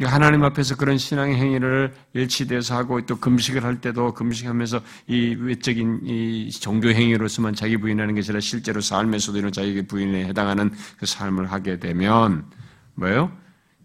하나님 0.00 0.42
앞에서 0.44 0.74
그런 0.76 0.96
신앙의 0.96 1.36
행위를 1.36 1.92
일치돼서 2.14 2.76
하고 2.76 3.04
또 3.04 3.16
금식을 3.20 3.62
할 3.62 3.82
때도 3.82 4.14
금식하면서 4.14 4.80
이 5.08 5.36
외적인 5.38 6.00
이 6.04 6.50
종교 6.50 6.88
행위로서만 6.88 7.54
자기 7.54 7.76
부인하는 7.76 8.14
것이 8.14 8.30
아니라 8.30 8.40
실제로 8.40 8.80
삶에서도 8.80 9.36
이런 9.36 9.52
자기 9.52 9.86
부인에 9.86 10.24
해당하는 10.24 10.70
그 10.98 11.04
삶을 11.04 11.50
하게 11.50 11.80
되면 11.80 12.46
뭐예요? 12.94 13.32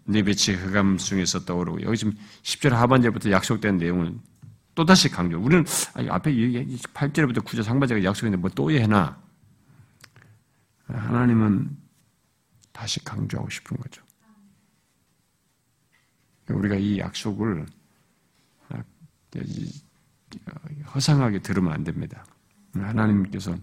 네 0.04 0.22
빛이 0.22 0.56
흑암 0.56 0.98
중에서 0.98 1.44
떠오르고 1.44 1.82
여기 1.82 1.96
지금 1.96 2.14
10절 2.42 2.70
하반절부터 2.70 3.32
약속된 3.32 3.78
내용을 3.78 4.14
또다시 4.74 5.08
강조. 5.08 5.40
우리는 5.40 5.64
앞에 6.08 6.32
8절부터 6.32 7.44
9절 7.44 7.62
상반절가 7.62 8.04
약속했는데 8.04 8.40
뭐 8.40 8.50
또 8.54 8.70
해나? 8.70 9.22
하나님은 10.86 11.76
다시 12.72 13.02
강조하고 13.04 13.48
싶은 13.50 13.76
거죠. 13.76 14.02
우리가 16.50 16.74
이 16.76 16.98
약속을 16.98 17.66
허상하게 20.94 21.40
들으면 21.40 21.72
안 21.72 21.84
됩니다. 21.84 22.24
하나님께서 22.74 23.56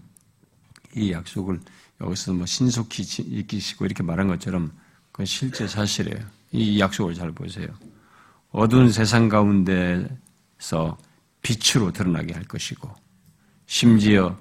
이 0.96 1.12
약속을 1.12 1.60
여기서 2.00 2.32
뭐 2.32 2.46
신속히 2.46 3.02
익히시고 3.02 3.84
이렇게 3.84 4.02
말한 4.02 4.26
것처럼 4.28 4.72
그건 5.12 5.26
실제 5.26 5.68
사실이에요. 5.68 6.24
이 6.52 6.80
약속을 6.80 7.14
잘 7.14 7.30
보세요. 7.32 7.68
어두운 8.50 8.90
세상 8.90 9.28
가운데 9.28 10.08
서 10.62 10.96
빛으로 11.42 11.92
드러나게 11.92 12.34
할 12.34 12.44
것이고 12.44 12.88
심지어 13.66 14.38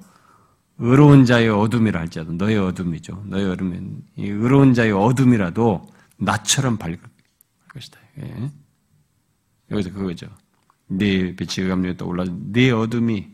의로운 0.78 1.26
자의 1.26 1.50
어둠이라 1.50 2.00
할지라도 2.00 2.34
너의 2.34 2.60
어둠이죠. 2.60 3.24
너의 3.26 3.50
어둠은 3.50 4.04
이 4.18 4.28
의로운 4.28 4.76
자의 4.76 4.92
어둠이라도 4.92 5.92
나처럼 6.18 6.78
밝을 6.78 7.00
것이다. 7.70 8.00
예. 8.20 8.52
여기서 9.72 9.92
그거죠. 9.94 10.28
네 10.86 11.36
빛이 11.36 11.68
감정에 11.68 11.98
떠올라 11.98 12.26
네 12.28 12.70
어둠이 12.70 13.32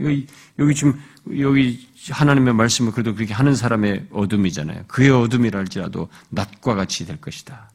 여기, 0.00 0.26
여기 0.58 0.74
지금 0.74 0.98
여기 1.38 1.88
하나님의 2.08 2.54
말씀을 2.54 2.92
그래도 2.92 3.14
그렇게 3.14 3.34
하는 3.34 3.54
사람의 3.54 4.08
어둠이잖아요. 4.10 4.84
그의 4.88 5.10
어둠이라 5.10 5.58
할지라도 5.58 6.08
낮과 6.30 6.74
같이 6.74 7.04
될 7.04 7.20
것이다. 7.20 7.70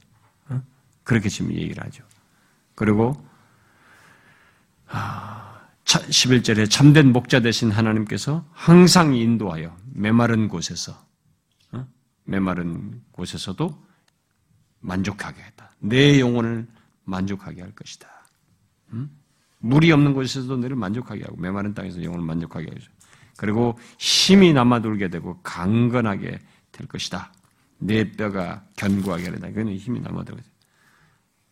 어? 0.49 0.61
그렇게 1.03 1.29
지금 1.29 1.53
얘기를 1.53 1.83
하죠. 1.83 2.03
그리고 2.73 3.15
11절에 5.85 6.63
아, 6.63 6.65
참된 6.67 7.11
목자 7.11 7.41
되신 7.41 7.71
하나님께서 7.71 8.47
항상 8.51 9.15
인도하여 9.15 9.75
메마른 9.93 10.47
곳에서 10.47 11.05
어? 11.71 11.87
메마른 12.23 13.01
곳에서도 13.11 13.85
만족하게 14.79 15.41
했다. 15.41 15.71
내 15.79 16.19
영혼을 16.19 16.67
만족하게 17.03 17.61
할 17.61 17.71
것이다. 17.71 18.07
물이 19.59 19.91
없는 19.91 20.13
곳에서도 20.13 20.57
너를 20.57 20.75
만족하게 20.75 21.23
하고 21.23 21.37
메마른 21.37 21.73
땅에서 21.73 22.03
영혼을 22.03 22.25
만족하게 22.25 22.67
하죠. 22.71 22.91
그리고 23.37 23.77
힘이 23.97 24.53
남아돌게 24.53 25.09
되고 25.09 25.41
강건하게 25.41 26.39
될 26.71 26.87
것이다. 26.87 27.33
내 27.79 28.11
뼈가 28.11 28.63
견고하게 28.77 29.31
되다. 29.31 29.51
그는 29.51 29.75
힘이 29.75 29.99
남아돌게 30.01 30.43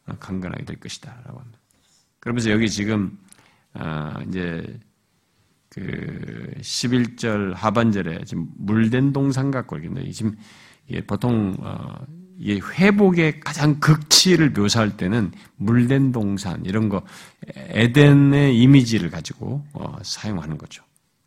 어, 0.08 0.16
강건하게 0.20 0.66
될 0.66 0.80
것이다. 0.80 1.22
라고 1.26 1.40
합니다. 1.40 1.60
그러면서 2.20 2.52
여기 2.52 2.70
지금 2.70 3.18
아, 3.74 4.22
이제 4.28 4.80
그 5.70 6.52
11절 6.62 7.54
하반절에 7.56 8.24
지금 8.26 8.48
물된 8.58 9.12
동상 9.12 9.50
갖고 9.50 9.78
있는데 9.78 10.12
지금 10.12 10.36
보통 11.08 11.56
어, 11.60 11.96
이 12.38 12.60
회복의 12.60 13.40
가장 13.40 13.80
극치를 13.80 14.52
묘사할 14.52 14.98
때는 14.98 15.32
물된 15.56 16.12
동산 16.12 16.64
이런 16.66 16.90
거 16.90 17.02
에덴의 17.56 18.60
이미지를 18.60 19.10
가지고 19.10 19.66
어, 19.74 19.98
사용하는 20.04 20.58
거죠. 20.58 20.84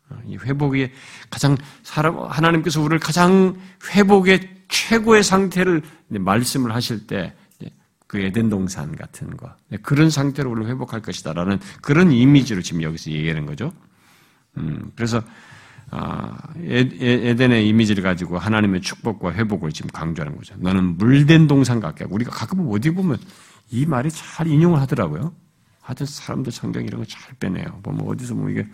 어, 0.09 0.17
이 0.25 0.37
회복의 0.37 0.91
가장 1.29 1.57
사람 1.83 2.17
하나님께서 2.19 2.81
우리를 2.81 2.99
가장 2.99 3.57
회복의 3.93 4.57
최고의 4.69 5.23
상태를 5.23 5.81
말씀을 6.07 6.73
하실 6.73 7.07
때 7.07 7.33
그 8.07 8.19
에덴 8.19 8.49
동산 8.49 8.95
같은 8.95 9.35
거 9.37 9.53
네, 9.69 9.77
그런 9.77 10.09
상태로 10.09 10.49
우리를 10.51 10.69
회복할 10.69 11.01
것이다 11.01 11.33
라는 11.33 11.59
그런 11.81 12.11
이미지로 12.11 12.61
지금 12.61 12.81
여기서 12.81 13.11
얘기하는 13.11 13.45
거죠. 13.45 13.73
음, 14.57 14.91
그래서 14.95 15.21
아, 15.89 16.37
에덴의 16.57 17.67
이미지를 17.67 18.03
가지고 18.03 18.37
하나님의 18.37 18.81
축복과 18.81 19.33
회복을 19.33 19.71
지금 19.71 19.89
강조하는 19.91 20.37
거죠. 20.37 20.55
너는 20.57 20.97
물된 20.97 21.47
동산 21.47 21.79
같게 21.79 22.05
우리가 22.09 22.31
가끔 22.31 22.67
어디 22.69 22.91
보면 22.91 23.17
이 23.69 23.85
말이 23.85 24.09
잘 24.11 24.47
인용을 24.47 24.81
하더라고요. 24.81 25.33
하여튼 25.81 26.05
사람들 26.05 26.51
성경 26.51 26.83
이런 26.83 26.99
거 27.01 27.05
잘 27.07 27.33
빼내요. 27.35 27.79
보면 27.83 28.05
어디서 28.07 28.35
보면 28.35 28.51
이게 28.51 28.67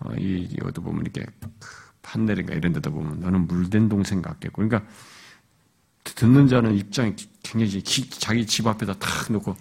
어, 0.00 0.12
이 0.18 0.46
어디 0.62 0.80
보면 0.80 1.02
이렇게 1.02 1.24
판넬인가 2.02 2.54
이런 2.54 2.72
데다 2.74 2.90
보면 2.90 3.20
너는 3.20 3.46
물된 3.46 3.88
동생 3.88 4.20
같겠고 4.20 4.68
그러니까 4.68 4.88
듣는 6.14 6.48
자는 6.48 6.74
입장이 6.76 7.14
굉장히 7.42 7.82
기, 7.82 8.08
자기 8.10 8.46
집 8.46 8.66
앞에다 8.66 8.94
탁 8.94 9.32
놓고 9.32 9.56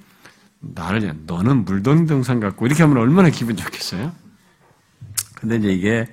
나를 0.59 1.13
너는 1.25 1.65
물동동산 1.65 2.39
같고 2.39 2.65
이렇게 2.65 2.83
하면 2.83 2.97
얼마나 2.97 3.29
기분 3.29 3.55
좋겠어요? 3.55 4.13
근데 5.35 5.57
이제 5.57 5.73
이게 5.73 6.07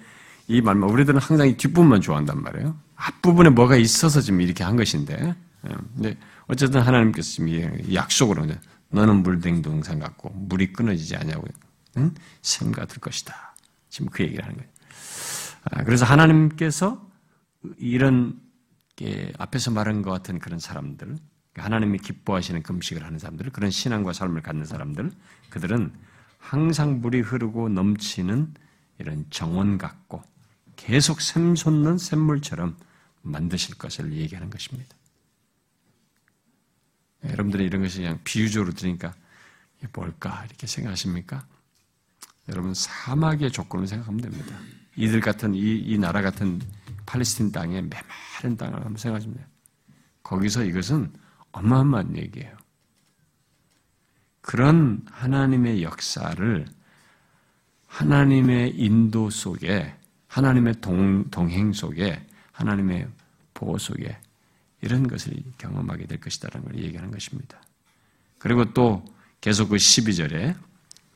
이 0.48 0.60
말만 0.60 0.90
우리들은 0.90 1.20
항상 1.20 1.48
이 1.48 1.56
뒷부분만 1.56 2.00
좋아한단 2.00 2.42
말이에요. 2.42 2.76
앞부분에 2.96 3.50
뭐가 3.50 3.76
있어서 3.76 4.20
지금 4.20 4.40
이렇게 4.40 4.64
한 4.64 4.76
것인데. 4.76 5.34
예. 5.68 5.74
근데 5.94 6.16
어쨌든 6.46 6.80
하나님께서 6.80 7.30
지금 7.30 7.94
약속으로 7.94 8.46
너는 8.90 9.22
물댕동산 9.22 9.98
같고 10.00 10.30
물이 10.30 10.72
끊어지지 10.72 11.16
않냐고 11.16 11.46
응? 11.96 12.12
샘 12.42 12.72
같을 12.72 13.00
것이다. 13.00 13.54
지금 13.88 14.08
그 14.10 14.22
얘기를 14.22 14.44
하는 14.44 14.56
거예요. 14.56 14.70
아, 15.64 15.84
그래서 15.84 16.04
하나님께서 16.04 17.08
이런 17.78 18.40
앞에서 19.38 19.70
말한 19.70 20.03
것 20.03 20.11
같은 20.11 20.38
그런 20.38 20.59
사람들, 20.59 21.16
하나님이 21.55 21.99
기뻐하시는 21.99 22.62
금식을 22.62 23.05
하는 23.05 23.18
사람들, 23.18 23.51
그런 23.51 23.70
신앙과 23.70 24.12
삶을 24.12 24.43
갖는 24.43 24.64
사람들, 24.64 25.11
그들은 25.51 25.93
항상 26.38 27.01
물이 27.01 27.20
흐르고 27.20 27.68
넘치는 27.68 28.55
이런 28.99 29.26
정원 29.30 29.78
같고 29.78 30.22
계속 30.76 31.20
샘솟는 31.20 31.99
샘물처럼 31.99 32.76
만드실 33.22 33.76
것을 33.76 34.12
얘기하는 34.12 34.51
것입니다. 34.51 34.97
여러분들이 37.24 37.64
이런 37.64 37.82
것이 37.82 37.99
그냥 37.99 38.18
비유적으로 38.24 38.72
들으니까 38.72 39.14
뭘까 39.93 40.45
이렇게 40.47 40.66
생각하십니까? 40.66 41.47
여러분 42.49 42.74
사막의 42.74 43.53
조건을 43.53 43.86
생각하면 43.86 44.20
됩니다. 44.20 44.59
이들 44.97 45.20
같은 45.20 45.55
이, 45.55 45.78
이 45.78 45.99
나라 45.99 46.22
같은 46.22 46.61
팔레스틴 47.07 47.53
땅에 47.53 47.82
메마른 47.82 48.57
땅을 48.57 48.84
한번 48.84 48.94
돼요. 48.94 49.46
거기서 50.22 50.64
이것은 50.64 51.12
어마어마한 51.53 52.16
얘기예요. 52.16 52.57
그런 54.40 55.03
하나님의 55.11 55.82
역사를 55.82 56.66
하나님의 57.86 58.70
인도 58.76 59.30
속에 59.30 59.94
하나님의 60.26 60.80
동, 60.80 61.30
동행 61.30 61.72
속에 61.72 62.26
하나님의 62.53 63.09
보호 63.55 63.78
속에 63.78 64.18
이런 64.80 65.07
것을 65.07 65.34
경험하게 65.59 66.07
될 66.07 66.18
것이다라는 66.20 66.68
걸 66.68 66.82
얘기하는 66.82 67.11
것입니다. 67.11 67.61
그리고 68.38 68.72
또 68.72 69.05
계속 69.40 69.68
그 69.68 69.76
12절에 69.76 70.57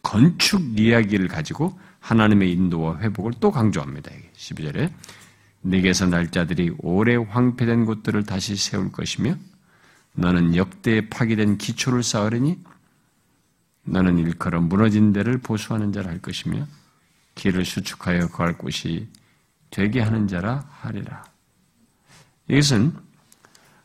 건축 0.02 0.78
이야기를 0.78 1.28
가지고 1.28 1.78
하나님의 2.00 2.52
인도와 2.52 2.98
회복을 3.00 3.32
또 3.40 3.50
강조합니다. 3.50 4.12
12절에 4.36 4.92
네게서 5.66 6.06
날짜들이 6.06 6.76
오래 6.78 7.16
황폐된 7.16 7.86
곳들을 7.86 8.24
다시 8.24 8.54
세울 8.54 8.92
것이며 8.92 9.34
너는 10.12 10.54
역대에 10.54 11.08
파괴된 11.08 11.58
기초를 11.58 12.04
쌓으리니 12.04 12.62
너는 13.82 14.18
일컬어 14.18 14.60
무너진 14.60 15.12
데를 15.12 15.38
보수하는 15.38 15.92
자라 15.92 16.10
할 16.10 16.22
것이며 16.22 16.66
길을 17.34 17.64
수축하여 17.64 18.28
거할 18.28 18.56
곳이 18.56 19.08
되게 19.70 20.00
하는 20.00 20.28
자라 20.28 20.64
하리라. 20.70 21.24
이것은 22.48 22.94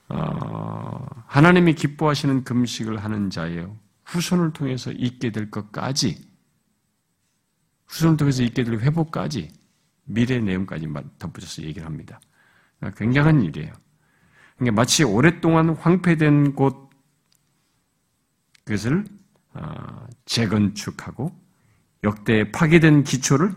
어, 0.09 1.07
하나님이 1.25 1.73
기뻐하시는 1.73 2.43
금식을 2.43 3.03
하는 3.03 3.31
자예요. 3.31 3.75
후손을 4.05 4.53
통해서 4.53 4.91
있게 4.91 5.31
될 5.31 5.49
것까지 5.49 6.27
후손을 7.87 8.17
통해서 8.17 8.43
있게 8.43 8.63
될 8.63 8.79
회복까지 8.79 9.60
미래 10.13 10.39
내용까지 10.39 10.87
덧붙여서 11.19 11.63
얘기를 11.63 11.85
합니다. 11.85 12.19
굉장한 12.95 13.43
일이에요. 13.43 13.73
그러니까 14.57 14.81
마치 14.81 15.03
오랫동안 15.03 15.69
황폐된 15.69 16.55
곳 16.55 16.89
그것을 18.63 19.05
어, 19.53 20.07
재건축하고 20.25 21.31
역대 22.03 22.51
파괴된 22.51 23.03
기초를 23.03 23.53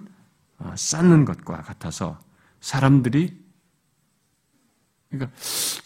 어, 0.59 0.75
쌓는 0.77 1.25
것과 1.25 1.63
같아서 1.63 2.19
사람들이 2.61 3.45
그러니까 5.11 5.31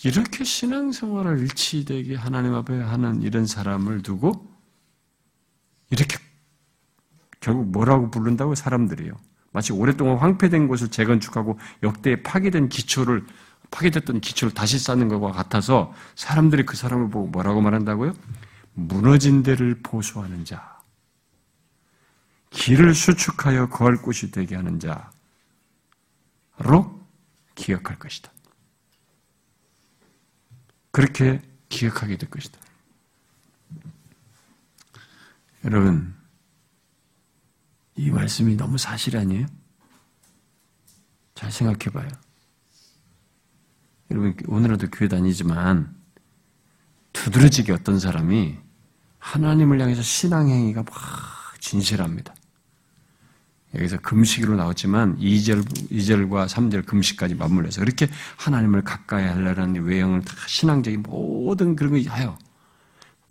이렇게 0.05 0.45
신앙생활을 0.45 1.41
일치되게 1.41 2.15
하나님 2.15 2.55
앞에 2.55 2.81
하는 2.81 3.23
이런 3.23 3.47
사람을 3.47 4.03
두고 4.03 4.49
이렇게 5.91 6.17
결국 7.41 7.71
뭐라고 7.71 8.11
부른다고 8.11 8.55
사람들이요. 8.55 9.13
마치 9.59 9.73
오랫동안 9.73 10.19
황폐된 10.19 10.69
곳을 10.69 10.87
재건축하고 10.87 11.59
역대에 11.83 12.23
파괴된 12.23 12.69
기초를 12.69 13.27
파괴됐던 13.73 14.21
기초를 14.21 14.55
다시 14.55 14.79
쌓는 14.79 15.09
것과 15.09 15.33
같아서 15.33 15.93
사람들이 16.15 16.65
그 16.65 16.77
사람을 16.77 17.11
보고 17.11 17.27
뭐라고 17.27 17.61
말한다고요? 17.61 18.15
무너진 18.75 19.43
데를 19.43 19.81
보수하는 19.83 20.45
자, 20.45 20.79
길을 22.51 22.95
수축하여 22.95 23.69
거할 23.69 23.97
곳이 23.97 24.31
되게 24.31 24.55
하는 24.55 24.79
자로 24.79 25.05
기억할 27.57 27.99
것이다. 27.99 28.31
그렇게 30.93 31.43
기억하게 31.69 32.17
될 32.17 32.31
것이다. 32.31 32.61
여러분, 35.65 36.15
이 37.99 38.11
말씀이 38.11 38.57
너무 38.57 38.79
사실 38.79 39.17
아니에요? 39.17 39.47
잘 41.35 41.51
생각해 41.51 41.93
봐요. 41.93 42.09
여러분, 44.11 44.37
오늘도 44.47 44.91
교회 44.91 45.09
다니지만 45.09 45.97
두드러지게 47.13 47.73
어떤 47.73 47.99
사람이 47.99 48.57
하나님을 49.19 49.81
향해서 49.81 50.01
신앙행위가 50.01 50.85
막 50.85 50.95
진실합니다. 51.59 52.35
여기서 53.75 53.99
금식으로 53.99 54.55
나왔지만 54.55 55.19
2절, 55.19 55.65
2절과 55.91 56.47
3절 56.49 56.87
금식까지 56.87 57.35
맞물려서 57.35 57.81
그렇게 57.81 58.09
하나님을 58.37 58.83
가까이 58.83 59.27
하려는 59.27 59.83
외형을 59.83 60.23
다 60.23 60.35
신앙적인 60.47 61.03
모든 61.03 61.75
그런 61.75 61.93
걸 61.93 62.03
하여 62.13 62.39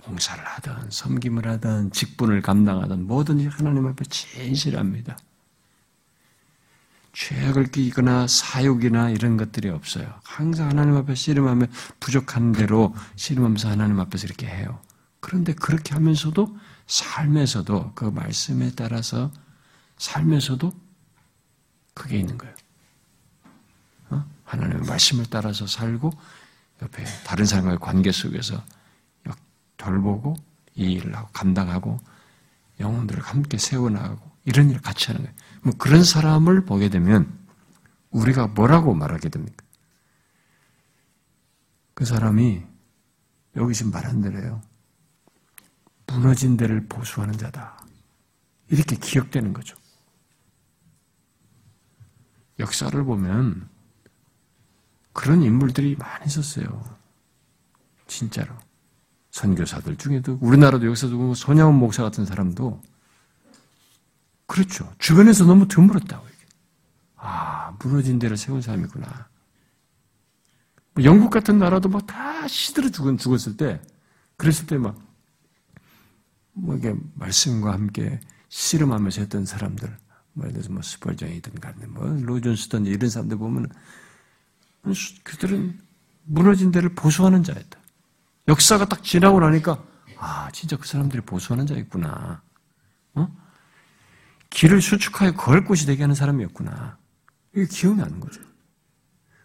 봉사를 0.08 0.44
하든 0.44 0.90
섬김을 0.90 1.48
하든 1.48 1.92
직분을 1.92 2.42
감당하든 2.42 3.08
뭐든지 3.08 3.48
하나님 3.48 3.86
앞에 3.88 4.06
진실합니다. 4.06 5.18
죄악을 7.12 7.72
끼거나 7.72 8.28
사욕이나 8.28 9.10
이런 9.10 9.38
것들이 9.38 9.70
없어요. 9.70 10.08
항상 10.24 10.70
하나님 10.70 10.96
앞에 10.96 11.14
씨름하며 11.16 11.66
부족한 12.00 12.54
대로 12.54 12.96
씨름하면서 13.16 13.70
하나님 13.70 14.00
앞에서 14.00 14.28
이렇게 14.28 14.48
해요. 14.48 14.80
그런데 15.20 15.54
그렇게 15.54 15.94
하면서도 15.94 16.58
삶에서도 16.86 17.94
그 17.96 18.06
말씀에 18.06 18.72
따라서 18.76 19.32
삶에서도 19.98 20.72
그게 21.94 22.20
있는 22.20 22.38
거예요. 22.38 22.56
어? 24.12 24.26
하나님의 24.46 24.88
말씀을 24.88 25.26
따라서 25.30 25.68
살고 25.68 26.12
옆에 26.82 27.04
다른 27.26 27.46
사람과의 27.46 27.80
관계 27.80 28.12
속에서 28.12 28.64
돌보고 29.78 30.36
이 30.76 30.94
일을 30.94 31.16
하고 31.16 31.30
감당하고 31.34 32.00
영혼들을 32.80 33.22
함께 33.24 33.58
세워나가고 33.58 34.30
이런 34.46 34.70
일을 34.70 34.82
같이 34.82 35.08
하는 35.08 35.22
거예요. 35.22 35.36
뭐 35.64 35.74
그런 35.78 36.04
사람을 36.04 36.66
보게 36.66 36.90
되면 36.90 37.38
우리가 38.12 38.48
뭐라고 38.48 38.94
말하게 38.94 39.30
됩니까? 39.30 39.66
그 41.94 42.06
사람이 42.06 42.64
여기 43.56 43.74
지금 43.74 43.92
말한 43.92 44.22
대로요. 44.22 44.62
무너진 46.06 46.56
데를 46.56 46.86
보수하는 46.88 47.38
자다. 47.38 47.86
이렇게 48.70 48.96
기억되는 48.96 49.54
거죠. 49.54 49.76
역사를 52.60 53.04
보면 53.04 53.68
그런 55.14 55.42
인물들이 55.44 55.96
많이 55.96 56.26
있었어요. 56.28 56.98
진짜로. 58.06 58.56
선교사들 59.38 59.98
중에도 59.98 60.40
우리나라도 60.42 60.88
여기서도 60.88 61.36
손양원 61.36 61.76
목사 61.76 62.02
같은 62.02 62.26
사람도 62.26 62.82
그렇죠. 64.48 64.92
주변에서 64.98 65.46
너무 65.46 65.68
드물었다고. 65.68 66.26
아, 67.18 67.76
무너진 67.80 68.18
데를 68.18 68.38
세운 68.38 68.62
사람이구나. 68.62 69.28
뭐 70.94 71.04
영국 71.04 71.30
같은 71.30 71.60
나라도 71.60 71.90
막 71.90 72.08
다 72.08 72.48
시들어 72.48 72.90
죽은, 72.90 73.18
죽었을 73.18 73.58
때, 73.58 73.82
그랬을 74.38 74.66
때 74.66 74.78
막, 74.78 74.98
뭐 76.54 76.76
이게 76.76 76.96
말씀과 77.16 77.74
함께 77.74 78.20
씨름하면서 78.50 79.22
했던 79.22 79.46
사람들, 79.46 79.96
뭐 80.34 80.46
예를 80.46 80.54
들어서 80.54 80.72
뭐 80.72 80.82
스펄전이든 80.82 81.56
간에 81.60 81.86
뭐 81.88 82.08
로존스턴 82.08 82.86
이런 82.86 83.10
사람들 83.10 83.38
보면 83.38 83.70
그들은 85.24 85.80
무너진 86.24 86.72
데를 86.72 86.96
보수하는 86.96 87.44
자였다. 87.44 87.78
역사가 88.48 88.86
딱 88.86 89.04
지나고 89.04 89.40
나니까 89.40 89.84
아 90.18 90.50
진짜 90.52 90.78
그 90.78 90.88
사람들이 90.88 91.22
보수하는 91.22 91.68
자였구나. 91.68 92.42
어? 93.16 93.28
길을 94.50 94.82
수축하여 94.82 95.34
걸 95.34 95.66
곳이 95.66 95.86
되게 95.86 96.04
하는 96.04 96.16
사람이었구나. 96.16 96.98
이게 97.56 97.66
기억이 97.66 98.00
나는 98.00 98.20
거죠. 98.20 98.42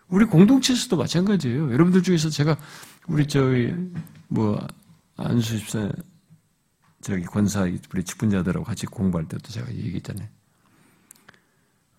우리 0.09 0.25
공동체에서도 0.25 0.97
마찬가지예요. 0.97 1.73
여러분들 1.73 2.03
중에서 2.03 2.29
제가 2.31 2.57
우리 3.09 3.27
저희 3.27 3.75
뭐 4.29 4.65
안수 5.17 5.59
집사 5.59 5.91
저기 7.01 7.25
권사 7.25 7.63
우리 7.63 8.05
직분자들하고 8.05 8.65
같이 8.65 8.87
공부할 8.87 9.27
때도 9.27 9.51
제가 9.51 9.73
얘기했잖아요. 9.73 10.29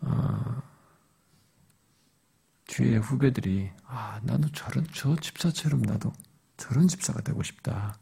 어, 0.02 0.62
뒤에 2.68 2.98
후배들이 2.98 3.72
아 3.86 4.20
나도 4.24 4.50
저런 4.52 4.86
저 4.94 5.16
집사처럼 5.16 5.82
나도 5.82 6.14
저런 6.58 6.88
집사가 6.88 7.22
되고 7.22 7.42
싶다. 7.44 7.98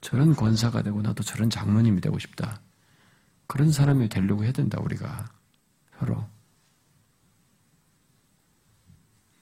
저런 0.00 0.34
권사가 0.34 0.82
되고 0.82 1.00
나도 1.00 1.22
저런 1.22 1.48
장로님이 1.48 2.00
되고 2.00 2.18
싶다. 2.18 2.60
그런 3.46 3.70
사람이 3.70 4.08
되려고 4.08 4.44
해야 4.44 4.52
된다 4.52 4.78
우리가 4.80 5.30
서로. 5.98 6.28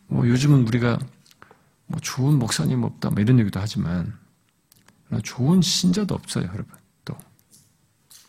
뭐 0.06 0.28
요즘은 0.28 0.66
우리가 0.66 0.98
뭐 1.86 2.00
좋은 2.00 2.38
목사님 2.38 2.82
없다 2.82 3.10
뭐 3.10 3.20
이런 3.20 3.38
얘기도 3.38 3.60
하지만 3.60 4.18
좋은 5.22 5.62
신자도 5.62 6.14
없어요 6.14 6.44
여러분. 6.44 6.78
또 7.04 7.16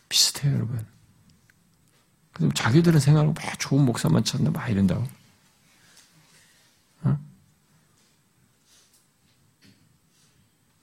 비슷해요 0.09 0.55
여러분. 0.55 0.85
그럼 2.33 2.51
자기들은 2.53 2.99
생각하고 2.99 3.33
막 3.33 3.59
좋은 3.59 3.85
목사만 3.85 4.23
찾나 4.23 4.51
막 4.51 4.67
이런다고. 4.69 5.05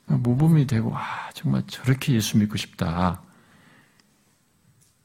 모범이 0.08 0.66
되고 0.66 0.96
아 0.96 1.30
정말 1.34 1.62
저렇게 1.66 2.14
예수 2.14 2.38
믿고 2.38 2.56
싶다. 2.56 3.22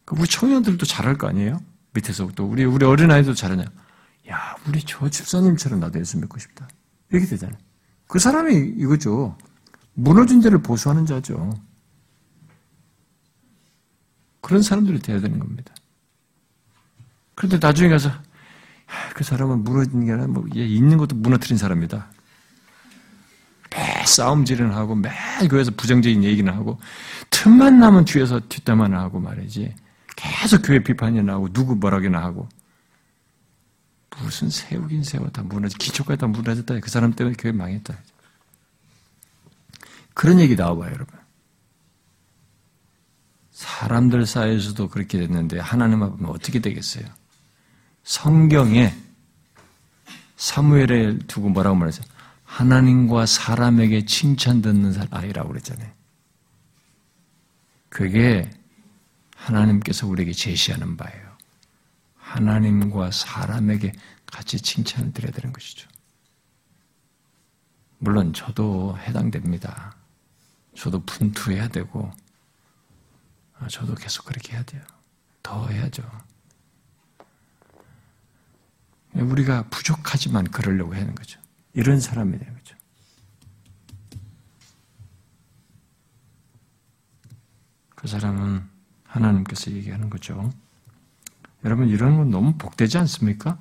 그 0.06 0.16
우리 0.18 0.28
청년들도 0.28 0.86
잘할 0.86 1.18
거 1.18 1.28
아니에요? 1.28 1.60
밑에서부터 1.94 2.44
우리 2.44 2.64
우리 2.64 2.86
어린 2.86 3.12
아이도 3.12 3.34
잘하냐? 3.34 3.66
야 4.30 4.56
우리 4.68 4.82
저 4.84 5.10
집사님처럼 5.10 5.80
나도 5.80 6.00
예수 6.00 6.18
믿고 6.20 6.40
싶다. 6.40 6.68
이렇게 7.12 7.28
되잖아요. 7.28 7.58
그 8.08 8.20
사람이 8.20 8.76
이거죠. 8.78 9.38
무너진 9.94 10.42
데를 10.42 10.62
보수하는 10.62 11.06
자죠. 11.06 11.52
그런 14.42 14.62
사람들이 14.62 15.00
돼야 15.00 15.20
되는 15.20 15.40
겁니다. 15.40 15.74
그런데 17.36 17.58
나중에 17.66 17.90
가서 17.90 18.12
그 19.16 19.24
사람은 19.24 19.64
무너진 19.64 20.06
게 20.06 20.12
아니라 20.12 20.28
뭐 20.28 20.46
있는 20.54 20.98
것도 20.98 21.16
무너뜨린 21.16 21.58
사람이다. 21.58 22.12
매 23.74 24.06
싸움질은 24.06 24.72
하고 24.72 24.96
매 24.96 25.10
교회에서 25.50 25.72
부정적인 25.72 26.24
얘기는 26.24 26.52
하고 26.54 26.80
틈만 27.30 27.80
나면 27.80 28.06
뒤에서 28.06 28.40
뒷담화는 28.48 28.98
하고 28.98 29.20
말이지. 29.20 29.74
계속 30.16 30.62
교회 30.62 30.80
비판이 30.80 31.22
나오고 31.24 31.54
누구 31.54 31.76
뭐라기나 31.76 32.22
하고 32.22 32.48
무슨 34.20 34.50
세우긴 34.50 35.04
세워 35.04 35.28
다 35.30 35.42
무너지 35.42 35.76
기초까지 35.78 36.20
다 36.20 36.28
무너졌다. 36.28 36.80
그 36.80 36.90
사람 36.90 37.14
때문에 37.14 37.36
교회 37.38 37.52
망했다. 37.52 37.98
그런 40.14 40.40
얘기 40.40 40.56
나와봐요, 40.56 40.92
여러분. 40.94 41.20
사람들 43.52 44.26
사이에서도 44.26 44.90
그렇게 44.90 45.18
됐는데 45.20 45.60
하나님 45.60 46.04
앞에 46.04 46.26
어떻게 46.26 46.60
되겠어요? 46.60 47.06
성경에 48.04 48.94
사무엘에 50.36 51.20
두고 51.28 51.50
뭐라고 51.50 51.76
말했어요? 51.76 52.06
하나님과 52.54 53.26
사람에게 53.26 54.06
칭찬 54.06 54.62
듣는 54.62 54.94
아이라고 55.10 55.50
그랬잖아요. 55.50 55.92
그게 57.90 58.48
하나님께서 59.36 60.06
우리에게 60.06 60.34
제시하는 60.34 60.96
바예요. 60.96 61.36
하나님과 62.16 63.10
사람에게 63.10 63.94
같이 64.28 64.62
칭찬을 64.62 65.14
드려야 65.14 65.32
되는 65.32 65.52
것이죠. 65.52 65.90
물론 67.98 68.34
저도 68.34 69.00
해당됩니다. 69.00 69.96
저도 70.76 71.04
분투해야 71.06 71.70
되고, 71.70 72.12
아, 73.58 73.68
저도 73.68 73.96
계속 73.96 74.26
그렇게 74.26 74.54
해야 74.54 74.64
돼요. 74.64 74.84
더 75.42 75.68
해야죠. 75.70 76.04
우리가 79.14 79.70
부족하지만 79.70 80.46
그러려고 80.52 80.94
하는 80.94 81.16
거죠. 81.16 81.43
이런 81.74 82.00
사람이 82.00 82.38
되는 82.38 82.54
거죠. 82.54 82.76
그 87.96 88.08
사람은 88.08 88.68
하나님께서 89.06 89.72
얘기하는 89.72 90.10
거죠. 90.10 90.52
여러분, 91.64 91.88
이런 91.88 92.18
건 92.18 92.30
너무 92.30 92.58
복되지 92.58 92.98
않습니까? 93.00 93.58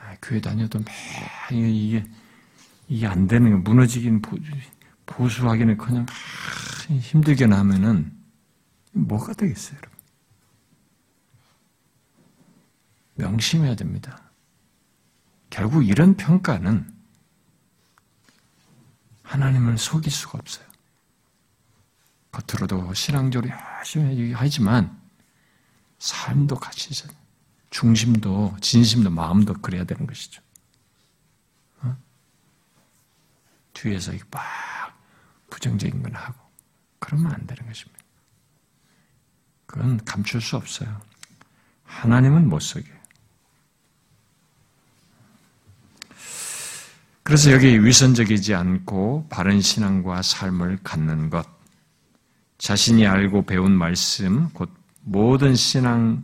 아, 0.00 0.16
교회 0.22 0.40
다녀도 0.40 0.78
매 0.78 1.58
이게, 1.58 2.04
이게 2.88 3.06
안 3.06 3.26
되는 3.26 3.50
거, 3.50 3.58
무너지긴 3.70 4.22
보수하기는 5.06 5.76
그냥 5.76 6.06
힘들게 6.86 7.46
나면은 7.46 8.16
뭐가 8.92 9.34
되겠어요, 9.34 9.76
여러분? 9.76 9.98
명심해야 13.16 13.76
됩니다. 13.76 14.23
결국 15.54 15.86
이런 15.86 16.16
평가는 16.16 16.92
하나님을 19.22 19.78
속일 19.78 20.10
수가 20.10 20.40
없어요. 20.40 20.66
겉으로도 22.32 22.92
신앙적으로 22.92 23.54
열심히 23.78 24.32
하지만 24.32 25.00
삶도 26.00 26.56
같이 26.56 26.92
중심도 27.70 28.56
진심도 28.60 29.10
마음도 29.10 29.54
그래야 29.54 29.84
되는 29.84 30.08
것이죠. 30.08 30.42
어? 31.82 31.96
뒤에서 33.74 34.10
막 34.32 34.42
부정적인 35.50 36.02
건 36.02 36.16
하고 36.16 36.36
그러면 36.98 37.32
안 37.32 37.46
되는 37.46 37.64
것입니다. 37.64 38.02
그건 39.66 40.04
감출 40.04 40.40
수 40.40 40.56
없어요. 40.56 41.00
하나님은 41.84 42.48
못 42.48 42.58
속여요. 42.58 43.03
그래서 47.24 47.52
여기 47.52 47.82
위선적이지 47.82 48.54
않고 48.54 49.28
바른 49.30 49.62
신앙과 49.62 50.20
삶을 50.20 50.80
갖는 50.84 51.30
것, 51.30 51.46
자신이 52.58 53.06
알고 53.06 53.46
배운 53.46 53.72
말씀, 53.72 54.50
곧 54.50 54.70
모든 55.00 55.54
신앙, 55.54 56.22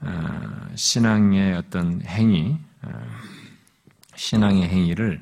어, 0.00 0.68
신앙의 0.74 1.54
어떤 1.54 2.02
행위, 2.02 2.58
어, 2.82 2.88
신앙의 4.14 4.68
행위를 4.68 5.20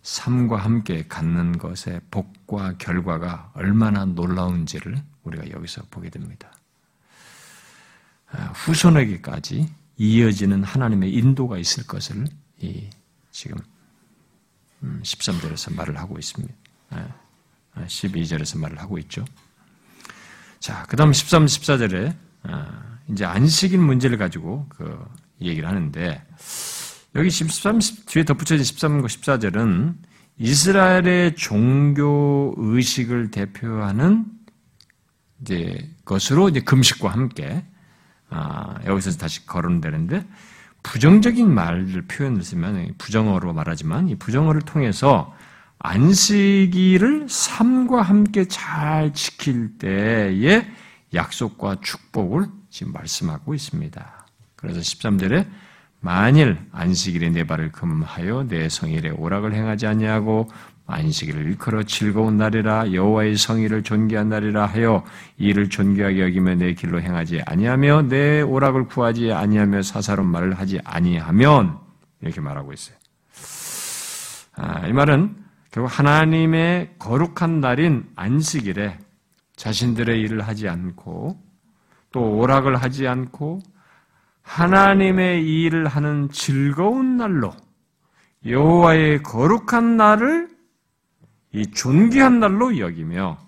삶과 0.00 0.56
함께 0.56 1.04
갖는 1.06 1.58
것의 1.58 2.00
복과 2.10 2.78
결과가 2.78 3.52
얼마나 3.52 4.06
놀라운지를 4.06 4.96
우리가 5.24 5.50
여기서 5.50 5.82
보게 5.90 6.08
됩니다. 6.08 6.50
어, 8.32 8.38
후손에게까지 8.54 9.68
이어지는 9.98 10.64
하나님의 10.64 11.12
인도가 11.12 11.58
있을 11.58 11.86
것을 11.86 12.24
지금 13.30 13.58
13절에서 14.82 15.72
음, 15.72 15.76
말을 15.76 15.98
하고 15.98 16.18
있습니다. 16.18 16.54
12절에서 17.76 18.58
말을 18.58 18.78
하고 18.80 18.98
있죠. 18.98 19.24
자, 20.58 20.84
그 20.88 20.96
다음 20.96 21.12
13, 21.12 21.46
14절에 21.46 22.14
아, 22.42 22.98
이제 23.08 23.24
안식일 23.24 23.78
문제를 23.78 24.18
가지고 24.18 24.66
그 24.68 25.02
얘기를 25.40 25.68
하는데 25.68 26.26
여기 27.14 27.30
13, 27.30 27.80
뒤에 28.06 28.24
덧붙여진 28.24 28.64
13과 28.64 29.06
14절은 29.06 29.94
이스라엘의 30.38 31.36
종교 31.36 32.54
의식을 32.56 33.30
대표하는 33.30 34.26
이제 35.42 35.90
것으로 36.04 36.48
이제 36.48 36.60
금식과 36.60 37.10
함께 37.10 37.64
아, 38.28 38.78
여기서 38.84 39.12
다시 39.12 39.46
거론되는데 39.46 40.26
부정적인 40.82 41.52
말을 41.52 42.02
표현을 42.08 42.42
쓰면 42.42 42.94
부정어로 42.98 43.52
말하지만 43.52 44.08
이 44.08 44.14
부정어를 44.16 44.62
통해서 44.62 45.34
안식일을 45.78 47.26
삶과 47.28 48.02
함께 48.02 48.46
잘 48.46 49.12
지킬 49.14 49.78
때의 49.78 50.66
약속과 51.14 51.78
축복을 51.82 52.46
지금 52.68 52.92
말씀하고 52.92 53.54
있습니다. 53.54 54.26
그래서 54.56 54.80
13절에 54.80 55.48
만일 56.00 56.58
안식일에 56.72 57.30
내 57.30 57.44
발을 57.44 57.72
금하여 57.72 58.46
내 58.48 58.68
성일에 58.68 59.10
오락을 59.10 59.54
행하지 59.54 59.86
아니하고 59.86 60.48
안식일을 60.90 61.46
일컬어 61.46 61.82
즐거운 61.84 62.36
날이라 62.36 62.92
여호와의 62.92 63.36
성의를 63.36 63.82
존귀한 63.82 64.28
날이라 64.28 64.66
하여 64.66 65.04
이를 65.38 65.68
존귀하게 65.68 66.22
여기며 66.22 66.56
내 66.56 66.74
길로 66.74 67.00
행하지 67.00 67.42
아니하며 67.46 68.02
내 68.08 68.42
오락을 68.42 68.86
구하지 68.86 69.32
아니하며 69.32 69.82
사사로운 69.82 70.28
말을 70.28 70.58
하지 70.58 70.80
아니하면 70.84 71.78
이렇게 72.20 72.40
말하고 72.40 72.72
있어요. 72.72 72.96
아, 74.56 74.86
이 74.86 74.92
말은 74.92 75.36
결국 75.70 75.98
하나님의 75.98 76.94
거룩한 76.98 77.60
날인 77.60 78.10
안식일에 78.16 78.98
자신들의 79.56 80.20
일을 80.20 80.46
하지 80.46 80.68
않고 80.68 81.38
또 82.12 82.38
오락을 82.38 82.76
하지 82.76 83.06
않고 83.06 83.60
하나님의 84.42 85.46
일을 85.46 85.86
하는 85.86 86.28
즐거운 86.30 87.16
날로 87.16 87.52
여호와의 88.44 89.22
거룩한 89.22 89.96
날을 89.96 90.48
이 91.52 91.66
존귀한 91.66 92.40
날로 92.40 92.78
여기며 92.78 93.38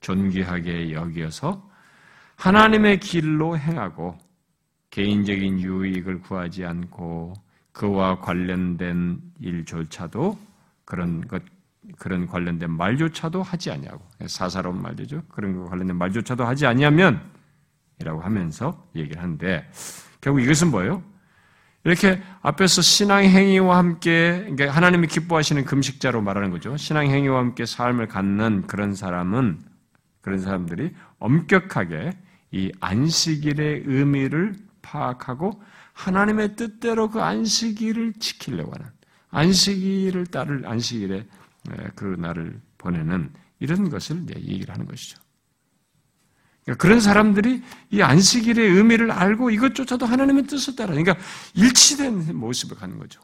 존귀하게 0.00 0.92
여기어서 0.92 1.68
하나님의 2.36 3.00
길로 3.00 3.56
행하고 3.56 4.18
개인적인 4.90 5.60
유익을 5.60 6.20
구하지 6.20 6.64
않고 6.64 7.34
그와 7.72 8.20
관련된 8.20 9.20
일조차도 9.40 10.38
그런 10.84 11.26
것 11.26 11.42
그런 11.98 12.26
관련된 12.26 12.70
말조차도 12.70 13.42
하지 13.42 13.70
아니하고 13.70 14.02
사사로운 14.26 14.82
말이죠. 14.82 15.22
그런 15.28 15.56
거 15.56 15.68
관련된 15.68 15.96
말조차도 15.96 16.44
하지 16.44 16.66
아니하면 16.66 17.20
이라고 18.00 18.20
하면서 18.20 18.86
얘기를 18.94 19.22
하는데 19.22 19.70
결국 20.20 20.40
이것은 20.40 20.70
뭐예요? 20.70 21.02
이렇게 21.86 22.20
앞에서 22.42 22.82
신앙 22.82 23.22
행위와 23.22 23.78
함께 23.78 24.40
그러니까 24.40 24.72
하나님이 24.72 25.06
기뻐하시는 25.06 25.64
금식자로 25.64 26.20
말하는 26.20 26.50
거죠. 26.50 26.76
신앙 26.76 27.06
행위와 27.06 27.38
함께 27.38 27.64
삶을 27.64 28.08
갖는 28.08 28.66
그런 28.66 28.92
사람은 28.92 29.60
그런 30.20 30.40
사람들이 30.40 30.92
엄격하게 31.20 32.10
이 32.50 32.72
안식일의 32.80 33.84
의미를 33.86 34.56
파악하고 34.82 35.62
하나님의 35.92 36.56
뜻대로 36.56 37.08
그 37.08 37.22
안식일을 37.22 38.14
지키려고 38.14 38.72
하는 38.72 38.90
안식일을 39.30 40.26
따를 40.26 40.66
안식일에 40.66 41.24
그 41.94 42.16
날을 42.18 42.60
보내는 42.78 43.30
이런 43.60 43.90
것을 43.90 44.24
얘기를 44.28 44.74
하는 44.74 44.86
것이죠. 44.86 45.20
그러니까 46.66 46.82
그런 46.82 47.00
사람들이 47.00 47.62
이 47.90 48.02
안식일의 48.02 48.70
의미를 48.72 49.12
알고 49.12 49.50
이것조차도 49.50 50.04
하나님의 50.04 50.48
뜻을 50.48 50.74
따라, 50.74 50.90
그러니까 50.90 51.16
일치된 51.54 52.36
모습을 52.36 52.76
갖는 52.76 52.98
거죠. 52.98 53.20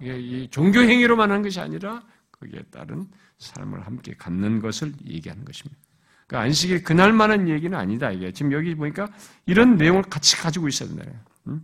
이 0.00 0.48
종교 0.50 0.80
행위로만 0.80 1.30
하는 1.30 1.42
것이 1.42 1.60
아니라 1.60 2.02
거기에 2.32 2.62
따른 2.70 3.06
삶을 3.38 3.86
함께 3.86 4.14
갖는 4.14 4.60
것을 4.60 4.94
얘기하는 5.04 5.44
것입니다. 5.44 5.78
그러니까 6.26 6.46
안식일 6.46 6.82
그날만한 6.82 7.48
얘기는 7.48 7.76
아니다. 7.76 8.10
이게 8.10 8.32
지금 8.32 8.52
여기 8.52 8.74
보니까 8.74 9.06
이런 9.44 9.76
내용을 9.76 10.02
같이 10.04 10.36
가지고 10.36 10.68
있어야 10.68 10.88
된다. 10.88 11.04
응? 11.48 11.60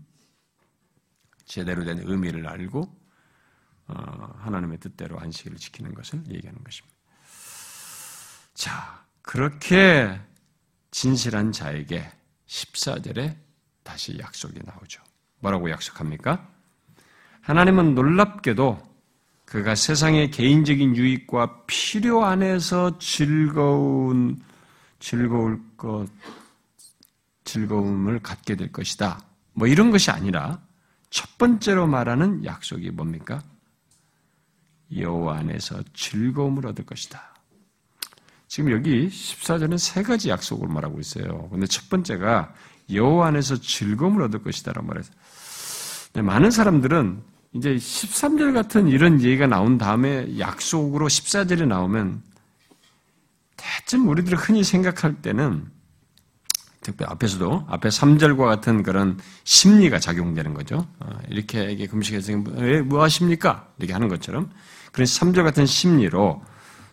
제대로 1.46 1.84
된 1.84 2.02
의미를 2.04 2.46
알고 2.46 2.82
어, 3.86 4.34
하나님의 4.40 4.78
뜻대로 4.78 5.18
안식일을 5.18 5.56
지키는 5.56 5.94
것을 5.94 6.22
얘기하는 6.28 6.62
것입니다. 6.62 6.96
자, 8.52 9.06
그렇게 9.22 10.20
진실한 10.91 11.53
자에게 11.53 12.11
14절에 12.47 13.36
다시 13.82 14.18
약속이 14.18 14.61
나오죠. 14.64 15.03
뭐라고 15.41 15.70
약속합니까? 15.70 16.49
하나님은 17.43 17.95
놀랍게도 17.95 18.91
그가 19.45 19.74
세상의 19.74 20.30
개인적인 20.30 20.97
유익과 20.97 21.64
필요 21.66 22.24
안에서 22.24 22.99
즐거운 22.99 24.41
즐거울 25.01 25.61
것 25.76 26.07
즐거움을 27.45 28.20
갖게 28.20 28.55
될 28.55 28.70
것이다. 28.70 29.24
뭐 29.55 29.66
이런 29.66 29.91
것이 29.91 30.11
아니라 30.11 30.61
첫 31.09 31.36
번째로 31.38 31.86
말하는 31.86 32.45
약속이 32.45 32.91
뭡니까? 32.93 33.43
여호와 34.95 35.38
안에서 35.38 35.82
즐거움을 35.95 36.66
얻을 36.66 36.86
것이다. 36.86 37.34
지금 38.51 38.72
여기 38.72 39.09
14절은 39.09 39.78
세 39.78 40.03
가지 40.03 40.28
약속을 40.28 40.66
말하고 40.66 40.98
있어요. 40.98 41.48
근데 41.53 41.68
첫 41.68 41.88
번째가 41.88 42.53
여호와 42.92 43.28
안에서 43.28 43.61
즐거움을 43.61 44.24
얻을 44.24 44.42
것이다라고 44.42 44.88
말해서 44.88 45.12
많은 46.14 46.51
사람들은 46.51 47.22
이제 47.53 47.76
13절 47.76 48.53
같은 48.53 48.88
이런 48.88 49.22
얘기가 49.22 49.46
나온 49.46 49.78
다음에 49.78 50.36
약속으로 50.40 51.07
14절이 51.07 51.68
나오면 51.68 52.22
대쯤 53.57 54.09
우리들이 54.09 54.34
흔히 54.34 54.64
생각할 54.64 55.22
때는 55.22 55.70
특히 56.80 57.05
앞에서도 57.05 57.66
앞에 57.68 57.88
3절과 57.88 58.46
같은 58.46 58.82
그런 58.82 59.16
심리가 59.44 60.01
작용되는 60.01 60.55
거죠. 60.55 60.88
어, 60.98 61.18
이렇게 61.28 61.86
금식해서 61.86 62.36
뭐 62.86 63.05
하십니까? 63.05 63.68
이렇게 63.78 63.92
하는 63.92 64.09
것처럼 64.09 64.51
그래서 64.90 65.24
3절 65.24 65.44
같은 65.44 65.66
심리로 65.66 66.42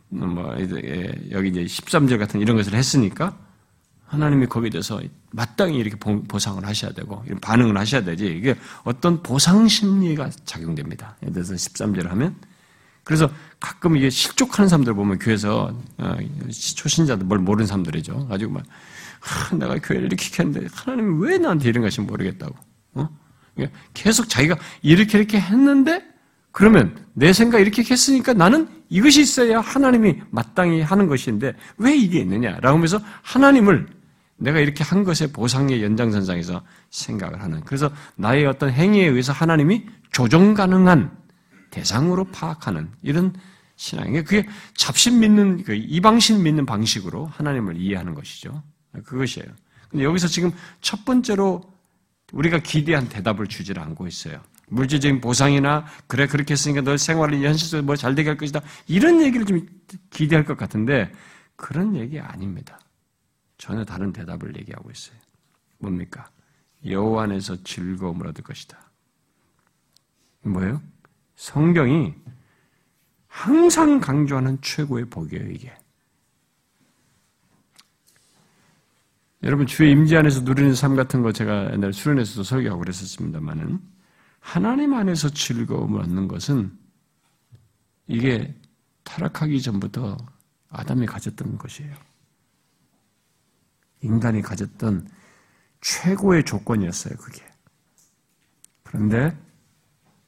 뭐 0.09 0.55
여기 1.31 1.49
이제 1.49 1.63
13절 1.63 2.17
같은 2.17 2.39
이런 2.39 2.55
것을 2.55 2.73
했으니까 2.73 3.37
하나님이 4.05 4.47
거기에 4.47 4.69
대해서 4.69 5.01
마땅히 5.31 5.77
이렇게 5.77 5.97
보상을 5.97 6.65
하셔야 6.65 6.91
되고 6.91 7.21
이런 7.25 7.39
반응을 7.39 7.77
하셔야 7.77 8.03
되지 8.03 8.25
이게 8.27 8.55
어떤 8.83 9.21
보상 9.21 9.67
심리가 9.67 10.29
작용됩니다. 10.45 11.17
예를 11.23 11.33
들어서 11.33 11.53
13절을 11.55 12.07
하면 12.07 12.35
그래서 13.03 13.29
가끔 13.59 13.97
이게 13.97 14.09
실족하는 14.09 14.69
사람들 14.69 14.93
보면 14.93 15.19
교회에서 15.19 15.73
어, 15.97 16.17
초신자들 16.49 17.25
뭘 17.25 17.39
모르는 17.39 17.67
사람들이죠. 17.67 18.27
가지고 18.27 18.53
막 18.53 18.63
하, 19.19 19.55
내가 19.55 19.75
교회를 19.75 20.07
이렇게 20.07 20.43
했는데 20.43 20.67
하나님이 20.73 21.25
왜 21.25 21.37
나한테 21.37 21.69
이런 21.69 21.83
것이 21.83 22.01
모르겠다고. 22.01 22.55
어? 22.93 23.09
계속 23.93 24.29
자기가 24.29 24.57
이렇게 24.81 25.17
이렇게 25.17 25.39
했는데 25.39 26.03
그러면 26.51 26.97
내 27.13 27.33
생각 27.33 27.59
이렇게 27.59 27.83
했으니까 27.83 28.33
나는 28.33 28.67
이것이 28.89 29.21
있어야 29.21 29.59
하나님이 29.59 30.21
마땅히 30.31 30.81
하는 30.81 31.07
것인데 31.07 31.53
왜 31.77 31.95
이게 31.95 32.19
있느냐라고 32.19 32.75
하면서 32.77 32.99
하나님을 33.21 33.87
내가 34.37 34.59
이렇게 34.59 34.83
한 34.83 35.03
것의 35.03 35.31
보상의 35.33 35.83
연장선상에서 35.83 36.61
생각을 36.89 37.41
하는 37.41 37.61
그래서 37.61 37.91
나의 38.15 38.45
어떤 38.45 38.71
행위에 38.71 39.05
의해서 39.05 39.33
하나님이 39.33 39.85
조정 40.11 40.53
가능한 40.53 41.11
대상으로 41.69 42.25
파악하는 42.25 42.89
이런 43.01 43.33
신앙이 43.75 44.23
그게 44.23 44.47
잡신 44.75 45.19
믿는 45.19 45.63
그 45.63 45.73
이방신 45.75 46.43
믿는 46.43 46.65
방식으로 46.65 47.27
하나님을 47.27 47.77
이해하는 47.77 48.15
것이죠. 48.15 48.63
그것이에요. 49.05 49.47
근데 49.89 50.03
여기서 50.03 50.27
지금 50.27 50.51
첫 50.81 51.05
번째로 51.05 51.61
우리가 52.33 52.59
기대한 52.59 53.07
대답을 53.07 53.47
주질 53.47 53.79
않고 53.79 54.07
있어요. 54.07 54.41
물질적인 54.69 55.21
보상이나 55.21 55.85
그래 56.07 56.27
그렇게 56.27 56.53
했으니까 56.53 56.81
너 56.81 56.97
생활이 56.97 57.45
현실적으로 57.45 57.85
뭐 57.85 57.95
잘 57.95 58.15
되게 58.15 58.29
할 58.29 58.37
것이다 58.37 58.61
이런 58.87 59.21
얘기를 59.21 59.45
좀 59.45 59.65
기대할 60.09 60.45
것 60.45 60.57
같은데 60.57 61.11
그런 61.55 61.95
얘기 61.95 62.19
아닙니다. 62.19 62.79
전혀 63.57 63.83
다른 63.83 64.13
대답을 64.13 64.55
얘기하고 64.57 64.91
있어요. 64.91 65.17
뭡니까? 65.79 66.29
여호와 66.85 67.23
안에서 67.23 67.63
즐거움을 67.63 68.27
얻을 68.27 68.43
것이다. 68.43 68.77
뭐예요? 70.43 70.81
성경이 71.35 72.13
항상 73.27 73.99
강조하는 73.99 74.59
최고의 74.61 75.05
복이에요, 75.05 75.49
이게. 75.51 75.73
여러분, 79.43 79.67
주의 79.67 79.91
임재 79.91 80.17
안에서 80.17 80.41
누리는 80.41 80.73
삶 80.73 80.95
같은 80.95 81.21
거 81.21 81.31
제가 81.31 81.71
옛날 81.73 81.93
수련에서도 81.93 82.43
설교하고 82.43 82.79
그랬었습니다만은 82.79 83.79
하나님 84.47 84.93
안에서 84.93 85.29
즐거움을 85.29 85.99
얻는 86.03 86.29
것은 86.29 86.71
이게 88.07 88.55
타락하기 89.03 89.61
전부터 89.61 90.15
아담이 90.69 91.05
가졌던 91.05 91.57
것이에요. 91.57 91.93
인간이 94.03 94.41
가졌던 94.41 95.09
최고의 95.81 96.45
조건이었어요, 96.45 97.17
그게. 97.17 97.45
그런데 98.83 99.37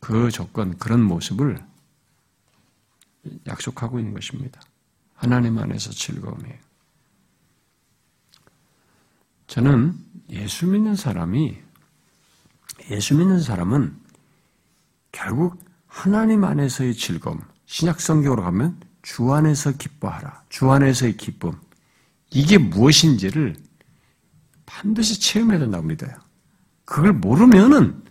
그 0.02 0.30
조건, 0.32 0.78
그런 0.78 1.02
모습을 1.02 1.66
약속하고 3.48 4.00
있는 4.00 4.14
것입니다. 4.14 4.60
하나님 5.14 5.58
안에서 5.58 5.92
즐거움이에요. 5.92 6.60
저는 9.48 9.98
예수 10.32 10.68
믿는 10.68 10.98
사람이, 10.98 11.58
예수 12.90 13.16
믿는 13.16 13.40
사람은 13.42 14.09
결국 15.12 15.62
하나님 15.88 16.44
안에서의 16.44 16.96
즐거움, 16.96 17.42
신약 17.66 18.00
성경으로 18.00 18.44
가면 18.44 18.80
주 19.02 19.34
안에서 19.34 19.72
기뻐하라. 19.74 20.44
주 20.50 20.72
안에서의 20.72 21.18
기쁨. 21.18 21.54
이게 22.32 22.58
무엇인지를 22.58 23.56
반드시 24.66 25.20
체험해야 25.20 25.60
된다고 25.60 25.84
믿어요. 25.86 26.12
그걸 26.86 27.14
모르면은 27.14 28.04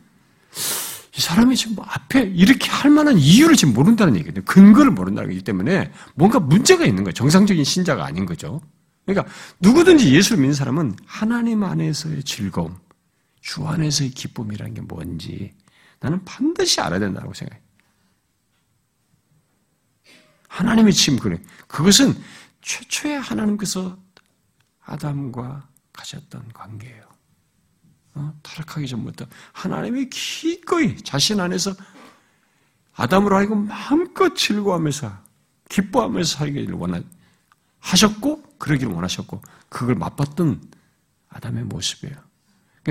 이 1.16 1.20
사람이 1.20 1.56
지금 1.56 1.76
뭐 1.76 1.84
앞에 1.84 2.22
이렇게 2.22 2.70
할 2.70 2.90
만한 2.90 3.18
이유를 3.18 3.56
지금 3.56 3.74
모른다는 3.74 4.14
얘기거든요. 4.16 4.44
근거를 4.44 4.92
모른다는 4.92 5.30
거기 5.30 5.42
때문에 5.42 5.92
뭔가 6.14 6.38
문제가 6.38 6.84
있는 6.84 7.04
거예요. 7.04 7.12
정상적인 7.12 7.64
신자가 7.64 8.04
아닌 8.04 8.24
거죠. 8.24 8.60
그러니까 9.04 9.32
누구든지 9.60 10.14
예수를 10.14 10.38
믿는 10.38 10.54
사람은 10.54 10.96
하나님 11.06 11.64
안에서의 11.64 12.22
즐거움, 12.24 12.76
주 13.40 13.66
안에서의 13.66 14.10
기쁨이라는 14.10 14.74
게 14.74 14.80
뭔지 14.82 15.54
나는 16.00 16.24
반드시 16.24 16.80
알아야 16.80 17.00
된다고 17.00 17.32
생각해. 17.34 17.60
하나님의 20.48 20.92
그래. 21.20 21.40
그것은 21.66 22.14
최초에 22.62 23.16
하나님께서 23.16 23.98
아담과 24.80 25.68
가졌던 25.92 26.52
관계예요. 26.52 27.08
어? 28.14 28.34
타락하기 28.42 28.88
전부터 28.88 29.26
하나님이 29.52 30.08
기꺼이 30.08 30.96
자신 30.96 31.40
안에서 31.40 31.74
아담으로 32.94 33.36
하여금 33.36 33.68
마음껏 33.68 34.34
즐거워하면서 34.34 35.12
기뻐하면서 35.68 36.38
살기를 36.38 36.74
원하 36.74 37.00
하셨고 37.78 38.42
그러기를 38.58 38.92
원하셨고 38.92 39.40
그걸 39.68 39.94
맛봤던 39.94 40.60
아담의 41.28 41.64
모습이에요. 41.64 42.27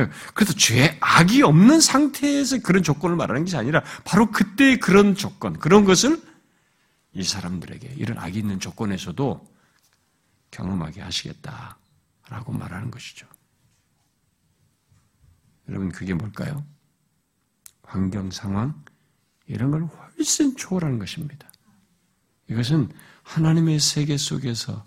그러니까 0.03 0.31
그래서 0.33 0.53
죄, 0.53 0.97
악이 0.99 1.41
없는 1.41 1.79
상태에서 1.79 2.59
그런 2.59 2.83
조건을 2.83 3.15
말하는 3.15 3.43
것이 3.43 3.57
아니라 3.57 3.83
바로 4.05 4.31
그때의 4.31 4.79
그런 4.79 5.15
조건, 5.15 5.57
그런 5.59 5.85
것을 5.85 6.21
이 7.13 7.23
사람들에게 7.23 7.95
이런 7.97 8.17
악이 8.19 8.37
있는 8.37 8.59
조건에서도 8.59 9.45
경험하게 10.51 11.01
하시겠다라고 11.01 12.51
말하는 12.53 12.91
것이죠. 12.91 13.27
여러분, 15.69 15.91
그게 15.91 16.13
뭘까요? 16.13 16.63
환경 17.83 18.31
상황, 18.31 18.83
이런 19.47 19.71
걸 19.71 19.83
훨씬 19.83 20.55
초월하는 20.55 20.99
것입니다. 20.99 21.49
이것은 22.49 22.89
하나님의 23.23 23.79
세계 23.79 24.17
속에서 24.17 24.83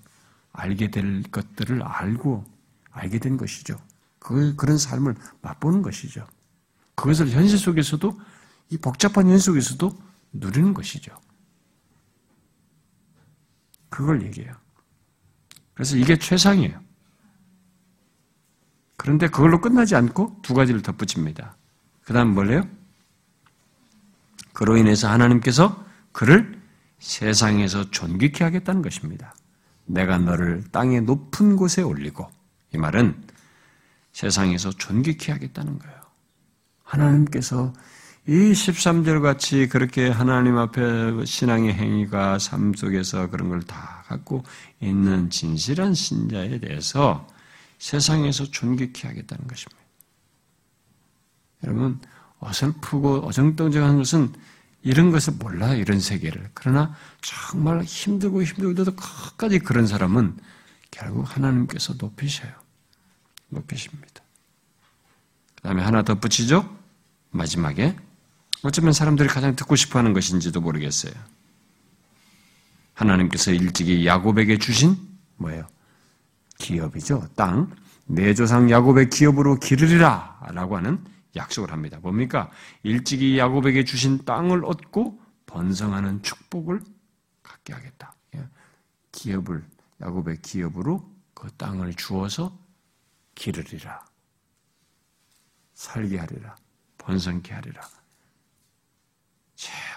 알게 0.52 0.90
될 0.90 1.22
것들을 1.24 1.82
알고 1.82 2.44
알게 2.90 3.18
된 3.18 3.36
것이죠. 3.36 3.78
그, 4.20 4.54
그런 4.54 4.78
삶을 4.78 5.16
맛보는 5.42 5.82
것이죠. 5.82 6.24
그것을 6.94 7.30
현실 7.30 7.58
속에서도 7.58 8.20
이 8.68 8.76
복잡한 8.76 9.26
현실 9.26 9.40
속에서도 9.40 9.98
누리는 10.34 10.72
것이죠. 10.74 11.12
그걸 13.88 14.22
얘기해요. 14.22 14.54
그래서 15.74 15.96
이게 15.96 16.16
최상이에요. 16.16 16.78
그런데 18.96 19.28
그걸로 19.28 19.60
끝나지 19.60 19.96
않고 19.96 20.40
두 20.42 20.54
가지를 20.54 20.82
덧붙입니다. 20.82 21.56
그 22.02 22.12
다음 22.12 22.34
뭘래요? 22.34 22.68
그로 24.52 24.76
인해서 24.76 25.08
하나님께서 25.08 25.84
그를 26.12 26.60
세상에서 26.98 27.90
존귀케 27.90 28.44
하겠다는 28.44 28.82
것입니다. 28.82 29.34
내가 29.86 30.18
너를 30.18 30.64
땅의 30.70 31.02
높은 31.02 31.56
곳에 31.56 31.82
올리고 31.82 32.30
이 32.74 32.78
말은 32.78 33.29
세상에서 34.12 34.70
존귀케 34.70 35.32
하겠다는 35.32 35.78
거예요. 35.78 36.00
하나님께서 36.84 37.72
이 38.26 38.32
13절 38.32 39.22
같이 39.22 39.68
그렇게 39.68 40.08
하나님 40.08 40.58
앞에 40.58 41.24
신앙의 41.24 41.72
행위가 41.74 42.38
삶 42.38 42.74
속에서 42.74 43.28
그런 43.30 43.48
걸 43.48 43.60
다 43.62 44.00
갖고 44.10 44.42
있는 44.80 45.30
진실한 45.30 45.94
신자에 45.94 46.58
대해서 46.58 47.26
세상에서 47.78 48.44
존귀케 48.50 49.06
하겠다는 49.06 49.46
것입니다. 49.46 49.80
여러분, 51.64 52.00
어설프고 52.40 53.26
어정쩡정한 53.26 53.98
것은 53.98 54.32
이런 54.82 55.10
것을 55.10 55.34
몰라요, 55.34 55.78
이런 55.78 56.00
세계를. 56.00 56.50
그러나 56.54 56.94
정말 57.20 57.82
힘들고 57.82 58.42
힘들고도 58.42 58.96
끝까지 58.96 59.60
그런 59.60 59.86
사람은 59.86 60.36
결국 60.90 61.24
하나님께서 61.36 61.94
높이셔요. 61.98 62.50
높이십니다. 63.50 64.22
그 65.56 65.62
다음에 65.62 65.82
하나 65.82 66.02
덧붙이죠? 66.02 66.78
마지막에. 67.30 67.96
어쩌면 68.62 68.92
사람들이 68.92 69.28
가장 69.28 69.56
듣고 69.56 69.76
싶어 69.76 69.98
하는 69.98 70.12
것인지도 70.12 70.60
모르겠어요. 70.60 71.12
하나님께서 72.94 73.52
일찍이 73.52 74.06
야곱에게 74.06 74.58
주신 74.58 74.96
뭐예요? 75.36 75.66
기업이죠. 76.58 77.28
땅. 77.34 77.74
내 78.06 78.34
조상 78.34 78.70
야곱의 78.70 79.08
기업으로 79.08 79.58
기르리라 79.58 80.40
라고 80.52 80.76
하는 80.76 81.02
약속을 81.36 81.72
합니다. 81.72 81.98
뭡니까? 82.00 82.50
일찍이 82.82 83.38
야곱에게 83.38 83.84
주신 83.84 84.24
땅을 84.24 84.64
얻고 84.64 85.20
번성하는 85.46 86.22
축복을 86.22 86.80
갖게 87.42 87.72
하겠다. 87.72 88.14
예. 88.34 88.44
기업을 89.12 89.64
야곱의 90.00 90.42
기업으로 90.42 91.08
그 91.34 91.50
땅을 91.56 91.94
주어서 91.94 92.56
기르리라. 93.40 94.04
살게 95.72 96.18
하리라. 96.18 96.54
번성케 96.98 97.54
하리라. 97.54 97.80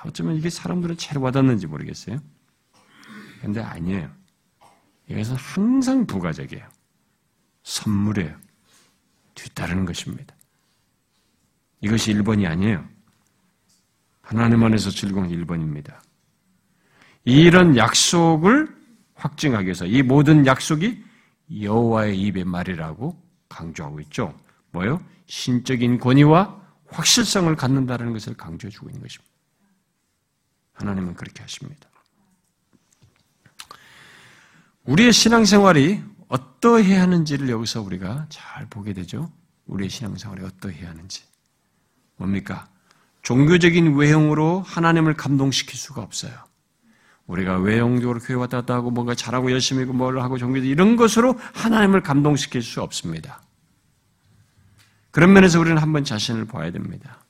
어쩌면 0.06 0.38
이게 0.38 0.50
사람들은 0.50 0.96
잘 0.98 1.18
와닿는지 1.18 1.68
모르겠어요. 1.68 2.22
근데 3.42 3.62
아니에요. 3.62 4.10
이것은 5.10 5.36
항상 5.36 6.08
부가적이에요. 6.08 6.66
선물이에요. 7.64 8.34
뒤따르는 9.36 9.84
것입니다. 9.84 10.34
이것이 11.82 12.14
1번이 12.14 12.50
아니에요. 12.50 12.88
하나님 14.22 14.64
안에서 14.64 14.90
즐거운 14.90 15.28
1번입니다. 15.28 16.00
이런 17.26 17.76
약속을 17.76 18.74
확증하기 19.16 19.66
위해서 19.66 19.86
이 19.86 20.02
모든 20.02 20.46
약속이 20.46 21.04
여호와의 21.62 22.18
입의 22.22 22.46
말이라고 22.46 23.23
강조하고 23.54 24.00
있죠. 24.02 24.38
뭐요? 24.72 25.04
신적인 25.28 26.00
권위와 26.00 26.62
확실성을 26.88 27.56
갖는다는 27.56 28.12
것을 28.14 28.36
강조해 28.36 28.72
주고 28.72 28.90
있는 28.90 29.02
것입니다. 29.02 29.32
하나님은 30.74 31.14
그렇게 31.14 31.42
하십니다. 31.42 31.88
우리의 34.86 35.14
신앙생활이 35.14 36.04
어떠해야 36.28 37.02
하는지를 37.04 37.50
여기서 37.50 37.82
우리가 37.82 38.26
잘 38.30 38.68
보게 38.70 38.94
되죠. 38.94 39.32
우리의 39.68 39.90
신앙생활이 39.90 40.44
어떠해야 40.44 40.90
하는지. 40.90 41.24
뭡니까? 42.18 42.68
종교적인 43.22 43.96
외형으로 43.96 44.62
하나님을 44.62 45.14
감동시킬 45.14 45.78
수가 45.78 46.02
없어요. 46.02 46.34
우리가 47.28 47.58
외형적으로 47.60 48.20
교회 48.20 48.36
왔다 48.36 48.58
갔다 48.58 48.74
하고 48.74 48.92
뭔가 48.92 49.16
잘하고 49.16 49.52
열심히 49.52 49.84
하고 49.84 49.94
뭘 49.94 50.20
하고 50.20 50.38
종교 50.38 50.58
이런 50.58 50.98
것으로 50.98 51.40
하나님을 51.54 52.02
감동시킬 52.02 52.62
수 52.62 52.82
없습니다. 52.82 53.43
그런 55.14 55.32
면에서 55.32 55.60
우리는 55.60 55.78
한번 55.78 56.04
자신을 56.04 56.46
봐야 56.46 56.72
됩니다. 56.72 57.24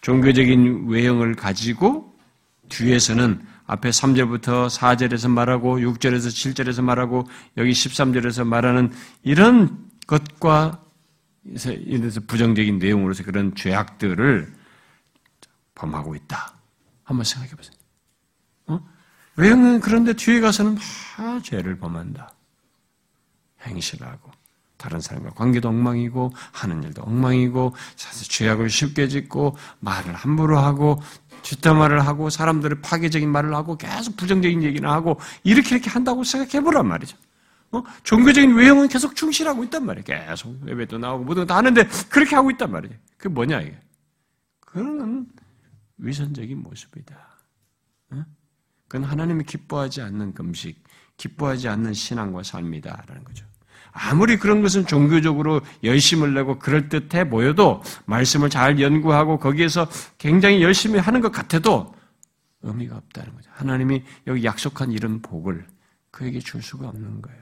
종교적인 0.00 0.88
외형을 0.88 1.34
가지고 1.34 2.18
뒤에서는 2.70 3.46
앞에 3.66 3.90
3절부터 3.90 4.70
4절에서 4.70 5.30
말하고 5.30 5.80
6절에서 5.80 6.28
7절에서 6.28 6.82
말하고 6.82 7.28
여기 7.58 7.72
13절에서 7.72 8.46
말하는 8.46 8.90
이런 9.22 9.90
것과 10.06 10.82
이래서 11.44 12.20
부정적인 12.26 12.78
내용으로서 12.78 13.22
그런 13.22 13.54
죄악들을 13.54 14.54
범하고 15.74 16.14
있다. 16.14 16.54
한번 17.04 17.24
생각해 17.24 17.54
보세요. 17.54 17.74
어? 18.68 18.80
외형은 19.36 19.80
그런데 19.80 20.14
뒤에 20.14 20.40
가서는 20.40 20.78
막 21.18 21.44
죄를 21.44 21.76
범한다. 21.76 22.32
행실을 23.66 24.06
하고 24.06 24.30
다른 24.80 24.98
사람과 24.98 25.30
관계도 25.30 25.68
엉망이고 25.68 26.32
하는 26.52 26.82
일도 26.82 27.02
엉망이고 27.02 27.74
사실 27.96 28.28
죄악을 28.28 28.70
쉽게 28.70 29.08
짓고 29.08 29.56
말을 29.80 30.14
함부로 30.14 30.58
하고 30.58 31.00
뒷담화를 31.42 32.06
하고 32.06 32.30
사람들의 32.30 32.80
파괴적인 32.80 33.30
말을 33.30 33.54
하고 33.54 33.76
계속 33.76 34.16
부정적인 34.16 34.62
얘기를 34.62 34.88
하고 34.88 35.20
이렇게 35.44 35.76
이렇게 35.76 35.90
한다고 35.90 36.24
생각해 36.24 36.64
보란 36.64 36.88
말이죠. 36.88 37.16
어? 37.72 37.82
종교적인 38.02 38.54
외형은 38.54 38.88
계속 38.88 39.14
충실하고 39.14 39.62
있단 39.64 39.84
말이에요. 39.84 40.04
계속 40.04 40.56
예배도 40.66 40.98
나오고 40.98 41.24
모든 41.24 41.46
다 41.46 41.56
하는데 41.58 41.86
그렇게 42.08 42.34
하고 42.34 42.50
있단 42.50 42.70
말이에요. 42.70 42.96
그게 43.18 43.28
뭐냐 43.28 43.60
이게? 43.60 43.78
그거는 44.60 45.26
위선적인 45.98 46.62
모습이다. 46.62 47.16
어? 48.12 48.24
그건 48.88 49.08
하나님이 49.08 49.44
기뻐하지 49.44 50.00
않는 50.00 50.32
금식, 50.32 50.82
기뻐하지 51.18 51.68
않는 51.68 51.92
신앙과 51.92 52.42
삶이다라는 52.42 53.24
거죠. 53.24 53.49
아무리 53.92 54.36
그런 54.36 54.62
것은 54.62 54.86
종교적으로 54.86 55.60
열심을 55.82 56.34
내고 56.34 56.58
그럴듯해 56.58 57.28
보여도 57.28 57.82
말씀을 58.06 58.50
잘 58.50 58.80
연구하고 58.80 59.38
거기에서 59.38 59.88
굉장히 60.18 60.62
열심히 60.62 60.98
하는 60.98 61.20
것 61.20 61.32
같아도 61.32 61.94
의미가 62.62 62.96
없다는 62.96 63.34
거죠. 63.34 63.50
하나님이 63.54 64.04
여기 64.26 64.44
약속한 64.44 64.92
이런 64.92 65.22
복을 65.22 65.66
그에게 66.10 66.38
줄 66.38 66.62
수가 66.62 66.88
없는 66.88 67.22
거예요. 67.22 67.40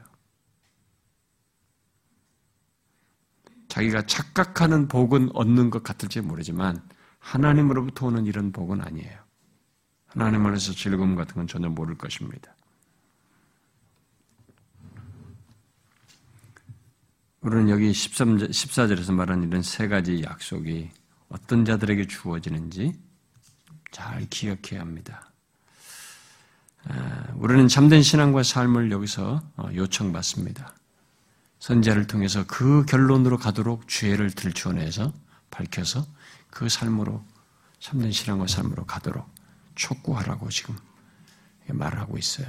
자기가 3.67 4.05
착각하는 4.07 4.87
복은 4.87 5.29
얻는 5.33 5.69
것 5.69 5.83
같을지 5.83 6.21
모르지만 6.21 6.81
하나님으로부터 7.19 8.07
오는 8.07 8.25
이런 8.25 8.51
복은 8.51 8.81
아니에요. 8.81 9.19
하나님 10.07 10.45
안에서 10.45 10.73
즐거움 10.73 11.15
같은 11.15 11.35
건 11.35 11.47
전혀 11.47 11.69
모를 11.69 11.95
것입니다. 11.95 12.55
우리는 17.41 17.69
여기 17.69 17.93
13, 17.93 18.37
14절에서 18.37 19.13
말하는 19.13 19.47
이런 19.47 19.61
세 19.61 19.87
가지 19.87 20.21
약속이 20.23 20.89
어떤 21.29 21.63
자들에게 21.63 22.07
주어지는지 22.07 22.99
잘 23.91 24.27
기억해야 24.29 24.81
합니다. 24.81 25.31
아, 26.83 27.27
우리는 27.35 27.69
참된 27.69 28.01
신앙과 28.01 28.43
삶을 28.43 28.91
여기서 28.91 29.41
어, 29.55 29.69
요청받습니다. 29.73 30.75
선자를 31.59 32.07
통해서 32.07 32.45
그 32.45 32.85
결론으로 32.85 33.37
가도록 33.37 33.87
죄를 33.87 34.31
들추어내서 34.31 35.13
밝혀서 35.49 36.05
그 36.49 36.67
삶으로 36.67 37.23
참된 37.79 38.11
신앙과 38.11 38.47
삶으로 38.47 38.85
가도록 38.85 39.29
촉구하라고 39.75 40.49
지금 40.49 40.75
말을 41.67 41.99
하고 41.99 42.17
있어요. 42.17 42.47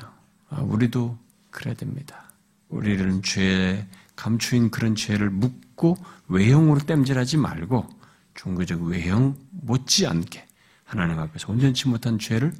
우리도 0.50 1.16
그래야 1.50 1.74
됩니다. 1.74 2.32
우리는 2.68 3.22
죄에 3.22 3.86
감추인 4.20 4.70
그런 4.70 4.94
죄를 4.94 5.30
묻고 5.30 5.96
외형으로 6.28 6.80
땜질하지 6.80 7.38
말고 7.38 7.88
종교적 8.34 8.82
외형 8.82 9.34
못지않게 9.50 10.46
하나님 10.84 11.18
앞에서 11.18 11.50
온전치 11.50 11.88
못한 11.88 12.18
죄를 12.18 12.52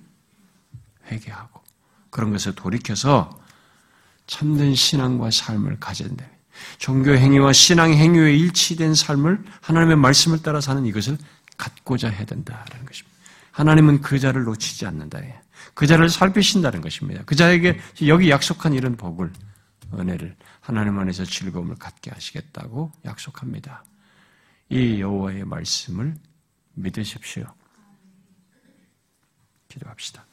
회개하고 1.10 1.60
그런 2.08 2.32
것을 2.32 2.54
돌이켜서 2.54 3.38
참된 4.26 4.74
신앙과 4.74 5.30
삶을 5.30 5.76
된다. 5.80 6.24
종교 6.78 7.12
행위와 7.12 7.52
신앙 7.52 7.92
행위에 7.92 8.34
일치된 8.36 8.94
삶을 8.94 9.44
하나님의 9.60 9.96
말씀을 9.96 10.42
따라 10.42 10.62
사는 10.62 10.86
이것을 10.86 11.18
갖고자 11.58 12.08
해야 12.08 12.24
된다는 12.24 12.86
것입니다. 12.86 13.18
하나님은 13.52 14.00
그 14.00 14.18
자를 14.18 14.44
놓치지 14.44 14.86
않는다. 14.86 15.20
그 15.74 15.86
자를 15.86 16.08
살피신다는 16.08 16.80
것입니다. 16.80 17.22
그 17.26 17.34
자에게 17.34 17.78
여기 18.06 18.30
약속한 18.30 18.72
이런 18.72 18.96
복을 18.96 19.30
은혜를 19.98 20.36
하나님 20.60 20.98
안에서 20.98 21.24
즐거움을 21.24 21.76
갖게 21.76 22.10
하시겠다고 22.10 22.92
약속합니다. 23.04 23.84
이 24.68 25.00
여호와의 25.00 25.44
말씀을 25.44 26.14
믿으십시오. 26.74 27.52
기도합시다. 29.68 30.26